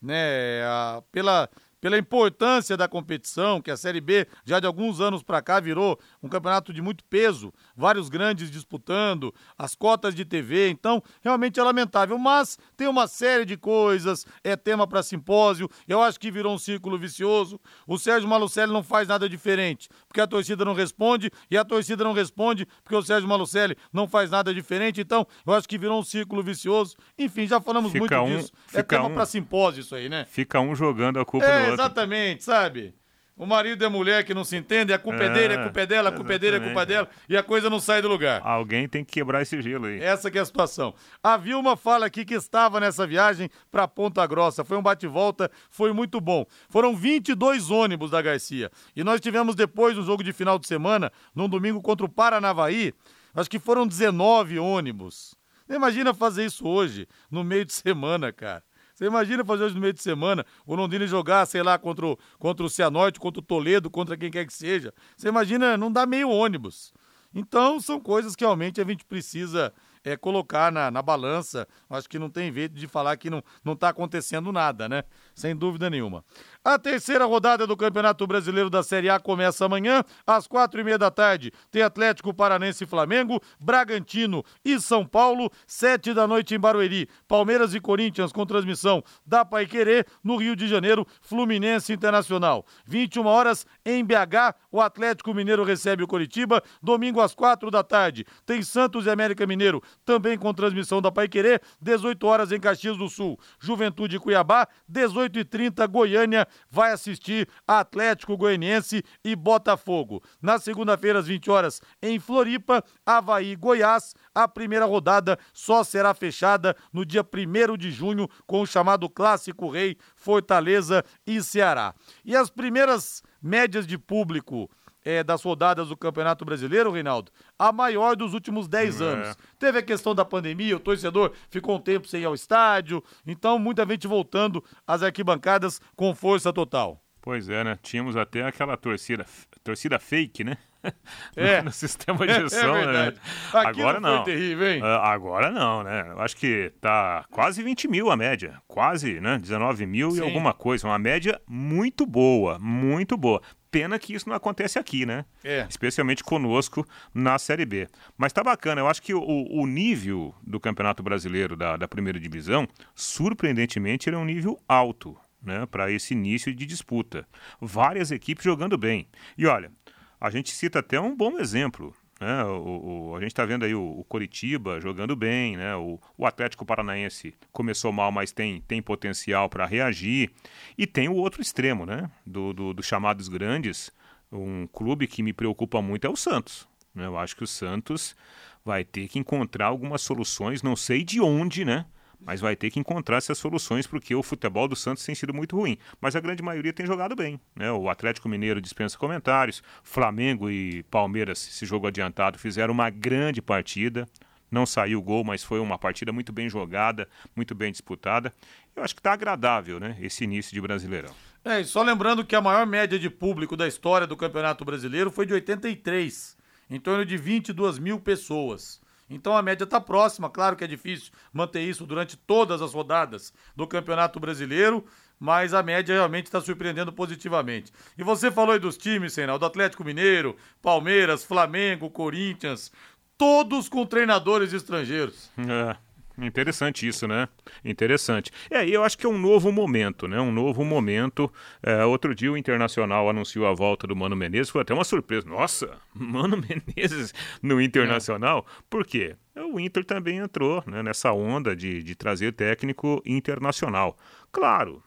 Né, 0.00 0.62
a, 0.64 1.02
pela, 1.12 1.48
pela 1.80 1.98
importância 1.98 2.76
da 2.76 2.86
competição, 2.86 3.60
que 3.60 3.70
a 3.70 3.76
Série 3.76 4.00
B 4.00 4.26
já 4.44 4.60
de 4.60 4.66
alguns 4.66 5.00
anos 5.00 5.22
para 5.22 5.40
cá 5.40 5.58
virou 5.60 5.98
um 6.22 6.28
campeonato 6.28 6.72
de 6.72 6.82
muito 6.82 7.02
peso, 7.04 7.52
vários 7.76 8.08
grandes 8.08 8.50
disputando, 8.50 9.34
as 9.56 9.74
cotas 9.74 10.14
de 10.14 10.24
TV, 10.24 10.68
então 10.68 11.02
realmente 11.22 11.58
é 11.58 11.62
lamentável, 11.62 12.18
mas 12.18 12.58
tem 12.76 12.86
uma 12.86 13.06
série 13.06 13.44
de 13.44 13.56
coisas, 13.56 14.26
é 14.44 14.56
tema 14.56 14.86
para 14.86 15.02
simpósio, 15.02 15.68
eu 15.88 16.02
acho 16.02 16.20
que 16.20 16.30
virou 16.30 16.54
um 16.54 16.58
círculo 16.58 16.98
vicioso. 16.98 17.60
O 17.86 17.98
Sérgio 17.98 18.28
Malucelli 18.28 18.72
não 18.72 18.82
faz 18.82 19.08
nada 19.08 19.28
diferente, 19.28 19.88
porque 20.06 20.20
a 20.20 20.26
torcida 20.26 20.64
não 20.64 20.74
responde 20.74 21.30
e 21.50 21.56
a 21.56 21.64
torcida 21.64 22.04
não 22.04 22.12
responde 22.12 22.66
porque 22.82 22.96
o 22.96 23.02
Sérgio 23.02 23.28
Malucelli 23.28 23.76
não 23.92 24.08
faz 24.08 24.30
nada 24.30 24.52
diferente, 24.52 25.00
então 25.00 25.26
eu 25.46 25.54
acho 25.54 25.68
que 25.68 25.78
virou 25.78 25.98
um 25.98 26.04
círculo 26.04 26.42
vicioso. 26.42 26.96
Enfim, 27.18 27.46
já 27.46 27.60
falamos 27.60 27.92
fica 27.92 28.20
muito 28.20 28.34
um, 28.34 28.36
disso. 28.36 28.52
É 28.74 28.82
tema 28.82 29.06
um, 29.06 29.14
para 29.14 29.26
simpósio 29.26 29.80
isso 29.80 29.94
aí, 29.94 30.08
né? 30.08 30.26
Fica 30.28 30.60
um 30.60 30.74
jogando 30.74 31.18
a 31.18 31.24
culpa 31.24 31.46
é, 31.46 31.69
no 31.69 31.69
outro. 31.70 31.84
Exatamente, 31.84 32.44
sabe? 32.44 32.94
O 33.40 33.46
marido 33.46 33.82
e 33.82 33.86
a 33.86 33.88
mulher 33.88 34.22
que 34.22 34.34
não 34.34 34.44
se 34.44 34.54
entendem, 34.54 34.94
a 34.94 34.98
culpa 34.98 35.22
é, 35.22 35.26
é 35.26 35.30
dele, 35.30 35.54
a 35.54 35.62
culpa 35.62 35.80
é 35.80 35.86
dela, 35.86 36.08
a 36.10 36.12
culpa 36.12 36.34
é 36.34 36.38
dele, 36.38 36.56
a 36.56 36.60
culpa 36.60 36.82
é 36.82 36.86
dela, 36.86 37.08
e 37.26 37.34
a 37.38 37.42
coisa 37.42 37.70
não 37.70 37.80
sai 37.80 38.02
do 38.02 38.08
lugar. 38.08 38.42
Alguém 38.44 38.86
tem 38.86 39.02
que 39.02 39.12
quebrar 39.12 39.40
esse 39.40 39.62
gelo 39.62 39.86
aí. 39.86 39.98
Essa 39.98 40.30
que 40.30 40.36
é 40.36 40.42
a 40.42 40.44
situação. 40.44 40.94
A 41.22 41.38
Vilma 41.38 41.74
fala 41.74 42.04
aqui 42.04 42.22
que 42.22 42.34
estava 42.34 42.78
nessa 42.78 43.06
viagem 43.06 43.48
para 43.70 43.88
Ponta 43.88 44.26
Grossa. 44.26 44.62
Foi 44.62 44.76
um 44.76 44.82
bate-volta, 44.82 45.50
foi 45.70 45.90
muito 45.90 46.20
bom. 46.20 46.44
Foram 46.68 46.94
22 46.94 47.70
ônibus 47.70 48.10
da 48.10 48.20
Garcia. 48.20 48.70
E 48.94 49.02
nós 49.02 49.22
tivemos 49.22 49.54
depois 49.54 49.96
um 49.96 50.04
jogo 50.04 50.22
de 50.22 50.34
final 50.34 50.58
de 50.58 50.66
semana, 50.66 51.10
num 51.34 51.48
domingo 51.48 51.80
contra 51.80 52.04
o 52.04 52.10
Paranavaí, 52.10 52.92
acho 53.34 53.48
que 53.48 53.58
foram 53.58 53.86
19 53.86 54.58
ônibus. 54.58 55.34
Imagina 55.66 56.12
fazer 56.12 56.44
isso 56.44 56.68
hoje, 56.68 57.08
no 57.30 57.42
meio 57.42 57.64
de 57.64 57.72
semana, 57.72 58.30
cara. 58.30 58.62
Você 59.00 59.06
imagina 59.06 59.42
fazer 59.42 59.64
hoje 59.64 59.74
no 59.74 59.80
meio 59.80 59.94
de 59.94 60.02
semana 60.02 60.44
o 60.66 60.74
Londrina 60.74 61.06
jogar, 61.06 61.46
sei 61.46 61.62
lá, 61.62 61.78
contra 61.78 62.06
o, 62.06 62.18
contra 62.38 62.66
o 62.66 62.68
Cianorte, 62.68 63.18
contra 63.18 63.40
o 63.40 63.42
Toledo, 63.42 63.88
contra 63.88 64.14
quem 64.14 64.30
quer 64.30 64.44
que 64.44 64.52
seja. 64.52 64.92
Você 65.16 65.28
imagina, 65.28 65.74
não 65.78 65.90
dá 65.90 66.04
meio 66.04 66.28
ônibus. 66.28 66.92
Então, 67.34 67.80
são 67.80 67.98
coisas 67.98 68.36
que 68.36 68.44
realmente 68.44 68.78
a 68.78 68.84
gente 68.84 69.06
precisa 69.06 69.72
é, 70.04 70.18
colocar 70.18 70.70
na, 70.70 70.90
na 70.90 71.00
balança. 71.00 71.66
Acho 71.88 72.10
que 72.10 72.18
não 72.18 72.28
tem 72.28 72.52
jeito 72.52 72.74
de 72.74 72.86
falar 72.86 73.16
que 73.16 73.30
não 73.30 73.42
está 73.72 73.88
acontecendo 73.88 74.52
nada, 74.52 74.86
né? 74.86 75.04
Sem 75.34 75.56
dúvida 75.56 75.88
nenhuma. 75.88 76.22
A 76.62 76.78
terceira 76.78 77.24
rodada 77.24 77.66
do 77.66 77.74
Campeonato 77.74 78.26
Brasileiro 78.26 78.68
da 78.68 78.82
Série 78.82 79.08
A 79.08 79.18
começa 79.18 79.64
amanhã, 79.64 80.04
às 80.26 80.46
quatro 80.46 80.78
e 80.78 80.84
meia 80.84 80.98
da 80.98 81.10
tarde. 81.10 81.50
Tem 81.70 81.80
Atlético 81.80 82.34
Paranense 82.34 82.84
e 82.84 82.86
Flamengo, 82.86 83.40
Bragantino 83.58 84.44
e 84.62 84.78
São 84.78 85.06
Paulo, 85.06 85.50
sete 85.66 86.12
da 86.12 86.26
noite 86.26 86.54
em 86.54 86.60
Barueri. 86.60 87.08
Palmeiras 87.26 87.72
e 87.72 87.80
Corinthians 87.80 88.30
com 88.30 88.44
transmissão 88.44 89.02
da 89.24 89.42
Paiquerê, 89.42 90.04
no 90.22 90.36
Rio 90.36 90.54
de 90.54 90.68
Janeiro, 90.68 91.06
Fluminense 91.22 91.94
Internacional. 91.94 92.66
21 92.84 93.24
horas 93.24 93.66
em 93.82 94.04
BH, 94.04 94.54
o 94.70 94.82
Atlético 94.82 95.32
Mineiro 95.32 95.64
recebe 95.64 96.02
o 96.02 96.06
Coritiba. 96.06 96.62
Domingo 96.82 97.22
às 97.22 97.34
quatro 97.34 97.70
da 97.70 97.82
tarde, 97.82 98.26
tem 98.44 98.60
Santos 98.60 99.06
e 99.06 99.10
América 99.10 99.46
Mineiro 99.46 99.82
também 100.04 100.36
com 100.36 100.52
transmissão 100.52 101.00
da 101.00 101.10
Paiquerê, 101.10 101.58
18 101.80 102.26
horas 102.26 102.52
em 102.52 102.60
Caxias 102.60 102.98
do 102.98 103.08
Sul. 103.08 103.40
Juventude 103.58 104.18
Cuiabá, 104.18 104.68
18 104.86 105.38
e 105.38 105.44
30 105.44 105.86
Goiânia 105.86 106.49
vai 106.70 106.92
assistir 106.92 107.48
Atlético 107.66 108.36
Goianiense 108.36 109.02
e 109.24 109.34
Botafogo. 109.34 110.22
Na 110.40 110.58
segunda-feira, 110.58 111.18
às 111.18 111.26
20 111.26 111.50
horas, 111.50 111.80
em 112.02 112.18
Floripa, 112.18 112.84
Havaí 113.04 113.56
Goiás, 113.56 114.14
a 114.34 114.46
primeira 114.46 114.84
rodada 114.84 115.38
só 115.52 115.82
será 115.84 116.14
fechada 116.14 116.76
no 116.92 117.04
dia 117.04 117.22
1 117.22 117.76
de 117.76 117.90
junho 117.90 118.28
com 118.46 118.60
o 118.60 118.66
chamado 118.66 119.08
Clássico 119.08 119.70
Rei 119.70 119.96
Fortaleza 120.14 121.04
e 121.26 121.42
Ceará. 121.42 121.94
E 122.24 122.36
as 122.36 122.50
primeiras 122.50 123.22
médias 123.42 123.86
de 123.86 123.98
público 123.98 124.70
é, 125.04 125.22
das 125.22 125.42
rodadas 125.42 125.88
do 125.88 125.96
Campeonato 125.96 126.44
Brasileiro, 126.44 126.90
Reinaldo, 126.90 127.30
a 127.58 127.72
maior 127.72 128.16
dos 128.16 128.34
últimos 128.34 128.68
10 128.68 129.00
é. 129.00 129.04
anos. 129.04 129.36
Teve 129.58 129.78
a 129.78 129.82
questão 129.82 130.14
da 130.14 130.24
pandemia, 130.24 130.76
o 130.76 130.80
torcedor 130.80 131.32
ficou 131.48 131.76
um 131.76 131.80
tempo 131.80 132.06
sem 132.06 132.22
ir 132.22 132.26
ao 132.26 132.34
estádio, 132.34 133.02
então 133.26 133.58
muita 133.58 133.86
gente 133.86 134.06
voltando 134.06 134.64
às 134.86 135.02
arquibancadas 135.02 135.80
com 135.96 136.14
força 136.14 136.52
total. 136.52 137.02
Pois 137.22 137.48
é, 137.48 137.62
né? 137.62 137.78
Tínhamos 137.82 138.16
até 138.16 138.44
aquela 138.44 138.76
torcida, 138.76 139.26
torcida 139.62 139.98
fake, 139.98 140.44
né? 140.44 140.56
É. 141.36 141.60
no 141.60 141.70
sistema 141.70 142.24
de 142.26 142.32
gestão, 142.32 142.74
é, 142.74 142.82
é 142.82 142.86
né? 142.86 143.14
Agora 143.52 144.00
não. 144.00 144.24
Terrível, 144.24 144.66
hein? 144.66 144.82
Uh, 144.82 144.86
agora 144.86 145.50
não, 145.50 145.82
né? 145.82 146.06
Eu 146.10 146.20
acho 146.20 146.34
que 146.36 146.72
tá 146.80 147.24
quase 147.30 147.62
20 147.62 147.86
mil 147.86 148.10
a 148.10 148.16
média. 148.16 148.60
Quase, 148.66 149.20
né? 149.20 149.38
19 149.38 149.84
mil 149.84 150.10
Sim. 150.10 150.18
e 150.18 150.22
alguma 150.22 150.54
coisa. 150.54 150.86
Uma 150.86 150.98
média 150.98 151.38
muito 151.46 152.06
boa, 152.06 152.58
muito 152.58 153.14
boa. 153.16 153.42
Pena 153.70 153.98
que 153.98 154.14
isso 154.14 154.28
não 154.28 154.36
acontece 154.36 154.78
aqui, 154.78 155.06
né? 155.06 155.24
É. 155.44 155.66
Especialmente 155.68 156.24
conosco 156.24 156.86
na 157.14 157.38
Série 157.38 157.64
B. 157.64 157.88
Mas 158.18 158.32
tá 158.32 158.42
bacana, 158.42 158.80
eu 158.80 158.88
acho 158.88 159.00
que 159.02 159.14
o, 159.14 159.22
o 159.22 159.66
nível 159.66 160.34
do 160.42 160.58
Campeonato 160.58 161.02
Brasileiro 161.02 161.56
da, 161.56 161.76
da 161.76 161.86
primeira 161.86 162.18
divisão, 162.18 162.66
surpreendentemente, 162.94 164.08
ele 164.08 164.16
é 164.16 164.18
um 164.18 164.24
nível 164.24 164.58
alto. 164.68 165.16
né, 165.42 165.64
para 165.66 165.90
esse 165.90 166.12
início 166.12 166.54
de 166.54 166.66
disputa. 166.66 167.26
Várias 167.60 168.10
equipes 168.10 168.44
jogando 168.44 168.76
bem. 168.76 169.08
E 169.38 169.46
olha, 169.46 169.72
a 170.20 170.28
gente 170.30 170.50
cita 170.50 170.80
até 170.80 171.00
um 171.00 171.16
bom 171.16 171.38
exemplo. 171.38 171.94
Né? 172.20 172.44
O, 172.44 173.08
o, 173.10 173.16
a 173.16 173.20
gente 173.20 173.30
está 173.30 173.46
vendo 173.46 173.64
aí 173.64 173.74
o, 173.74 173.82
o, 173.82 174.04
Coritiba 174.04 174.78
jogando 174.78 175.16
bem, 175.16 175.56
né? 175.56 175.74
o, 175.74 175.98
o 176.18 176.26
Atlético 176.26 176.66
Paranaense 176.66 177.34
começou 177.50 177.90
mal, 177.90 178.12
mas 178.12 178.30
tem, 178.30 178.60
tem 178.60 178.82
potencial 178.82 179.48
para 179.48 179.64
reagir. 179.64 180.30
E 180.76 180.86
tem 180.86 181.08
o 181.08 181.14
outro 181.14 181.40
extremo, 181.40 181.86
né? 181.86 182.10
Do, 182.26 182.52
do, 182.52 182.74
do, 182.74 182.82
chamados 182.82 183.28
grandes. 183.28 183.90
Um 184.30 184.66
clube 184.66 185.06
que 185.06 185.22
me 185.22 185.32
preocupa 185.32 185.80
muito 185.80 186.06
é 186.06 186.10
o 186.10 186.16
Santos. 186.16 186.68
Né? 186.94 187.06
Eu 187.06 187.16
acho 187.16 187.34
que 187.34 187.42
o 187.42 187.46
Santos 187.46 188.14
vai 188.62 188.84
ter 188.84 189.08
que 189.08 189.18
encontrar 189.18 189.66
algumas 189.66 190.02
soluções, 190.02 190.62
não 190.62 190.76
sei 190.76 191.02
de 191.02 191.20
onde, 191.20 191.64
né? 191.64 191.86
Mas 192.20 192.40
vai 192.40 192.54
ter 192.54 192.70
que 192.70 192.78
encontrar 192.78 193.16
essas 193.16 193.38
soluções 193.38 193.86
porque 193.86 194.14
o 194.14 194.22
futebol 194.22 194.68
do 194.68 194.76
Santos 194.76 195.04
tem 195.04 195.14
sido 195.14 195.32
muito 195.32 195.56
ruim. 195.56 195.78
Mas 196.00 196.14
a 196.14 196.20
grande 196.20 196.42
maioria 196.42 196.72
tem 196.72 196.86
jogado 196.86 197.16
bem. 197.16 197.40
Né? 197.56 197.70
O 197.72 197.88
Atlético 197.88 198.28
Mineiro 198.28 198.60
dispensa 198.60 198.98
comentários, 198.98 199.62
Flamengo 199.82 200.50
e 200.50 200.82
Palmeiras, 200.84 201.46
esse 201.48 201.64
jogo 201.66 201.86
adiantado, 201.86 202.38
fizeram 202.38 202.72
uma 202.72 202.90
grande 202.90 203.40
partida. 203.40 204.06
Não 204.50 204.66
saiu 204.66 204.98
o 204.98 205.02
gol, 205.02 205.22
mas 205.22 205.44
foi 205.44 205.60
uma 205.60 205.78
partida 205.78 206.12
muito 206.12 206.32
bem 206.32 206.48
jogada, 206.48 207.08
muito 207.36 207.54
bem 207.54 207.70
disputada. 207.70 208.32
Eu 208.74 208.82
acho 208.82 208.94
que 208.94 209.00
está 209.00 209.12
agradável, 209.12 209.78
né? 209.78 209.96
Esse 210.00 210.24
início 210.24 210.52
de 210.52 210.60
Brasileirão. 210.60 211.14
É, 211.44 211.60
e 211.60 211.64
só 211.64 211.82
lembrando 211.82 212.24
que 212.24 212.34
a 212.34 212.40
maior 212.40 212.66
média 212.66 212.98
de 212.98 213.08
público 213.08 213.56
da 213.56 213.66
história 213.66 214.06
do 214.06 214.16
Campeonato 214.16 214.64
Brasileiro 214.64 215.10
foi 215.10 215.24
de 215.24 215.32
83, 215.32 216.36
em 216.68 216.80
torno 216.80 217.06
de 217.06 217.16
22 217.16 217.78
mil 217.78 218.00
pessoas. 218.00 218.80
Então 219.10 219.36
a 219.36 219.42
média 219.42 219.64
está 219.64 219.80
próxima, 219.80 220.30
claro 220.30 220.54
que 220.56 220.64
é 220.64 220.66
difícil 220.66 221.12
manter 221.32 221.62
isso 221.62 221.84
durante 221.84 222.16
todas 222.16 222.62
as 222.62 222.72
rodadas 222.72 223.34
do 223.56 223.66
Campeonato 223.66 224.20
Brasileiro, 224.20 224.84
mas 225.18 225.52
a 225.52 225.62
média 225.62 225.94
realmente 225.94 226.26
está 226.26 226.40
surpreendendo 226.40 226.92
positivamente. 226.92 227.72
E 227.98 228.04
você 228.04 228.30
falou 228.30 228.52
aí 228.52 228.60
dos 228.60 228.78
times, 228.78 229.12
Senal, 229.12 229.38
do 229.38 229.44
Atlético 229.44 229.84
Mineiro, 229.84 230.36
Palmeiras, 230.62 231.24
Flamengo, 231.24 231.90
Corinthians, 231.90 232.72
todos 233.18 233.68
com 233.68 233.84
treinadores 233.84 234.52
estrangeiros. 234.52 235.28
É. 235.36 235.76
Interessante 236.22 236.86
isso, 236.86 237.06
né? 237.06 237.28
Interessante. 237.64 238.30
É, 238.50 238.68
eu 238.68 238.84
acho 238.84 238.96
que 238.98 239.06
é 239.06 239.08
um 239.08 239.18
novo 239.18 239.50
momento, 239.50 240.06
né? 240.06 240.20
Um 240.20 240.32
novo 240.32 240.64
momento. 240.64 241.32
É, 241.62 241.84
outro 241.84 242.14
dia 242.14 242.30
o 242.30 242.36
Internacional 242.36 243.08
anunciou 243.08 243.46
a 243.46 243.54
volta 243.54 243.86
do 243.86 243.96
Mano 243.96 244.16
Menezes, 244.16 244.50
foi 244.50 244.62
até 244.62 244.74
uma 244.74 244.84
surpresa. 244.84 245.28
Nossa, 245.28 245.78
Mano 245.94 246.36
Menezes 246.36 247.14
no 247.42 247.60
Internacional? 247.60 248.46
É. 248.48 248.62
Por 248.68 248.84
quê? 248.84 249.16
O 249.52 249.58
Inter 249.58 249.84
também 249.84 250.18
entrou 250.18 250.62
né, 250.66 250.82
nessa 250.82 251.12
onda 251.12 251.56
de, 251.56 251.82
de 251.82 251.94
trazer 251.94 252.32
técnico 252.32 253.02
internacional. 253.06 253.96
Claro, 254.30 254.82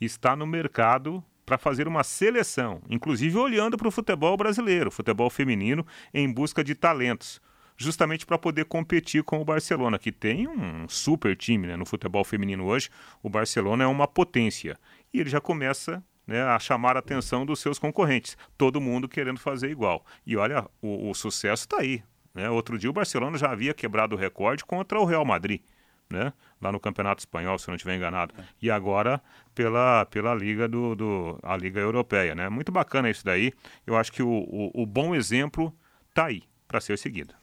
está 0.00 0.34
no 0.34 0.46
mercado 0.46 1.22
para 1.50 1.58
fazer 1.58 1.88
uma 1.88 2.04
seleção, 2.04 2.80
inclusive 2.88 3.36
olhando 3.36 3.76
para 3.76 3.88
o 3.88 3.90
futebol 3.90 4.36
brasileiro, 4.36 4.88
futebol 4.88 5.28
feminino, 5.28 5.84
em 6.14 6.32
busca 6.32 6.62
de 6.62 6.76
talentos, 6.76 7.40
justamente 7.76 8.24
para 8.24 8.38
poder 8.38 8.66
competir 8.66 9.24
com 9.24 9.40
o 9.40 9.44
Barcelona, 9.44 9.98
que 9.98 10.12
tem 10.12 10.46
um 10.46 10.88
super 10.88 11.36
time 11.36 11.66
né, 11.66 11.74
no 11.74 11.84
futebol 11.84 12.22
feminino 12.22 12.66
hoje. 12.66 12.88
O 13.20 13.28
Barcelona 13.28 13.82
é 13.82 13.86
uma 13.88 14.06
potência 14.06 14.78
e 15.12 15.18
ele 15.18 15.28
já 15.28 15.40
começa 15.40 16.00
né, 16.24 16.40
a 16.40 16.56
chamar 16.60 16.94
a 16.94 17.00
atenção 17.00 17.44
dos 17.44 17.58
seus 17.58 17.80
concorrentes, 17.80 18.38
todo 18.56 18.80
mundo 18.80 19.08
querendo 19.08 19.40
fazer 19.40 19.72
igual. 19.72 20.06
E 20.24 20.36
olha, 20.36 20.64
o, 20.80 21.10
o 21.10 21.14
sucesso 21.14 21.64
está 21.64 21.80
aí. 21.80 22.00
Né? 22.32 22.48
Outro 22.48 22.78
dia 22.78 22.90
o 22.90 22.92
Barcelona 22.92 23.36
já 23.36 23.50
havia 23.50 23.74
quebrado 23.74 24.14
o 24.14 24.18
recorde 24.18 24.64
contra 24.64 25.00
o 25.00 25.04
Real 25.04 25.24
Madrid 25.24 25.62
né? 26.10 26.32
Lá 26.60 26.70
no 26.70 26.78
Campeonato 26.78 27.20
Espanhol, 27.20 27.58
se 27.58 27.68
eu 27.68 27.72
não 27.72 27.76
estiver 27.76 27.96
enganado. 27.96 28.34
É. 28.38 28.44
E 28.60 28.70
agora 28.70 29.20
pela, 29.54 30.04
pela 30.06 30.34
Liga 30.34 30.68
do, 30.68 30.94
do 30.94 31.38
a 31.42 31.56
Liga 31.56 31.80
Europeia, 31.80 32.34
né? 32.34 32.48
Muito 32.48 32.70
bacana 32.70 33.08
isso 33.08 33.24
daí. 33.24 33.52
Eu 33.86 33.96
acho 33.96 34.12
que 34.12 34.22
o, 34.22 34.28
o, 34.28 34.82
o 34.82 34.86
bom 34.86 35.14
exemplo 35.14 35.74
tá 36.12 36.26
aí 36.26 36.42
para 36.68 36.80
ser 36.80 36.98
seguido. 36.98 37.34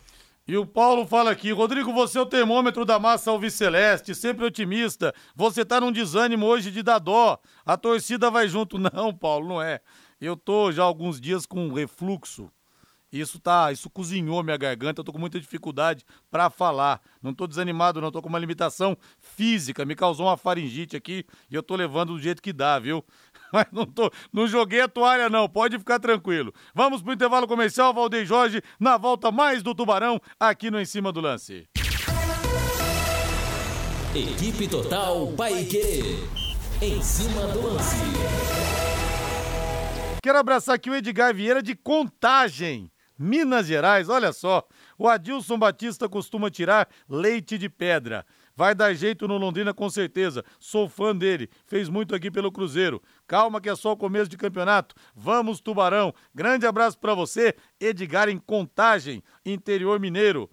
E 0.47 0.55
o 0.55 0.65
Paulo 0.65 1.05
fala 1.05 1.29
aqui, 1.29 1.51
Rodrigo, 1.51 1.91
você 1.91 2.17
é 2.17 2.21
o 2.21 2.25
termômetro 2.25 2.85
da 2.85 2.97
massa 2.97 3.31
alviceleste, 3.31 4.15
sempre 4.15 4.45
otimista. 4.45 5.13
Você 5.35 5.65
tá 5.65 5.81
num 5.81 5.91
desânimo 5.91 6.45
hoje 6.45 6.71
de 6.71 6.81
dar 6.81 6.99
dó. 6.99 7.37
A 7.65 7.75
torcida 7.75 8.31
vai 8.31 8.47
junto. 8.47 8.77
Não, 8.93 9.13
Paulo, 9.13 9.49
não 9.49 9.61
é. 9.61 9.81
Eu 10.21 10.37
tô 10.37 10.71
já 10.71 10.83
alguns 10.83 11.19
dias 11.19 11.45
com 11.45 11.73
refluxo 11.73 12.49
isso 13.11 13.39
tá, 13.39 13.71
isso 13.71 13.89
cozinhou 13.89 14.43
minha 14.43 14.57
garganta, 14.57 15.01
eu 15.01 15.03
tô 15.03 15.11
com 15.13 15.19
muita 15.19 15.39
dificuldade 15.39 16.05
para 16.29 16.49
falar. 16.49 17.01
Não 17.21 17.33
tô 17.33 17.47
desanimado, 17.47 18.01
não, 18.01 18.11
tô 18.11 18.21
com 18.21 18.29
uma 18.29 18.39
limitação 18.39 18.97
física, 19.19 19.85
me 19.85 19.95
causou 19.95 20.27
uma 20.27 20.37
faringite 20.37 20.95
aqui 20.95 21.25
e 21.49 21.55
eu 21.55 21.63
tô 21.63 21.75
levando 21.75 22.13
do 22.13 22.19
jeito 22.19 22.41
que 22.41 22.51
dá, 22.51 22.79
viu? 22.79 23.03
Mas 23.51 23.67
não 23.71 23.85
tô, 23.85 24.11
não 24.31 24.47
joguei 24.47 24.81
a 24.81 24.87
toalha 24.87 25.29
não, 25.29 25.47
pode 25.47 25.79
ficar 25.79 25.99
tranquilo. 25.99 26.53
Vamos 26.73 27.01
pro 27.01 27.13
intervalo 27.13 27.47
comercial, 27.47 27.93
Valdeir 27.93 28.25
Jorge, 28.25 28.61
na 28.79 28.97
volta 28.97 29.31
mais 29.31 29.63
do 29.63 29.73
Tubarão 29.73 30.19
aqui 30.39 30.69
no 30.69 30.79
Em 30.79 30.85
Cima 30.85 31.11
do 31.11 31.21
Lance. 31.21 31.67
Equipe 34.15 34.67
Total 34.67 35.27
Paique. 35.33 36.17
Em 36.81 37.01
cima 37.01 37.47
do 37.47 37.73
lance. 37.73 37.95
Quero 40.23 40.39
abraçar 40.39 40.75
aqui 40.75 40.89
o 40.89 40.95
Edgar 40.95 41.33
Vieira 41.33 41.61
de 41.61 41.75
Contagem. 41.75 42.91
Minas 43.17 43.67
Gerais, 43.67 44.09
olha 44.09 44.31
só. 44.31 44.67
O 44.97 45.07
Adilson 45.07 45.57
Batista 45.57 46.07
costuma 46.07 46.49
tirar 46.49 46.87
leite 47.09 47.57
de 47.57 47.69
pedra. 47.69 48.25
Vai 48.57 48.73
dar 48.73 48.91
jeito 48.95 49.27
no 49.27 49.37
Londrina 49.37 49.71
com 49.71 49.87
certeza. 49.87 50.43
Sou 50.59 50.89
fã 50.89 51.15
dele. 51.15 51.47
Fez 51.67 51.89
muito 51.89 52.15
aqui 52.15 52.31
pelo 52.31 52.51
Cruzeiro. 52.51 52.99
Calma 53.27 53.61
que 53.61 53.69
é 53.69 53.75
só 53.75 53.91
o 53.91 53.97
começo 53.97 54.27
de 54.29 54.35
campeonato. 54.35 54.95
Vamos, 55.15 55.59
Tubarão. 55.59 56.11
Grande 56.33 56.65
abraço 56.65 56.97
para 56.97 57.13
você, 57.13 57.55
Edgar 57.79 58.29
em 58.29 58.39
Contagem, 58.39 59.23
interior 59.45 59.99
mineiro. 59.99 60.49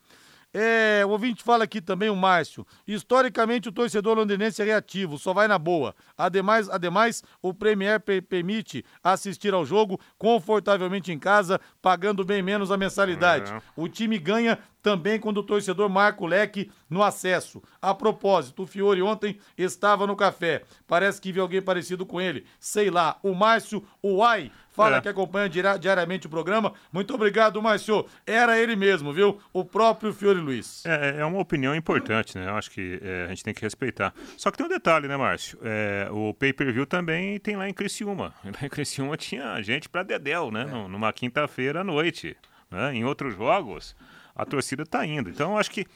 É, 0.57 1.05
o 1.05 1.09
ouvinte 1.09 1.43
fala 1.43 1.65
aqui 1.65 1.81
também, 1.81 2.09
o 2.09 2.15
Márcio. 2.15 2.65
Historicamente, 2.87 3.69
o 3.69 3.73
torcedor 3.73 4.17
londinense 4.17 4.63
é 4.63 4.65
reativo, 4.65 5.19
só 5.19 5.35
vai 5.35 5.49
na 5.49 5.59
boa. 5.59 5.97
Ademais, 6.17 6.71
ademais 6.71 7.25
o 7.43 7.53
Premier 7.53 8.01
permite 8.01 8.85
assistir 9.03 9.53
ao 9.53 9.67
jogo 9.67 9.99
confortavelmente 10.17 11.11
em 11.11 11.19
casa, 11.19 11.61
pagando 11.83 12.25
bem 12.25 12.41
menos 12.41 12.71
a 12.71 12.77
mensalidade. 12.77 13.53
É. 13.53 13.61
O 13.77 13.89
time 13.89 14.17
ganha 14.17 14.57
também 14.85 15.19
quando 15.19 15.39
o 15.39 15.43
torcedor 15.43 15.89
marca 15.89 16.23
o 16.23 16.27
leque 16.27 16.71
no 16.91 17.03
acesso. 17.03 17.63
A 17.81 17.95
propósito, 17.95 18.65
o 18.65 18.67
Fiore 18.67 19.01
ontem 19.01 19.39
estava 19.57 20.07
no 20.07 20.15
café. 20.15 20.63
Parece 20.87 21.19
que 21.23 21.33
viu 21.33 21.43
alguém 21.43 21.63
parecido 21.63 22.05
com 22.05 22.21
ele. 22.21 22.45
Sei 22.61 22.91
lá, 22.91 23.17
o 23.23 23.33
Márcio 23.35 23.83
Uai 24.05 24.53
fala 24.71 24.99
É. 24.99 25.01
que 25.01 25.09
acompanha 25.09 25.49
diari- 25.49 25.79
diariamente 25.79 26.27
o 26.27 26.31
programa. 26.31 26.75
Muito 26.93 27.15
obrigado, 27.15 27.63
Márcio. 27.63 28.05
Era 28.27 28.61
ele 28.61 28.77
mesmo, 28.77 29.11
viu? 29.11 29.41
O 29.55 29.65
próprio 29.65 30.13
Fiore 30.13 30.39
Luiz. 30.39 30.85
É, 30.85 31.21
é 31.21 31.25
uma 31.25 31.39
opinião 31.41 31.75
importante, 31.75 32.37
né? 32.37 32.47
Eu 32.51 32.55
acho 32.57 32.71
que 32.71 33.01
é, 33.03 33.25
a 33.25 33.29
gente 33.29 33.43
tem 33.43 33.55
que 33.55 33.63
respeitar. 33.63 34.13
Só 34.37 34.51
que 34.51 34.59
tem 34.59 34.67
um 34.67 34.69
detalhe, 34.69 35.09
né, 35.09 35.17
Márcio? 35.17 35.59
É, 35.63 36.09
o 36.11 36.35
pay-per-view 36.35 36.85
também 36.85 37.39
tem 37.41 37.57
lá 37.57 37.67
em 37.67 37.73
Criciúma. 37.73 38.35
Lá 38.45 38.67
em 38.67 38.69
Criciúma 38.69 39.17
tinha 39.17 39.63
gente 39.63 39.89
pra 39.89 40.03
Dedéu, 40.03 40.51
né? 40.51 40.65
Num- 40.67 40.89
Numa 40.89 41.11
quinta-feira 41.11 41.81
à 41.81 41.85
noite. 41.85 42.37
Né? 42.71 42.95
Em 42.97 43.05
outros 43.05 43.37
jogos, 43.37 43.95
a 44.35 44.45
torcida 44.45 44.85
tá 44.85 45.07
indo. 45.07 45.31
Então, 45.31 45.53
eu 45.53 45.59
acho 45.59 45.71
que 45.71 45.87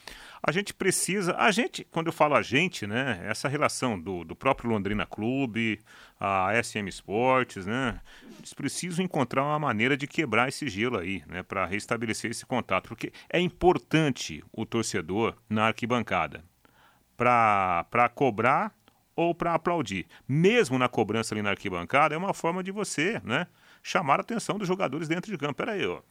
a 0.41 0.51
gente 0.51 0.73
precisa... 0.73 1.35
A 1.37 1.51
gente, 1.51 1.85
quando 1.91 2.07
eu 2.07 2.13
falo 2.13 2.35
a 2.35 2.41
gente, 2.41 2.87
né? 2.87 3.19
Essa 3.23 3.49
relação 3.49 3.99
do, 3.99 4.23
do 4.23 4.35
próprio 4.35 4.69
Londrina 4.69 5.05
Clube, 5.05 5.79
a 6.19 6.51
SM 6.63 6.87
Esportes, 6.87 7.65
né? 7.65 7.99
Eles 8.37 8.53
precisam 8.53 9.03
encontrar 9.03 9.43
uma 9.43 9.59
maneira 9.59 9.97
de 9.97 10.07
quebrar 10.07 10.47
esse 10.47 10.69
gelo 10.69 10.97
aí, 10.97 11.23
né? 11.27 11.43
Para 11.43 11.65
restabelecer 11.65 12.31
esse 12.31 12.45
contato. 12.45 12.87
Porque 12.87 13.11
é 13.29 13.39
importante 13.39 14.43
o 14.53 14.65
torcedor 14.65 15.35
na 15.49 15.67
arquibancada 15.67 16.43
para 17.17 18.09
cobrar 18.15 18.73
ou 19.13 19.35
para 19.35 19.53
aplaudir. 19.53 20.07
Mesmo 20.25 20.79
na 20.79 20.87
cobrança 20.87 21.33
ali 21.35 21.41
na 21.41 21.49
arquibancada, 21.49 22.15
é 22.15 22.17
uma 22.17 22.33
forma 22.33 22.63
de 22.63 22.71
você, 22.71 23.21
né? 23.25 23.47
Chamar 23.83 24.19
a 24.19 24.21
atenção 24.21 24.57
dos 24.57 24.67
jogadores 24.67 25.09
dentro 25.09 25.29
de 25.29 25.37
campo. 25.37 25.55
Peraí, 25.55 25.85
ó. 25.85 26.01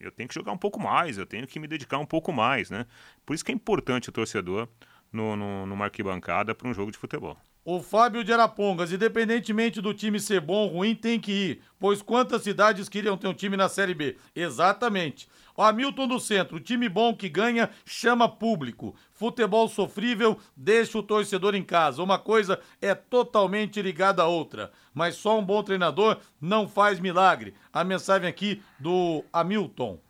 Eu 0.00 0.12
tenho 0.12 0.28
que 0.28 0.34
jogar 0.34 0.52
um 0.52 0.58
pouco 0.58 0.80
mais, 0.80 1.18
eu 1.18 1.26
tenho 1.26 1.46
que 1.46 1.58
me 1.58 1.66
dedicar 1.66 1.98
um 1.98 2.06
pouco 2.06 2.32
mais, 2.32 2.70
né? 2.70 2.86
Por 3.26 3.34
isso 3.34 3.44
que 3.44 3.52
é 3.52 3.54
importante 3.54 4.08
o 4.08 4.12
torcedor 4.12 4.68
no, 5.12 5.36
no, 5.36 5.66
numa 5.66 5.86
arquibancada 5.86 6.54
para 6.54 6.68
um 6.68 6.74
jogo 6.74 6.90
de 6.92 6.98
futebol. 6.98 7.36
O 7.70 7.82
Fábio 7.82 8.24
de 8.24 8.32
Arapongas, 8.32 8.90
independentemente 8.92 9.82
do 9.82 9.92
time 9.92 10.18
ser 10.18 10.40
bom 10.40 10.62
ou 10.62 10.68
ruim, 10.68 10.94
tem 10.94 11.20
que 11.20 11.30
ir. 11.30 11.60
Pois 11.78 12.00
quantas 12.00 12.40
cidades 12.40 12.88
queriam 12.88 13.14
ter 13.14 13.28
um 13.28 13.34
time 13.34 13.58
na 13.58 13.68
Série 13.68 13.92
B? 13.92 14.16
Exatamente. 14.34 15.28
O 15.54 15.62
Hamilton 15.62 16.08
do 16.08 16.18
Centro, 16.18 16.60
time 16.60 16.88
bom 16.88 17.14
que 17.14 17.28
ganha, 17.28 17.68
chama 17.84 18.26
público. 18.26 18.96
Futebol 19.12 19.68
sofrível, 19.68 20.38
deixa 20.56 20.96
o 20.96 21.02
torcedor 21.02 21.54
em 21.54 21.62
casa. 21.62 22.02
Uma 22.02 22.18
coisa 22.18 22.58
é 22.80 22.94
totalmente 22.94 23.82
ligada 23.82 24.22
à 24.22 24.26
outra. 24.26 24.72
Mas 24.94 25.16
só 25.16 25.38
um 25.38 25.44
bom 25.44 25.62
treinador 25.62 26.16
não 26.40 26.66
faz 26.66 26.98
milagre. 26.98 27.52
A 27.70 27.84
mensagem 27.84 28.26
aqui 28.26 28.62
do 28.80 29.22
Hamilton. 29.30 30.00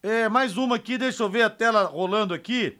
É, 0.00 0.28
mais 0.28 0.56
uma 0.56 0.76
aqui, 0.76 0.96
deixa 0.96 1.24
eu 1.24 1.28
ver 1.28 1.42
a 1.42 1.50
tela 1.50 1.86
rolando 1.86 2.32
aqui. 2.32 2.78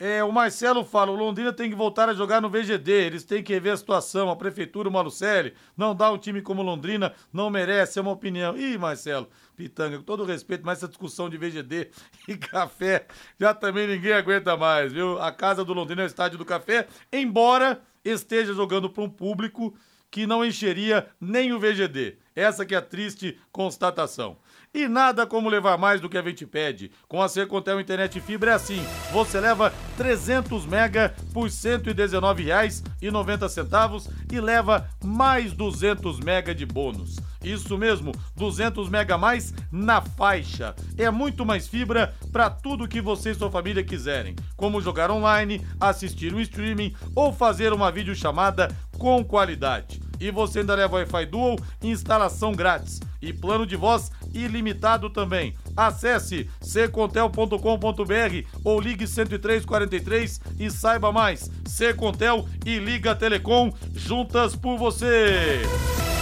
É, 0.00 0.22
o 0.22 0.30
Marcelo 0.30 0.84
fala, 0.84 1.10
o 1.10 1.16
Londrina 1.16 1.52
tem 1.52 1.68
que 1.68 1.74
voltar 1.74 2.08
a 2.08 2.14
jogar 2.14 2.40
no 2.40 2.48
VGD, 2.48 2.92
eles 2.92 3.24
têm 3.24 3.42
que 3.42 3.52
rever 3.52 3.72
a 3.72 3.76
situação, 3.76 4.30
a 4.30 4.36
prefeitura, 4.36 4.88
o 4.88 4.92
Malucelli, 4.92 5.54
não 5.76 5.92
dá 5.92 6.12
um 6.12 6.16
time 6.16 6.40
como 6.40 6.62
Londrina, 6.62 7.12
não 7.32 7.50
merece, 7.50 7.98
é 7.98 8.02
uma 8.02 8.12
opinião. 8.12 8.56
Ih, 8.56 8.78
Marcelo, 8.78 9.28
Pitanga, 9.56 9.98
com 9.98 10.04
todo 10.04 10.24
respeito, 10.24 10.64
mas 10.64 10.78
essa 10.78 10.86
discussão 10.86 11.28
de 11.28 11.36
VGD 11.36 11.90
e 12.28 12.36
café, 12.36 13.08
já 13.40 13.52
também 13.52 13.88
ninguém 13.88 14.12
aguenta 14.12 14.56
mais, 14.56 14.92
viu? 14.92 15.20
A 15.20 15.32
casa 15.32 15.64
do 15.64 15.72
Londrina 15.72 16.02
é 16.02 16.04
o 16.04 16.06
estádio 16.06 16.38
do 16.38 16.44
café, 16.44 16.86
embora 17.12 17.82
esteja 18.04 18.54
jogando 18.54 18.88
para 18.88 19.02
um 19.02 19.10
público 19.10 19.76
que 20.12 20.28
não 20.28 20.44
encheria 20.44 21.08
nem 21.20 21.52
o 21.52 21.58
VGD. 21.58 22.18
Essa 22.36 22.64
que 22.64 22.74
é 22.74 22.78
a 22.78 22.82
triste 22.82 23.36
constatação. 23.50 24.38
E 24.72 24.86
nada 24.86 25.26
como 25.26 25.48
levar 25.48 25.76
mais 25.78 26.00
do 26.00 26.08
que 26.08 26.16
a 26.18 26.22
gente 26.22 26.46
pede. 26.46 26.92
Com 27.08 27.20
a 27.22 27.28
Secontel 27.28 27.80
Internet 27.80 28.20
Fibra 28.20 28.52
é 28.52 28.54
assim. 28.54 28.80
Você 29.12 29.40
leva 29.40 29.74
300 29.96 30.64
mega 30.66 31.12
por 31.32 31.44
R$ 31.44 31.50
119,90 31.50 34.12
e 34.30 34.38
leva 34.40 34.88
mais 35.02 35.52
200 35.52 36.20
mega 36.20 36.54
de 36.54 36.66
bônus. 36.66 37.16
Isso 37.48 37.78
mesmo, 37.78 38.12
200 38.36 38.90
mega 38.90 39.16
mais 39.16 39.54
na 39.72 40.02
faixa. 40.02 40.74
É 40.98 41.10
muito 41.10 41.46
mais 41.46 41.66
fibra 41.66 42.14
para 42.30 42.50
tudo 42.50 42.86
que 42.86 43.00
você 43.00 43.30
e 43.30 43.34
sua 43.34 43.50
família 43.50 43.82
quiserem, 43.82 44.36
como 44.54 44.82
jogar 44.82 45.10
online, 45.10 45.64
assistir 45.80 46.34
um 46.34 46.40
streaming 46.40 46.94
ou 47.14 47.32
fazer 47.32 47.72
uma 47.72 47.90
videochamada 47.90 48.68
com 48.98 49.24
qualidade. 49.24 49.98
E 50.20 50.30
você 50.30 50.58
ainda 50.58 50.74
leva 50.74 50.96
Wi-Fi 50.96 51.24
Dual, 51.24 51.56
instalação 51.82 52.52
grátis 52.52 53.00
e 53.22 53.32
plano 53.32 53.64
de 53.64 53.76
voz 53.76 54.10
ilimitado 54.34 55.08
também. 55.08 55.54
Acesse 55.74 56.50
ccontel.com.br 56.60 58.48
ou 58.62 58.78
ligue 58.78 59.06
10343 59.06 60.40
e 60.58 60.70
saiba 60.70 61.10
mais. 61.10 61.50
Secontel 61.66 62.46
e 62.66 62.78
Liga 62.78 63.14
Telecom 63.14 63.72
juntas 63.94 64.54
por 64.54 64.76
você. 64.76 65.62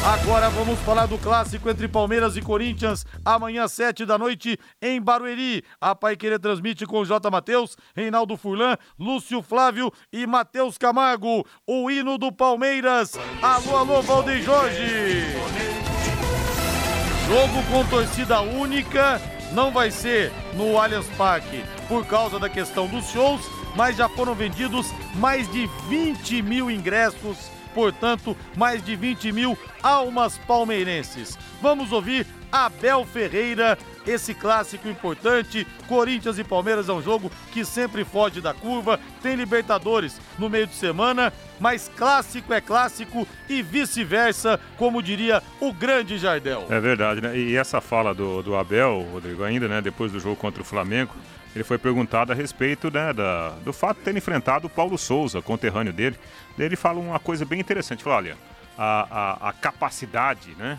Agora 0.07 0.49
vamos 0.51 0.79
falar 0.83 1.07
do 1.07 1.19
clássico 1.19 1.69
entre 1.69 1.89
Palmeiras 1.89 2.37
e 2.37 2.41
Corinthians, 2.41 3.05
amanhã, 3.25 3.67
sete 3.67 4.07
da 4.07 4.17
noite, 4.17 4.57
em 4.81 5.03
Barueri. 5.03 5.65
A 5.81 5.97
Pai 5.97 6.17
transmite 6.17 6.87
com 6.87 7.05
J. 7.05 7.29
Matheus, 7.29 7.77
Reinaldo 7.93 8.37
Furlan, 8.37 8.77
Lúcio 8.97 9.43
Flávio 9.43 9.93
e 10.13 10.25
Matheus 10.25 10.79
Camargo. 10.79 11.45
O 11.67 11.91
hino 11.91 12.17
do 12.19 12.31
Palmeiras. 12.31 13.19
Alô, 13.43 13.79
alô, 13.79 14.01
Valdeir 14.01 14.45
Jorge. 14.45 15.25
Jogo 17.27 17.65
com 17.69 17.85
torcida 17.91 18.41
única 18.43 19.21
não 19.53 19.73
vai 19.73 19.91
ser 19.91 20.33
no 20.55 20.79
Allianz 20.79 21.09
Parque 21.17 21.65
por 21.89 22.07
causa 22.07 22.39
da 22.39 22.49
questão 22.49 22.87
dos 22.87 23.11
shows, 23.11 23.41
mas 23.75 23.97
já 23.97 24.09
foram 24.09 24.37
vendidos 24.37 24.87
mais 25.17 25.51
de 25.51 25.67
20 25.89 26.43
mil 26.43 26.71
ingressos, 26.71 27.51
portanto, 27.77 28.35
mais 28.57 28.83
de 28.83 28.97
20 28.97 29.33
mil 29.33 29.59
almas 29.83 30.39
palmeirenses. 30.39 31.39
Vamos 31.61 31.93
ouvir 31.93 32.27
Abel 32.51 33.05
Ferreira, 33.05 33.77
esse 34.07 34.33
clássico 34.33 34.89
importante. 34.89 35.67
Corinthians 35.87 36.39
e 36.39 36.45
Palmeiras 36.45 36.89
é 36.89 36.93
um 36.95 37.03
jogo 37.03 37.31
que 37.53 37.67
sempre 37.67 38.03
foge 38.03 38.41
da 38.41 38.55
curva, 38.55 38.99
tem 39.23 39.37
Libertadores 39.37 40.19
no 40.39 40.49
meio 40.49 40.67
de 40.67 40.75
semana, 40.75 41.31
mas 41.61 41.91
clássico 41.95 42.55
é 42.55 42.63
clássico 42.63 43.29
e 43.47 43.61
vice-versa, 43.61 44.59
como 44.79 45.03
diria 45.03 45.43
o 45.61 45.71
grande 45.71 46.17
Jardel. 46.17 46.65
É 46.71 46.81
verdade, 46.81 47.21
né? 47.21 47.37
E 47.37 47.57
essa 47.57 47.83
fala 47.83 48.15
do, 48.15 48.43
do 48.43 48.57
Abel, 48.57 49.07
Rodrigo, 49.13 49.45
ainda, 49.45 49.69
né, 49.69 49.83
depois 49.83 50.11
do 50.11 50.19
jogo 50.19 50.37
contra 50.37 50.63
o 50.63 50.65
Flamengo, 50.65 51.13
ele 51.57 51.65
foi 51.65 51.79
perguntado 51.79 52.33
a 52.33 52.35
respeito 52.35 52.91
né, 52.91 53.15
da, 53.15 53.51
do 53.65 53.73
fato 53.73 53.97
de 53.97 54.05
ter 54.05 54.15
enfrentado 54.15 54.67
o 54.67 54.71
Paulo 54.71 54.99
Souza, 54.99 55.41
conterrâneo 55.41 55.91
dele. 55.91 56.19
Daí 56.57 56.67
ele 56.67 56.77
fala 56.77 56.99
uma 56.99 57.19
coisa 57.19 57.45
bem 57.45 57.61
interessante, 57.61 58.03
fala, 58.03 58.17
olha, 58.17 58.37
a, 58.77 59.47
a, 59.47 59.49
a 59.51 59.53
capacidade, 59.53 60.55
né, 60.57 60.79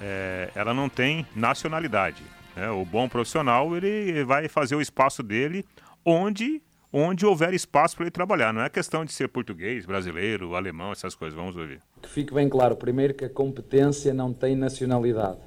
é, 0.00 0.50
ela 0.54 0.74
não 0.74 0.88
tem 0.88 1.26
nacionalidade. 1.34 2.22
Né? 2.56 2.70
O 2.70 2.84
bom 2.84 3.08
profissional, 3.08 3.76
ele 3.76 4.24
vai 4.24 4.48
fazer 4.48 4.74
o 4.74 4.80
espaço 4.80 5.22
dele 5.22 5.64
onde 6.04 6.60
onde 6.92 7.24
houver 7.24 7.54
espaço 7.54 7.96
para 7.96 8.04
ele 8.04 8.10
trabalhar. 8.10 8.52
Não 8.52 8.60
é 8.60 8.68
questão 8.68 9.02
de 9.02 9.12
ser 9.12 9.28
português, 9.28 9.86
brasileiro, 9.86 10.54
alemão, 10.54 10.92
essas 10.92 11.14
coisas. 11.14 11.34
Vamos 11.34 11.56
ouvir. 11.56 11.80
Que 12.02 12.08
fique 12.08 12.34
bem 12.34 12.50
claro, 12.50 12.76
primeiro, 12.76 13.14
que 13.14 13.24
a 13.24 13.30
competência 13.30 14.12
não 14.12 14.32
tem 14.32 14.54
nacionalidade. 14.54 15.38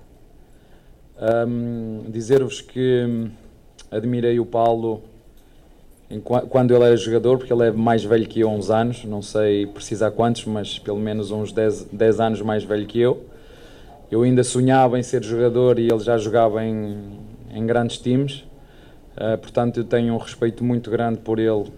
Dizer-vos 2.09 2.61
que 2.61 3.05
hum, 3.07 3.31
admirei 3.91 4.39
o 4.39 4.45
Paulo 4.45 5.03
quando 6.49 6.75
ele 6.75 6.83
era 6.83 6.95
jogador, 6.97 7.37
porque 7.37 7.51
ele 7.51 7.67
é 7.67 7.71
mais 7.71 8.03
velho 8.03 8.27
que 8.27 8.39
eu 8.39 8.49
uns 8.49 8.69
anos, 8.69 9.03
não 9.05 9.21
sei 9.21 9.65
precisar 9.65 10.11
quantos, 10.11 10.45
mas 10.45 10.77
pelo 10.77 10.99
menos 10.99 11.31
uns 11.31 11.51
10, 11.51 11.87
10 11.91 12.19
anos 12.19 12.41
mais 12.41 12.63
velho 12.63 12.85
que 12.85 12.99
eu. 12.99 13.25
Eu 14.11 14.21
ainda 14.21 14.43
sonhava 14.43 14.99
em 14.99 15.03
ser 15.03 15.23
jogador 15.23 15.79
e 15.79 15.87
ele 15.87 15.99
já 15.99 16.17
jogava 16.17 16.63
em, 16.63 17.17
em 17.51 17.65
grandes 17.65 17.97
times, 17.97 18.45
Uh, 19.15 19.37
portanto 19.37 19.77
eu 19.77 19.85
tenho 19.85 20.13
um 20.13 20.17
respeito 20.17 20.61
muito 20.61 20.91
grande 20.91 21.19
por 21.19 21.39
ele, 21.39 21.71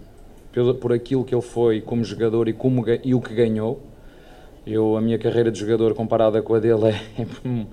pelo, 0.50 0.74
por 0.74 0.92
aquilo 0.92 1.24
que 1.24 1.32
ele 1.32 1.42
foi 1.42 1.80
como 1.80 2.02
jogador 2.02 2.48
e, 2.48 2.52
como, 2.52 2.84
e 3.04 3.14
o 3.14 3.20
que 3.20 3.32
ganhou. 3.32 3.80
Eu, 4.66 4.96
a 4.96 5.00
minha 5.00 5.18
carreira 5.18 5.50
de 5.50 5.58
jogador 5.58 5.94
comparada 5.94 6.42
com 6.42 6.54
a 6.54 6.58
dele 6.58 6.88
é, 6.88 7.26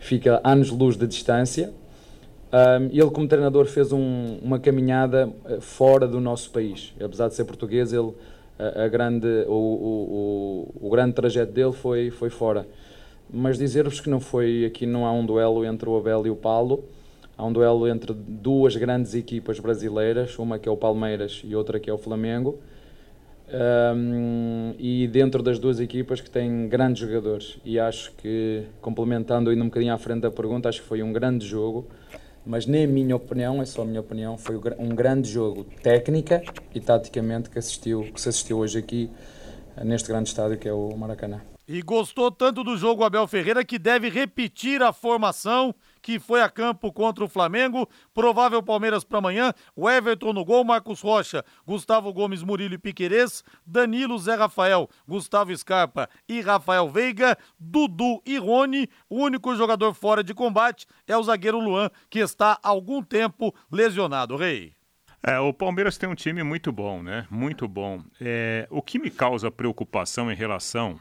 fica 0.00 0.40
anos-luz 0.42 0.96
de 0.96 1.06
distância. 1.06 1.72
Um, 2.50 2.86
ele, 2.86 3.10
como 3.10 3.28
treinador, 3.28 3.66
fez 3.66 3.92
um- 3.92 4.38
uma 4.42 4.58
caminhada 4.58 5.30
eh, 5.44 5.58
fora 5.60 6.06
do 6.08 6.18
nosso 6.20 6.50
país. 6.50 6.94
Apesar 6.98 7.28
de 7.28 7.34
ser 7.34 7.44
português, 7.44 7.92
ele, 7.92 8.12
a, 8.58 8.84
a 8.84 8.88
grande, 8.88 9.26
o, 9.46 9.52
o, 9.52 10.74
o, 10.80 10.86
o 10.86 10.90
grande 10.90 11.12
trajeto 11.12 11.52
dele 11.52 11.72
foi, 11.72 12.10
foi 12.10 12.30
fora. 12.30 12.66
Mas 13.30 13.58
dizer-vos 13.58 14.00
que 14.00 14.08
não 14.08 14.20
foi 14.20 14.64
aqui, 14.64 14.86
não 14.86 15.04
há 15.04 15.12
um 15.12 15.26
duelo 15.26 15.62
entre 15.64 15.88
o 15.88 15.96
Abel 15.98 16.26
e 16.26 16.30
o 16.30 16.36
Paulo. 16.36 16.84
Há 17.36 17.44
um 17.44 17.52
duelo 17.52 17.86
entre 17.86 18.14
duas 18.14 18.74
grandes 18.76 19.14
equipas 19.14 19.60
brasileiras, 19.60 20.38
uma 20.38 20.58
que 20.58 20.68
é 20.68 20.72
o 20.72 20.76
Palmeiras 20.76 21.42
e 21.44 21.54
outra 21.54 21.78
que 21.78 21.90
é 21.90 21.92
o 21.92 21.98
Flamengo. 21.98 22.58
Um, 23.50 24.74
e 24.78 25.06
dentro 25.08 25.42
das 25.42 25.58
duas 25.58 25.80
equipas 25.80 26.20
que 26.20 26.28
têm 26.28 26.68
grandes 26.68 27.00
jogadores 27.00 27.56
e 27.64 27.78
acho 27.80 28.12
que 28.16 28.64
complementando 28.82 29.48
ainda 29.48 29.62
um 29.62 29.68
bocadinho 29.68 29.94
à 29.94 29.96
frente 29.96 30.20
da 30.20 30.30
pergunta 30.30 30.68
acho 30.68 30.82
que 30.82 30.86
foi 30.86 31.02
um 31.02 31.14
grande 31.14 31.46
jogo 31.46 31.86
mas 32.46 32.66
na 32.66 32.86
minha 32.86 33.14
opinião, 33.16 33.60
é 33.60 33.64
só 33.64 33.82
a 33.82 33.84
minha 33.84 34.00
opinião 34.00 34.38
foi 34.38 34.56
um 34.78 34.88
grande 34.88 35.30
jogo 35.30 35.64
técnica 35.82 36.42
e 36.74 36.80
taticamente 36.80 37.50
que, 37.50 37.58
assistiu, 37.58 38.02
que 38.12 38.20
se 38.20 38.28
assistiu 38.28 38.58
hoje 38.58 38.78
aqui 38.78 39.10
eh, 39.76 39.84
neste 39.84 40.08
grande 40.08 40.28
estádio 40.28 40.58
que 40.58 40.68
é 40.68 40.72
o 40.72 40.96
Maracanã. 40.96 41.40
E 41.66 41.82
gostou 41.82 42.30
tanto 42.30 42.64
do 42.64 42.76
jogo 42.76 43.04
Abel 43.04 43.26
Ferreira 43.26 43.64
que 43.64 43.78
deve 43.78 44.08
repetir 44.08 44.82
a 44.82 44.92
formação 44.92 45.74
que 46.00 46.18
foi 46.18 46.42
a 46.42 46.48
campo 46.48 46.92
contra 46.92 47.24
o 47.24 47.28
Flamengo. 47.28 47.88
Provável 48.12 48.62
Palmeiras 48.62 49.04
para 49.04 49.18
amanhã. 49.18 49.52
O 49.74 49.88
Everton 49.88 50.32
no 50.32 50.44
gol, 50.44 50.64
Marcos 50.64 51.00
Rocha, 51.00 51.44
Gustavo 51.66 52.12
Gomes, 52.12 52.42
Murilo 52.42 52.74
e 52.74 52.78
Piquerez, 52.78 53.42
Danilo, 53.66 54.18
Zé 54.18 54.34
Rafael, 54.34 54.88
Gustavo 55.06 55.56
Scarpa 55.56 56.08
e 56.28 56.40
Rafael 56.40 56.88
Veiga, 56.88 57.36
Dudu 57.58 58.22
e 58.24 58.38
Rony. 58.38 58.88
O 59.08 59.22
único 59.22 59.54
jogador 59.54 59.94
fora 59.94 60.22
de 60.22 60.34
combate 60.34 60.86
é 61.06 61.16
o 61.16 61.22
zagueiro 61.22 61.60
Luan, 61.60 61.90
que 62.08 62.18
está 62.18 62.58
há 62.62 62.68
algum 62.68 63.02
tempo 63.02 63.54
lesionado. 63.70 64.36
Rei. 64.36 64.78
É, 65.22 65.38
o 65.40 65.52
Palmeiras 65.52 65.98
tem 65.98 66.08
um 66.08 66.14
time 66.14 66.42
muito 66.42 66.70
bom, 66.70 67.02
né? 67.02 67.26
Muito 67.28 67.66
bom. 67.66 68.02
É, 68.20 68.68
o 68.70 68.80
que 68.80 68.98
me 68.98 69.10
causa 69.10 69.50
preocupação 69.50 70.30
em 70.30 70.34
relação 70.34 70.98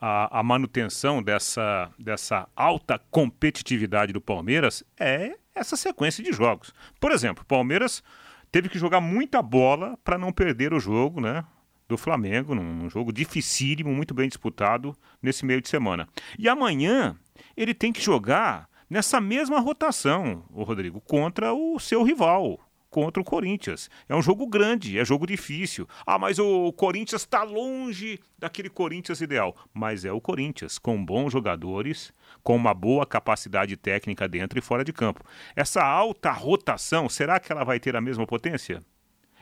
a, 0.00 0.40
a, 0.40 0.42
manutenção 0.42 1.22
dessa, 1.22 1.90
dessa 1.98 2.48
alta 2.54 3.00
competitividade 3.10 4.12
do 4.12 4.20
Palmeiras 4.20 4.84
é 4.98 5.36
essa 5.54 5.76
sequência 5.76 6.22
de 6.22 6.32
jogos. 6.32 6.72
Por 7.00 7.10
exemplo, 7.10 7.42
o 7.42 7.46
Palmeiras 7.46 8.02
teve 8.50 8.68
que 8.68 8.78
jogar 8.78 9.00
muita 9.00 9.42
bola 9.42 9.98
para 10.04 10.18
não 10.18 10.32
perder 10.32 10.72
o 10.72 10.80
jogo, 10.80 11.20
né? 11.20 11.44
Do 11.88 11.96
Flamengo, 11.96 12.54
num 12.54 12.88
jogo 12.90 13.10
dificílimo, 13.12 13.90
muito 13.90 14.12
bem 14.12 14.28
disputado 14.28 14.94
nesse 15.22 15.46
meio 15.46 15.60
de 15.60 15.68
semana. 15.70 16.06
E 16.38 16.46
amanhã 16.48 17.16
ele 17.56 17.72
tem 17.72 17.92
que 17.92 18.02
jogar 18.02 18.68
nessa 18.90 19.20
mesma 19.20 19.58
rotação, 19.58 20.44
o 20.50 20.62
Rodrigo, 20.62 21.00
contra 21.00 21.52
o 21.52 21.78
seu 21.78 22.02
rival, 22.02 22.60
contra 22.90 23.20
o 23.20 23.24
Corinthians. 23.24 23.90
É 24.08 24.14
um 24.14 24.22
jogo 24.22 24.46
grande, 24.46 24.98
é 24.98 25.04
jogo 25.04 25.26
difícil. 25.26 25.86
Ah, 26.06 26.18
mas 26.18 26.38
o 26.38 26.72
Corinthians 26.72 27.22
está 27.22 27.42
longe 27.42 28.18
daquele 28.38 28.70
Corinthians 28.70 29.20
ideal. 29.20 29.54
Mas 29.72 30.04
é 30.04 30.12
o 30.12 30.20
Corinthians, 30.20 30.78
com 30.78 31.04
bons 31.04 31.32
jogadores, 31.32 32.12
com 32.42 32.56
uma 32.56 32.74
boa 32.74 33.06
capacidade 33.06 33.76
técnica 33.76 34.28
dentro 34.28 34.58
e 34.58 34.62
fora 34.62 34.84
de 34.84 34.92
campo. 34.92 35.24
Essa 35.54 35.82
alta 35.82 36.30
rotação, 36.30 37.08
será 37.08 37.38
que 37.38 37.52
ela 37.52 37.64
vai 37.64 37.78
ter 37.78 37.96
a 37.96 38.00
mesma 38.00 38.26
potência? 38.26 38.80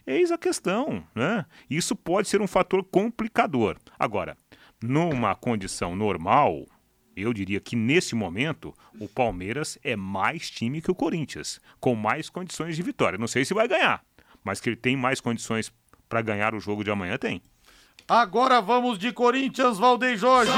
Eis 0.06 0.30
a 0.30 0.38
questão, 0.38 1.02
né? 1.14 1.44
Isso 1.68 1.96
pode 1.96 2.28
ser 2.28 2.40
um 2.40 2.46
fator 2.46 2.84
complicador. 2.84 3.76
Agora, 3.98 4.36
numa 4.80 5.34
condição 5.34 5.96
normal, 5.96 6.64
eu 7.16 7.32
diria 7.32 7.58
que 7.58 7.74
nesse 7.74 8.14
momento 8.14 8.74
o 9.00 9.08
Palmeiras 9.08 9.78
é 9.82 9.96
mais 9.96 10.50
time 10.50 10.82
que 10.82 10.90
o 10.90 10.94
Corinthians, 10.94 11.58
com 11.80 11.94
mais 11.94 12.28
condições 12.28 12.76
de 12.76 12.82
vitória. 12.82 13.18
Não 13.18 13.26
sei 13.26 13.44
se 13.44 13.54
vai 13.54 13.66
ganhar, 13.66 14.04
mas 14.44 14.60
que 14.60 14.68
ele 14.68 14.76
tem 14.76 14.96
mais 14.96 15.20
condições 15.20 15.72
para 16.08 16.20
ganhar 16.20 16.54
o 16.54 16.60
jogo 16.60 16.84
de 16.84 16.90
amanhã 16.90 17.16
tem. 17.16 17.40
Agora 18.06 18.60
vamos 18.60 18.98
de 18.98 19.10
Corinthians, 19.12 19.78
Valdem 19.78 20.16
Jorge. 20.16 20.52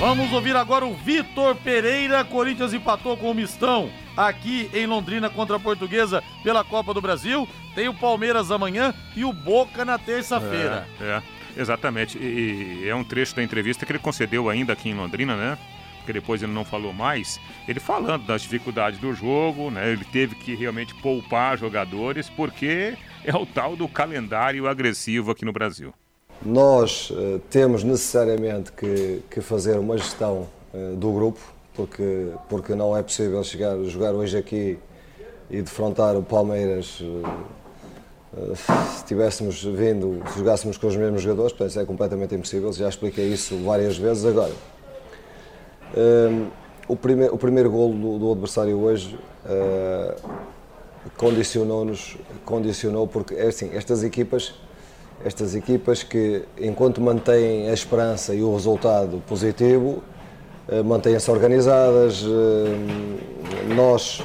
Vamos 0.00 0.32
ouvir 0.32 0.56
agora 0.56 0.86
o 0.86 0.94
Vitor 0.94 1.56
Pereira. 1.56 2.24
Corinthians 2.24 2.72
empatou 2.72 3.16
com 3.16 3.30
o 3.30 3.34
Mistão 3.34 3.90
aqui 4.26 4.68
em 4.74 4.86
Londrina 4.86 5.30
contra 5.30 5.56
a 5.56 5.60
Portuguesa 5.60 6.22
pela 6.42 6.64
Copa 6.64 6.92
do 6.92 7.00
Brasil. 7.00 7.48
Tem 7.74 7.88
o 7.88 7.94
Palmeiras 7.94 8.50
amanhã 8.50 8.92
e 9.14 9.24
o 9.24 9.32
Boca 9.32 9.84
na 9.84 9.96
terça-feira. 9.96 10.86
É, 11.00 11.04
é, 11.04 11.22
exatamente. 11.60 12.18
E, 12.18 12.82
e, 12.82 12.88
é 12.88 12.94
um 12.94 13.04
trecho 13.04 13.36
da 13.36 13.42
entrevista 13.42 13.86
que 13.86 13.92
ele 13.92 13.98
concedeu 14.00 14.48
ainda 14.48 14.72
aqui 14.72 14.88
em 14.88 14.94
Londrina, 14.94 15.36
né? 15.36 15.56
Porque 15.98 16.12
depois 16.12 16.42
ele 16.42 16.52
não 16.52 16.64
falou 16.64 16.92
mais. 16.92 17.38
Ele 17.68 17.78
falando 17.78 18.26
das 18.26 18.42
dificuldades 18.42 18.98
do 18.98 19.14
jogo, 19.14 19.70
né? 19.70 19.92
Ele 19.92 20.04
teve 20.04 20.34
que 20.34 20.54
realmente 20.54 20.94
poupar 20.96 21.56
jogadores 21.56 22.28
porque 22.30 22.96
é 23.24 23.36
o 23.36 23.46
tal 23.46 23.76
do 23.76 23.86
calendário 23.86 24.66
agressivo 24.66 25.30
aqui 25.30 25.44
no 25.44 25.52
Brasil. 25.52 25.94
Nós 26.44 27.10
uh, 27.10 27.40
temos 27.50 27.82
necessariamente 27.82 28.72
que, 28.72 29.22
que, 29.28 29.40
fazer 29.40 29.76
uma 29.76 29.98
gestão 29.98 30.48
uh, 30.72 30.96
do 30.96 31.12
grupo, 31.12 31.40
porque, 31.78 32.32
porque 32.48 32.74
não 32.74 32.96
é 32.96 33.04
possível 33.04 33.42
chegar, 33.44 33.78
jogar 33.84 34.12
hoje 34.12 34.36
aqui 34.36 34.76
e 35.48 35.62
defrontar 35.62 36.16
o 36.16 36.24
Palmeiras 36.24 37.00
uh, 37.00 38.56
se 38.96 39.04
tivéssemos 39.04 39.62
vindo, 39.62 40.20
se 40.32 40.40
jogássemos 40.40 40.76
com 40.76 40.88
os 40.88 40.96
mesmos 40.96 41.22
jogadores, 41.22 41.52
portanto, 41.52 41.80
é 41.80 41.84
completamente 41.86 42.34
impossível, 42.34 42.72
já 42.72 42.88
expliquei 42.88 43.28
isso 43.28 43.56
várias 43.62 43.96
vezes. 43.96 44.24
Agora, 44.24 44.52
o, 46.88 46.96
primeir, 46.96 47.32
o 47.32 47.38
primeiro 47.38 47.70
golo 47.70 47.94
do, 47.94 48.18
do 48.18 48.32
adversário 48.32 48.76
hoje 48.76 49.16
condicionou-nos, 51.16 52.18
condicionou 52.44 53.06
porque, 53.06 53.34
é 53.34 53.46
assim, 53.46 53.70
estas 53.72 54.02
equipas 54.02 54.52
estas 55.24 55.54
equipas 55.54 56.02
que, 56.02 56.44
enquanto 56.60 57.00
mantêm 57.00 57.68
a 57.68 57.72
esperança 57.72 58.34
e 58.34 58.42
o 58.42 58.52
resultado 58.52 59.20
positivo, 59.26 60.00
eh, 60.00 60.17
mantêm-se 60.84 61.30
organizadas. 61.30 62.24
Eh, 62.24 63.74
nós, 63.74 64.22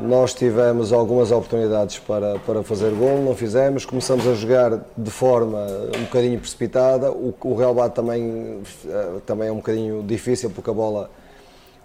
nós 0.00 0.34
tivemos 0.34 0.92
algumas 0.92 1.30
oportunidades 1.30 1.98
para, 1.98 2.38
para 2.40 2.62
fazer 2.62 2.92
gol, 2.92 3.22
não 3.22 3.34
fizemos. 3.34 3.84
Começamos 3.84 4.26
a 4.26 4.34
jogar 4.34 4.80
de 4.96 5.10
forma 5.10 5.66
um 5.96 6.04
bocadinho 6.04 6.38
precipitada. 6.38 7.10
O, 7.12 7.34
o 7.42 7.54
Real 7.54 7.74
Bate 7.74 7.94
também, 7.94 8.62
eh, 8.86 9.20
também 9.24 9.48
é 9.48 9.52
um 9.52 9.56
bocadinho 9.56 10.02
difícil 10.02 10.50
porque 10.50 10.70
a 10.70 10.74
bola 10.74 11.10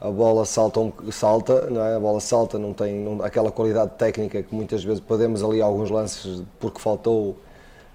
a 0.01 0.11
bola 0.11 0.45
salta, 0.45 0.81
salta 1.09 1.69
não 1.69 1.81
é? 1.81 1.95
a 1.95 1.99
bola 1.99 2.19
salta, 2.19 2.59
não 2.59 2.73
tem 2.73 2.95
não, 2.95 3.23
aquela 3.23 3.49
qualidade 3.49 3.91
técnica 3.97 4.43
que 4.43 4.53
muitas 4.53 4.83
vezes 4.83 4.99
perdemos 4.99 5.41
ali 5.41 5.61
alguns 5.61 5.89
lances 5.89 6.43
porque 6.59 6.79
faltou 6.79 7.37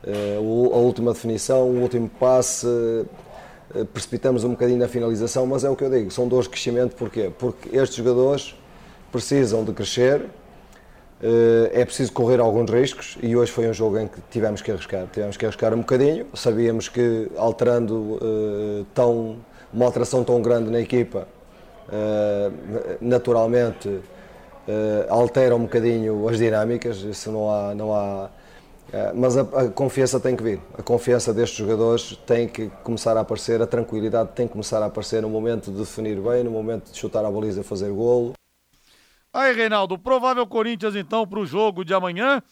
eh, 0.04 0.36
a 0.38 0.40
última 0.40 1.12
definição, 1.12 1.68
o 1.68 1.82
último 1.82 2.08
passe, 2.08 2.66
eh, 2.66 3.04
precipitamos 3.92 4.44
um 4.44 4.50
bocadinho 4.50 4.78
na 4.78 4.88
finalização, 4.88 5.46
mas 5.46 5.64
é 5.64 5.70
o 5.70 5.76
que 5.76 5.84
eu 5.84 5.90
digo, 5.90 6.10
são 6.10 6.26
dores 6.26 6.44
de 6.44 6.50
crescimento, 6.50 6.96
porquê? 6.96 7.30
Porque 7.38 7.76
estes 7.76 7.96
jogadores 7.96 8.54
precisam 9.12 9.64
de 9.64 9.72
crescer, 9.72 10.26
eh, 11.22 11.70
é 11.72 11.84
preciso 11.84 12.12
correr 12.12 12.40
alguns 12.40 12.70
riscos 12.70 13.16
e 13.22 13.36
hoje 13.36 13.52
foi 13.52 13.68
um 13.68 13.72
jogo 13.72 13.98
em 13.98 14.08
que 14.08 14.20
tivemos 14.30 14.62
que 14.62 14.70
arriscar, 14.70 15.06
tivemos 15.12 15.36
que 15.36 15.44
arriscar 15.44 15.74
um 15.74 15.78
bocadinho, 15.78 16.26
sabíamos 16.34 16.88
que 16.88 17.30
alterando 17.36 18.18
tão, 18.94 19.36
uma 19.72 19.84
alteração 19.84 20.24
tão 20.24 20.40
grande 20.42 20.70
na 20.70 20.80
equipa, 20.80 21.28
naturalmente 23.00 24.00
altera 25.08 25.54
um 25.56 25.62
bocadinho 25.62 26.28
as 26.28 26.38
dinâmicas, 26.38 26.98
isso 26.98 27.30
não 27.30 27.50
há, 27.50 27.74
não 27.74 27.94
há 27.94 28.30
mas 29.14 29.36
a, 29.36 29.42
a, 29.42 29.68
confiança 29.68 30.18
tem 30.18 30.36
que 30.36 30.42
vir. 30.42 30.60
A 30.76 30.82
confiança 30.82 31.32
destes 31.32 31.58
jogadores 31.58 32.16
tem 32.26 32.48
que 32.48 32.68
começar 32.82 33.16
a 33.16 33.20
aparecer, 33.20 33.62
a 33.62 33.66
tranquilidade 33.66 34.32
tem 34.34 34.46
que 34.46 34.52
começar 34.52 34.82
a 34.82 34.86
aparecer 34.86 35.22
no 35.22 35.28
momento 35.28 35.70
de 35.70 35.78
definir 35.78 36.20
bem, 36.20 36.42
no 36.42 36.50
momento 36.50 36.90
de 36.90 36.98
chutar 36.98 37.24
a 37.24 37.30
baliza 37.30 37.60
e 37.60 37.64
fazer 37.64 37.90
golo. 37.90 38.32
Aí, 39.32 39.52
Reinaldo, 39.54 39.98
provável 39.98 40.46
Corinthians 40.46 40.96
então 40.96 41.26
para 41.26 41.38
o 41.38 41.46
jogo 41.46 41.84
de 41.84 41.94
amanhã. 41.94 42.42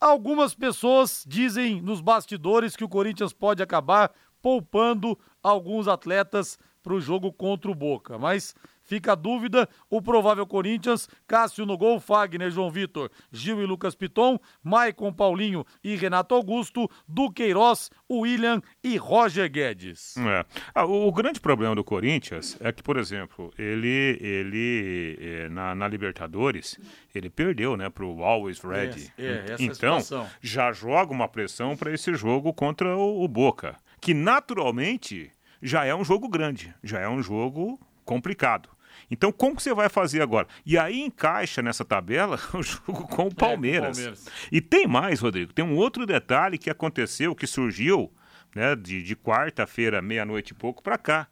Algumas 0.00 0.54
pessoas 0.54 1.24
dizem 1.26 1.80
nos 1.80 2.00
bastidores 2.00 2.76
que 2.76 2.84
o 2.84 2.88
Corinthians 2.88 3.32
pode 3.32 3.62
acabar 3.62 4.12
poupando 4.40 5.18
alguns 5.42 5.88
atletas 5.88 6.58
para 6.82 6.94
o 6.94 7.00
jogo 7.00 7.32
contra 7.32 7.70
o 7.70 7.74
Boca, 7.74 8.18
mas 8.18 8.54
Fica 8.88 9.12
a 9.12 9.14
dúvida, 9.14 9.68
o 9.90 10.00
provável 10.00 10.46
Corinthians, 10.46 11.10
Cássio 11.26 11.66
no 11.66 11.76
gol, 11.76 12.00
Fagner, 12.00 12.50
João 12.50 12.70
Vitor, 12.70 13.10
Gil 13.30 13.62
e 13.62 13.66
Lucas 13.66 13.94
Piton, 13.94 14.38
Maicon 14.64 15.12
Paulinho 15.12 15.62
e 15.84 15.94
Renato 15.94 16.34
Augusto, 16.34 16.90
Duqueiroz, 17.06 17.90
William 18.10 18.62
e 18.82 18.96
Roger 18.96 19.50
Guedes. 19.52 20.16
É. 20.16 20.42
Ah, 20.74 20.86
o, 20.86 21.06
o, 21.06 21.12
grande 21.12 21.38
problema 21.38 21.74
do 21.74 21.84
Corinthians 21.84 22.56
é 22.60 22.72
que, 22.72 22.82
por 22.82 22.96
exemplo, 22.96 23.52
ele, 23.58 24.16
ele 24.22 25.18
é, 25.20 25.48
na, 25.50 25.74
na, 25.74 25.86
Libertadores, 25.86 26.80
ele 27.14 27.28
perdeu 27.28 27.76
né, 27.76 27.90
para 27.90 28.06
o 28.06 28.24
Always 28.24 28.58
Ready. 28.60 29.12
É, 29.18 29.22
é, 29.22 29.56
então, 29.58 29.98
já 30.40 30.72
joga 30.72 31.12
uma 31.12 31.28
pressão 31.28 31.76
para 31.76 31.92
esse 31.92 32.14
jogo 32.14 32.54
contra 32.54 32.96
o, 32.96 33.22
o 33.22 33.28
Boca, 33.28 33.76
que 34.00 34.14
naturalmente 34.14 35.30
já 35.60 35.84
é 35.84 35.94
um 35.94 36.04
jogo 36.06 36.26
grande, 36.26 36.74
já 36.82 37.00
é 37.00 37.08
um 37.08 37.22
jogo 37.22 37.78
complicado. 38.02 38.77
Então, 39.10 39.32
como 39.32 39.56
que 39.56 39.62
você 39.62 39.72
vai 39.72 39.88
fazer 39.88 40.20
agora? 40.20 40.46
E 40.64 40.76
aí 40.76 41.00
encaixa 41.00 41.62
nessa 41.62 41.84
tabela 41.84 42.38
o 42.54 42.62
jogo 42.62 43.06
com 43.08 43.26
o 43.26 43.34
Palmeiras. 43.34 43.98
É, 43.98 44.02
com 44.02 44.10
o 44.10 44.14
Palmeiras. 44.14 44.48
E 44.52 44.60
tem 44.60 44.86
mais, 44.86 45.20
Rodrigo, 45.20 45.52
tem 45.52 45.64
um 45.64 45.76
outro 45.76 46.06
detalhe 46.06 46.58
que 46.58 46.70
aconteceu, 46.70 47.34
que 47.34 47.46
surgiu 47.46 48.12
né, 48.54 48.74
de, 48.76 49.02
de 49.02 49.16
quarta-feira, 49.16 50.02
meia-noite 50.02 50.52
e 50.52 50.54
pouco, 50.54 50.82
para 50.82 50.98
cá. 50.98 51.28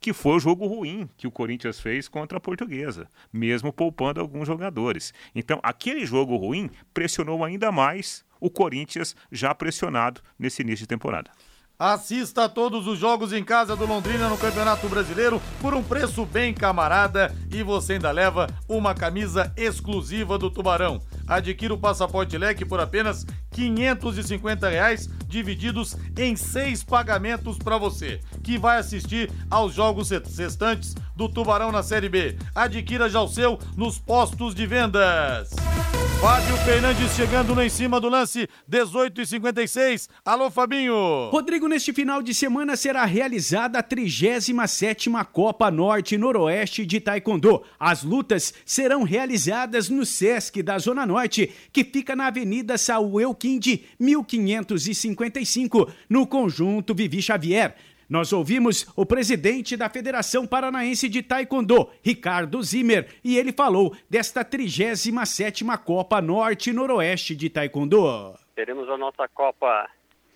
Que 0.00 0.14
foi 0.14 0.36
o 0.36 0.40
jogo 0.40 0.66
ruim 0.66 1.08
que 1.16 1.26
o 1.26 1.30
Corinthians 1.30 1.78
fez 1.78 2.08
contra 2.08 2.38
a 2.38 2.40
Portuguesa, 2.40 3.06
mesmo 3.30 3.70
poupando 3.70 4.18
alguns 4.18 4.46
jogadores. 4.46 5.12
Então, 5.34 5.60
aquele 5.62 6.06
jogo 6.06 6.36
ruim 6.36 6.70
pressionou 6.94 7.44
ainda 7.44 7.70
mais 7.70 8.24
o 8.40 8.48
Corinthians, 8.48 9.14
já 9.30 9.54
pressionado 9.54 10.22
nesse 10.38 10.62
início 10.62 10.84
de 10.84 10.88
temporada. 10.88 11.30
Assista 11.80 12.44
a 12.44 12.48
todos 12.50 12.86
os 12.86 12.98
jogos 12.98 13.32
em 13.32 13.42
casa 13.42 13.74
do 13.74 13.86
Londrina 13.86 14.28
no 14.28 14.36
Campeonato 14.36 14.86
Brasileiro 14.86 15.40
por 15.62 15.72
um 15.72 15.82
preço 15.82 16.26
bem 16.26 16.52
camarada 16.52 17.34
e 17.50 17.62
você 17.62 17.94
ainda 17.94 18.10
leva 18.10 18.46
uma 18.68 18.94
camisa 18.94 19.50
exclusiva 19.56 20.36
do 20.36 20.50
Tubarão. 20.50 21.00
Adquira 21.26 21.72
o 21.72 21.78
passaporte 21.78 22.36
leque 22.36 22.66
por 22.66 22.80
apenas 22.80 23.24
550 23.50 24.68
reais, 24.68 25.08
divididos 25.26 25.96
em 26.16 26.36
seis 26.36 26.82
pagamentos 26.82 27.58
para 27.58 27.78
você, 27.78 28.20
que 28.42 28.58
vai 28.58 28.78
assistir 28.78 29.30
aos 29.50 29.74
jogos 29.74 30.10
restantes 30.10 30.94
do 31.16 31.28
Tubarão 31.28 31.70
na 31.70 31.82
Série 31.82 32.08
B. 32.08 32.36
Adquira 32.54 33.08
já 33.08 33.20
o 33.20 33.28
seu 33.28 33.58
nos 33.76 33.98
postos 33.98 34.54
de 34.54 34.66
vendas. 34.66 35.50
Fábio 36.20 36.54
Fernandes 36.58 37.14
chegando 37.16 37.54
lá 37.54 37.64
em 37.64 37.70
cima 37.70 37.98
do 37.98 38.06
lance, 38.06 38.46
18 38.68 39.22
e 39.22 39.26
56. 39.26 40.06
Alô, 40.22 40.50
Fabinho. 40.50 41.30
Rodrigo, 41.30 41.66
neste 41.66 41.94
final 41.94 42.22
de 42.22 42.34
semana 42.34 42.76
será 42.76 43.06
realizada 43.06 43.78
a 43.78 43.82
37ª 43.82 45.24
Copa 45.24 45.70
Norte 45.70 46.18
Noroeste 46.18 46.84
de 46.84 47.00
Taekwondo. 47.00 47.62
As 47.78 48.02
lutas 48.02 48.52
serão 48.66 49.02
realizadas 49.02 49.88
no 49.88 50.04
Sesc 50.04 50.62
da 50.62 50.78
Zona 50.78 51.06
Norte, 51.06 51.54
que 51.72 51.82
fica 51.82 52.14
na 52.14 52.26
Avenida 52.26 52.76
Saúl 52.76 53.18
Elquinde, 53.40 53.86
1555, 53.98 55.90
no 56.10 56.26
conjunto 56.26 56.94
Vivi 56.94 57.22
Xavier. 57.22 57.74
Nós 58.08 58.32
ouvimos 58.32 58.86
o 58.96 59.06
presidente 59.06 59.76
da 59.76 59.88
Federação 59.88 60.46
Paranaense 60.46 61.08
de 61.08 61.22
Taekwondo, 61.22 61.88
Ricardo 62.02 62.62
Zimmer, 62.62 63.08
e 63.24 63.38
ele 63.38 63.52
falou 63.52 63.96
desta 64.10 64.44
37ª 64.44 65.78
Copa 65.78 66.20
Norte 66.20 66.72
Noroeste 66.72 67.34
de 67.34 67.48
Taekwondo. 67.48 68.34
Teremos 68.54 68.88
a 68.90 68.98
nossa 68.98 69.26
Copa 69.28 69.88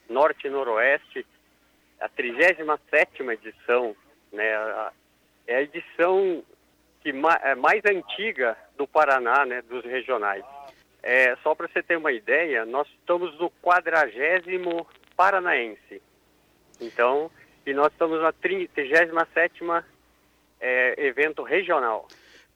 Norte 0.09 0.49
Noroeste, 0.49 1.27
a 2.01 2.09
37ª 2.09 3.33
edição, 3.33 3.95
né? 4.33 4.91
É 5.47 5.57
a 5.57 5.63
edição 5.63 6.43
que 7.03 7.11
é 7.43 7.55
mais 7.55 7.83
antiga 7.85 8.57
do 8.79 8.87
Paraná, 8.87 9.45
né, 9.45 9.61
dos 9.69 9.85
regionais. 9.85 10.45
É, 11.07 11.37
só 11.43 11.55
para 11.55 11.69
você 11.69 11.83
ter 11.83 11.99
uma 11.99 12.13
ideia, 12.13 12.65
nós 12.65 12.89
estamos 12.99 13.39
no 13.39 13.51
quadragésimo 13.63 14.87
paranaense. 15.15 16.01
Então, 16.81 17.31
e 17.67 17.75
nós 17.75 17.93
estamos 17.93 18.23
na 18.23 18.33
37 18.33 19.11
é, 20.59 21.07
evento 21.07 21.43
regional. 21.43 22.09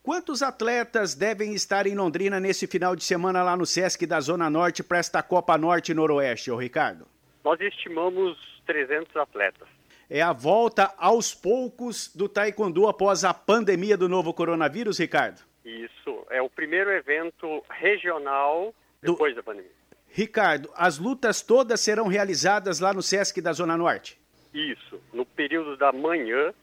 Quantos 0.03 0.43
atletas 0.43 1.15
devem 1.15 1.53
estar 1.53 1.87
em 1.87 1.95
Londrina 1.95 2.41
nesse 2.41 2.67
final 2.67 2.97
de 2.97 3.05
semana 3.05 3.43
lá 3.43 3.55
no 3.55 3.67
Sesc 3.67 4.07
da 4.07 4.19
Zona 4.19 4.49
Norte 4.49 4.83
para 4.83 4.97
esta 4.97 5.23
Copa 5.23 5.59
Norte 5.59 5.93
e 5.93 5.95
Noroeste, 5.95 6.51
ô 6.51 6.57
Ricardo? 6.57 7.07
Nós 7.45 7.61
estimamos 7.61 8.39
300 8.65 9.15
atletas. 9.15 9.69
É 10.09 10.23
a 10.23 10.33
volta 10.33 10.95
aos 10.97 11.35
poucos 11.35 12.11
do 12.17 12.27
Taekwondo 12.27 12.89
após 12.89 13.25
a 13.25 13.35
pandemia 13.35 13.95
do 13.95 14.09
novo 14.09 14.33
coronavírus, 14.33 14.99
Ricardo? 14.99 15.48
Isso, 15.69 16.27
é 16.31 16.41
o 16.41 16.49
primeiro 16.49 16.91
evento 16.91 17.63
regional 17.69 18.75
depois 19.03 19.35
do... 19.35 19.37
da 19.37 19.43
pandemia. 19.43 19.71
Ricardo, 20.09 20.71
as 20.75 20.99
lutas 20.99 21.43
todas 21.43 21.81
serão 21.81 22.09
realizadas 22.09 22.81
lá 22.81 22.95
no 22.95 23.03
Sesc 23.03 23.41
da 23.43 23.53
Zona 23.53 23.77
Norte? 23.77 24.19
Isso. 24.55 24.99
No 25.13 25.27
período 25.27 25.77
da 25.77 25.93
manhã, 25.93 26.55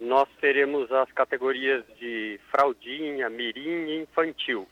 nós 0.00 0.28
teremos 0.40 0.90
as 0.90 1.10
categorias 1.12 1.84
de 1.98 2.40
fraldinha, 2.50 3.30
mirim 3.30 3.86
e 3.86 4.02
infantil. 4.02 4.68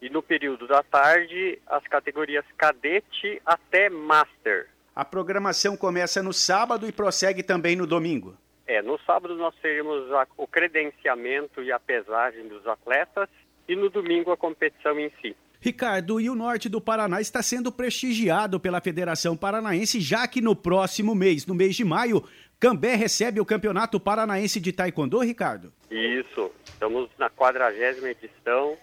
E 0.00 0.08
no 0.08 0.22
período 0.22 0.68
da 0.68 0.82
tarde, 0.84 1.60
as 1.66 1.82
categorias 1.88 2.44
cadete 2.56 3.42
até 3.44 3.90
master. 3.90 4.68
A 4.94 5.04
programação 5.04 5.76
começa 5.76 6.22
no 6.22 6.32
sábado 6.32 6.86
e 6.86 6.92
prossegue 6.92 7.42
também 7.42 7.74
no 7.74 7.86
domingo. 7.86 8.36
É, 8.68 8.82
no 8.82 9.00
sábado 9.00 9.34
nós 9.34 9.54
teremos 9.62 10.12
a, 10.12 10.26
o 10.36 10.46
credenciamento 10.46 11.62
e 11.62 11.72
a 11.72 11.80
pesagem 11.80 12.46
dos 12.46 12.66
atletas 12.66 13.26
e 13.66 13.74
no 13.74 13.88
domingo 13.88 14.30
a 14.30 14.36
competição 14.36 15.00
em 15.00 15.10
si. 15.22 15.34
Ricardo, 15.58 16.20
e 16.20 16.28
o 16.28 16.34
norte 16.34 16.68
do 16.68 16.80
Paraná 16.80 17.18
está 17.20 17.42
sendo 17.42 17.72
prestigiado 17.72 18.60
pela 18.60 18.80
Federação 18.80 19.36
Paranaense, 19.36 20.00
já 20.00 20.28
que 20.28 20.42
no 20.42 20.54
próximo 20.54 21.14
mês, 21.14 21.46
no 21.46 21.54
mês 21.54 21.74
de 21.74 21.84
maio, 21.84 22.22
Cambé 22.60 22.94
recebe 22.94 23.40
o 23.40 23.46
Campeonato 23.46 23.98
Paranaense 23.98 24.60
de 24.60 24.72
Taekwondo, 24.72 25.18
Ricardo? 25.20 25.72
Isso, 25.90 26.52
estamos 26.64 27.08
na 27.18 27.30
quadragésima 27.30 28.10
edição, 28.10 28.76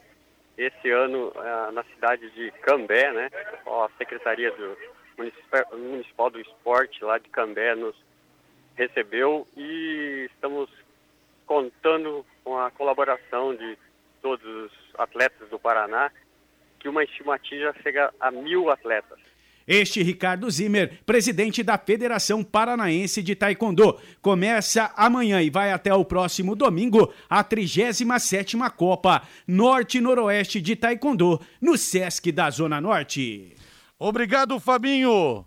esse 0.57 0.89
ano 0.89 1.31
uh, 1.35 1.71
na 1.71 1.83
cidade 1.83 2.29
de 2.31 2.51
Cambé, 2.61 3.13
né? 3.13 3.29
A 3.67 3.89
Secretaria 3.97 4.51
do 4.51 4.77
Municipal 5.77 6.29
do 6.29 6.41
Esporte 6.41 7.03
lá 7.03 7.17
de 7.19 7.29
Cambé 7.29 7.75
nos 7.75 7.95
recebeu 8.75 9.47
e 9.55 10.29
estamos 10.33 10.69
contando 11.45 12.25
com 12.43 12.57
a 12.57 12.71
colaboração 12.71 13.55
de 13.55 13.77
todos 14.21 14.45
os 14.45 14.71
atletas 14.97 15.49
do 15.49 15.59
Paraná 15.59 16.11
que 16.79 16.89
uma 16.89 17.03
estimativa 17.03 17.73
chega 17.81 18.13
a 18.19 18.31
mil 18.31 18.69
atletas. 18.69 19.19
Este 19.67 20.03
Ricardo 20.03 20.49
Zimmer, 20.49 20.99
presidente 21.05 21.63
da 21.63 21.75
Federação 21.75 22.43
Paranaense 22.43 23.23
de 23.23 23.35
Taekwondo, 23.35 23.99
começa 24.21 24.93
amanhã 24.95 25.41
e 25.41 25.49
vai 25.49 25.71
até 25.71 25.91
o 25.91 26.05
próximo 26.05 26.55
domingo 26.55 27.11
a 27.27 27.43
37ª 27.43 28.69
Copa 28.71 29.23
Norte-Noroeste 29.47 30.61
de 30.61 30.75
Taekwondo 30.75 31.41
no 31.59 31.77
Sesc 31.77 32.31
da 32.31 32.51
Zona 32.51 32.79
Norte. 32.79 33.55
Obrigado, 33.97 34.59
Fabinho. 34.59 35.45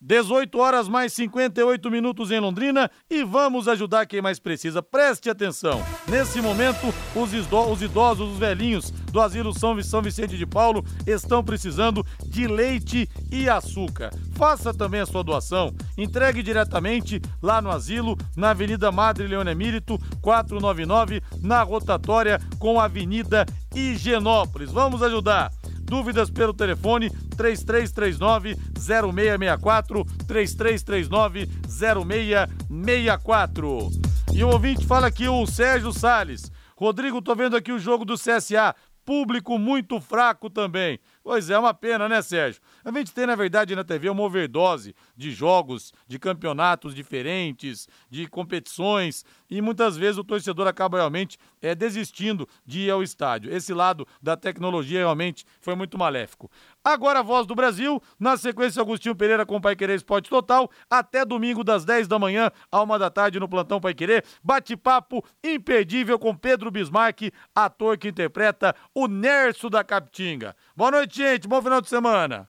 18 0.00 0.58
horas 0.58 0.88
mais 0.88 1.12
58 1.12 1.90
minutos 1.90 2.30
em 2.30 2.38
Londrina 2.38 2.90
e 3.10 3.24
vamos 3.24 3.66
ajudar 3.66 4.06
quem 4.06 4.22
mais 4.22 4.38
precisa. 4.38 4.82
Preste 4.82 5.28
atenção. 5.28 5.82
Nesse 6.06 6.40
momento, 6.40 6.94
os, 7.16 7.32
os 7.32 7.82
idosos, 7.82 8.32
os 8.32 8.38
velhinhos 8.38 8.90
do 9.10 9.20
Asilo 9.20 9.52
São, 9.52 9.74
Vicente 10.02 10.36
de 10.36 10.46
Paulo 10.46 10.84
estão 11.06 11.42
precisando 11.42 12.06
de 12.24 12.46
leite 12.46 13.08
e 13.30 13.48
açúcar. 13.48 14.10
Faça 14.36 14.72
também 14.72 15.00
a 15.00 15.06
sua 15.06 15.24
doação. 15.24 15.74
Entregue 15.96 16.42
diretamente 16.42 17.20
lá 17.42 17.60
no 17.60 17.70
asilo, 17.70 18.16
na 18.36 18.50
Avenida 18.50 18.92
Madre 18.92 19.26
Leone 19.26 19.50
Emírito, 19.50 19.98
499, 20.22 21.20
na 21.42 21.62
rotatória 21.62 22.40
com 22.58 22.80
a 22.80 22.84
Avenida 22.84 23.44
Higienópolis. 23.74 24.70
Vamos 24.70 25.02
ajudar. 25.02 25.50
Dúvidas 25.88 26.30
pelo 26.30 26.52
telefone 26.52 27.10
3339 27.36 28.56
0664 28.78 30.04
3339 30.26 31.48
0664. 31.66 33.90
E 34.32 34.44
o 34.44 34.50
ouvinte 34.50 34.86
fala 34.86 35.06
aqui 35.06 35.28
o 35.28 35.46
Sérgio 35.46 35.92
Sales. 35.92 36.52
Rodrigo, 36.76 37.22
tô 37.22 37.34
vendo 37.34 37.56
aqui 37.56 37.72
o 37.72 37.78
jogo 37.78 38.04
do 38.04 38.14
CSA. 38.14 38.74
Público 39.04 39.58
muito 39.58 40.00
fraco 40.00 40.50
também. 40.50 41.00
Pois 41.24 41.48
é, 41.48 41.58
uma 41.58 41.72
pena, 41.72 42.08
né, 42.08 42.20
Sérgio? 42.20 42.60
A 42.88 42.90
gente 42.90 43.12
tem, 43.12 43.26
na 43.26 43.36
verdade, 43.36 43.76
na 43.76 43.84
TV 43.84 44.08
uma 44.08 44.22
overdose 44.22 44.94
de 45.14 45.30
jogos, 45.30 45.92
de 46.06 46.18
campeonatos 46.18 46.94
diferentes, 46.94 47.86
de 48.08 48.26
competições, 48.26 49.26
e 49.50 49.60
muitas 49.60 49.94
vezes 49.94 50.16
o 50.16 50.24
torcedor 50.24 50.66
acaba 50.66 50.96
realmente 50.96 51.36
é, 51.60 51.74
desistindo 51.74 52.48
de 52.64 52.86
ir 52.86 52.90
ao 52.90 53.02
estádio. 53.02 53.54
Esse 53.54 53.74
lado 53.74 54.08
da 54.22 54.38
tecnologia 54.38 55.00
realmente 55.00 55.44
foi 55.60 55.74
muito 55.74 55.98
maléfico. 55.98 56.50
Agora 56.82 57.18
a 57.18 57.22
voz 57.22 57.46
do 57.46 57.54
Brasil, 57.54 58.02
na 58.18 58.38
sequência 58.38 58.80
Agostinho 58.80 59.14
Pereira 59.14 59.44
com 59.44 59.60
Pai 59.60 59.76
Querer 59.76 59.96
Esporte 59.96 60.30
Total, 60.30 60.70
até 60.88 61.26
domingo 61.26 61.62
das 61.62 61.84
10 61.84 62.08
da 62.08 62.18
manhã 62.18 62.50
a 62.72 62.82
1 62.82 62.98
da 62.98 63.10
tarde 63.10 63.38
no 63.38 63.50
Plantão 63.50 63.82
Pai 63.82 63.92
Querer, 63.92 64.24
bate-papo 64.42 65.22
imperdível 65.44 66.18
com 66.18 66.34
Pedro 66.34 66.70
Bismarck, 66.70 67.30
ator 67.54 67.98
que 67.98 68.08
interpreta 68.08 68.74
o 68.94 69.06
Nerso 69.06 69.68
da 69.68 69.84
Capitinga. 69.84 70.56
Boa 70.74 70.90
noite, 70.90 71.18
gente. 71.18 71.46
Bom 71.46 71.60
final 71.60 71.82
de 71.82 71.90
semana. 71.90 72.48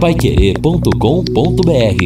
Paiquerê.com.br 0.00 1.98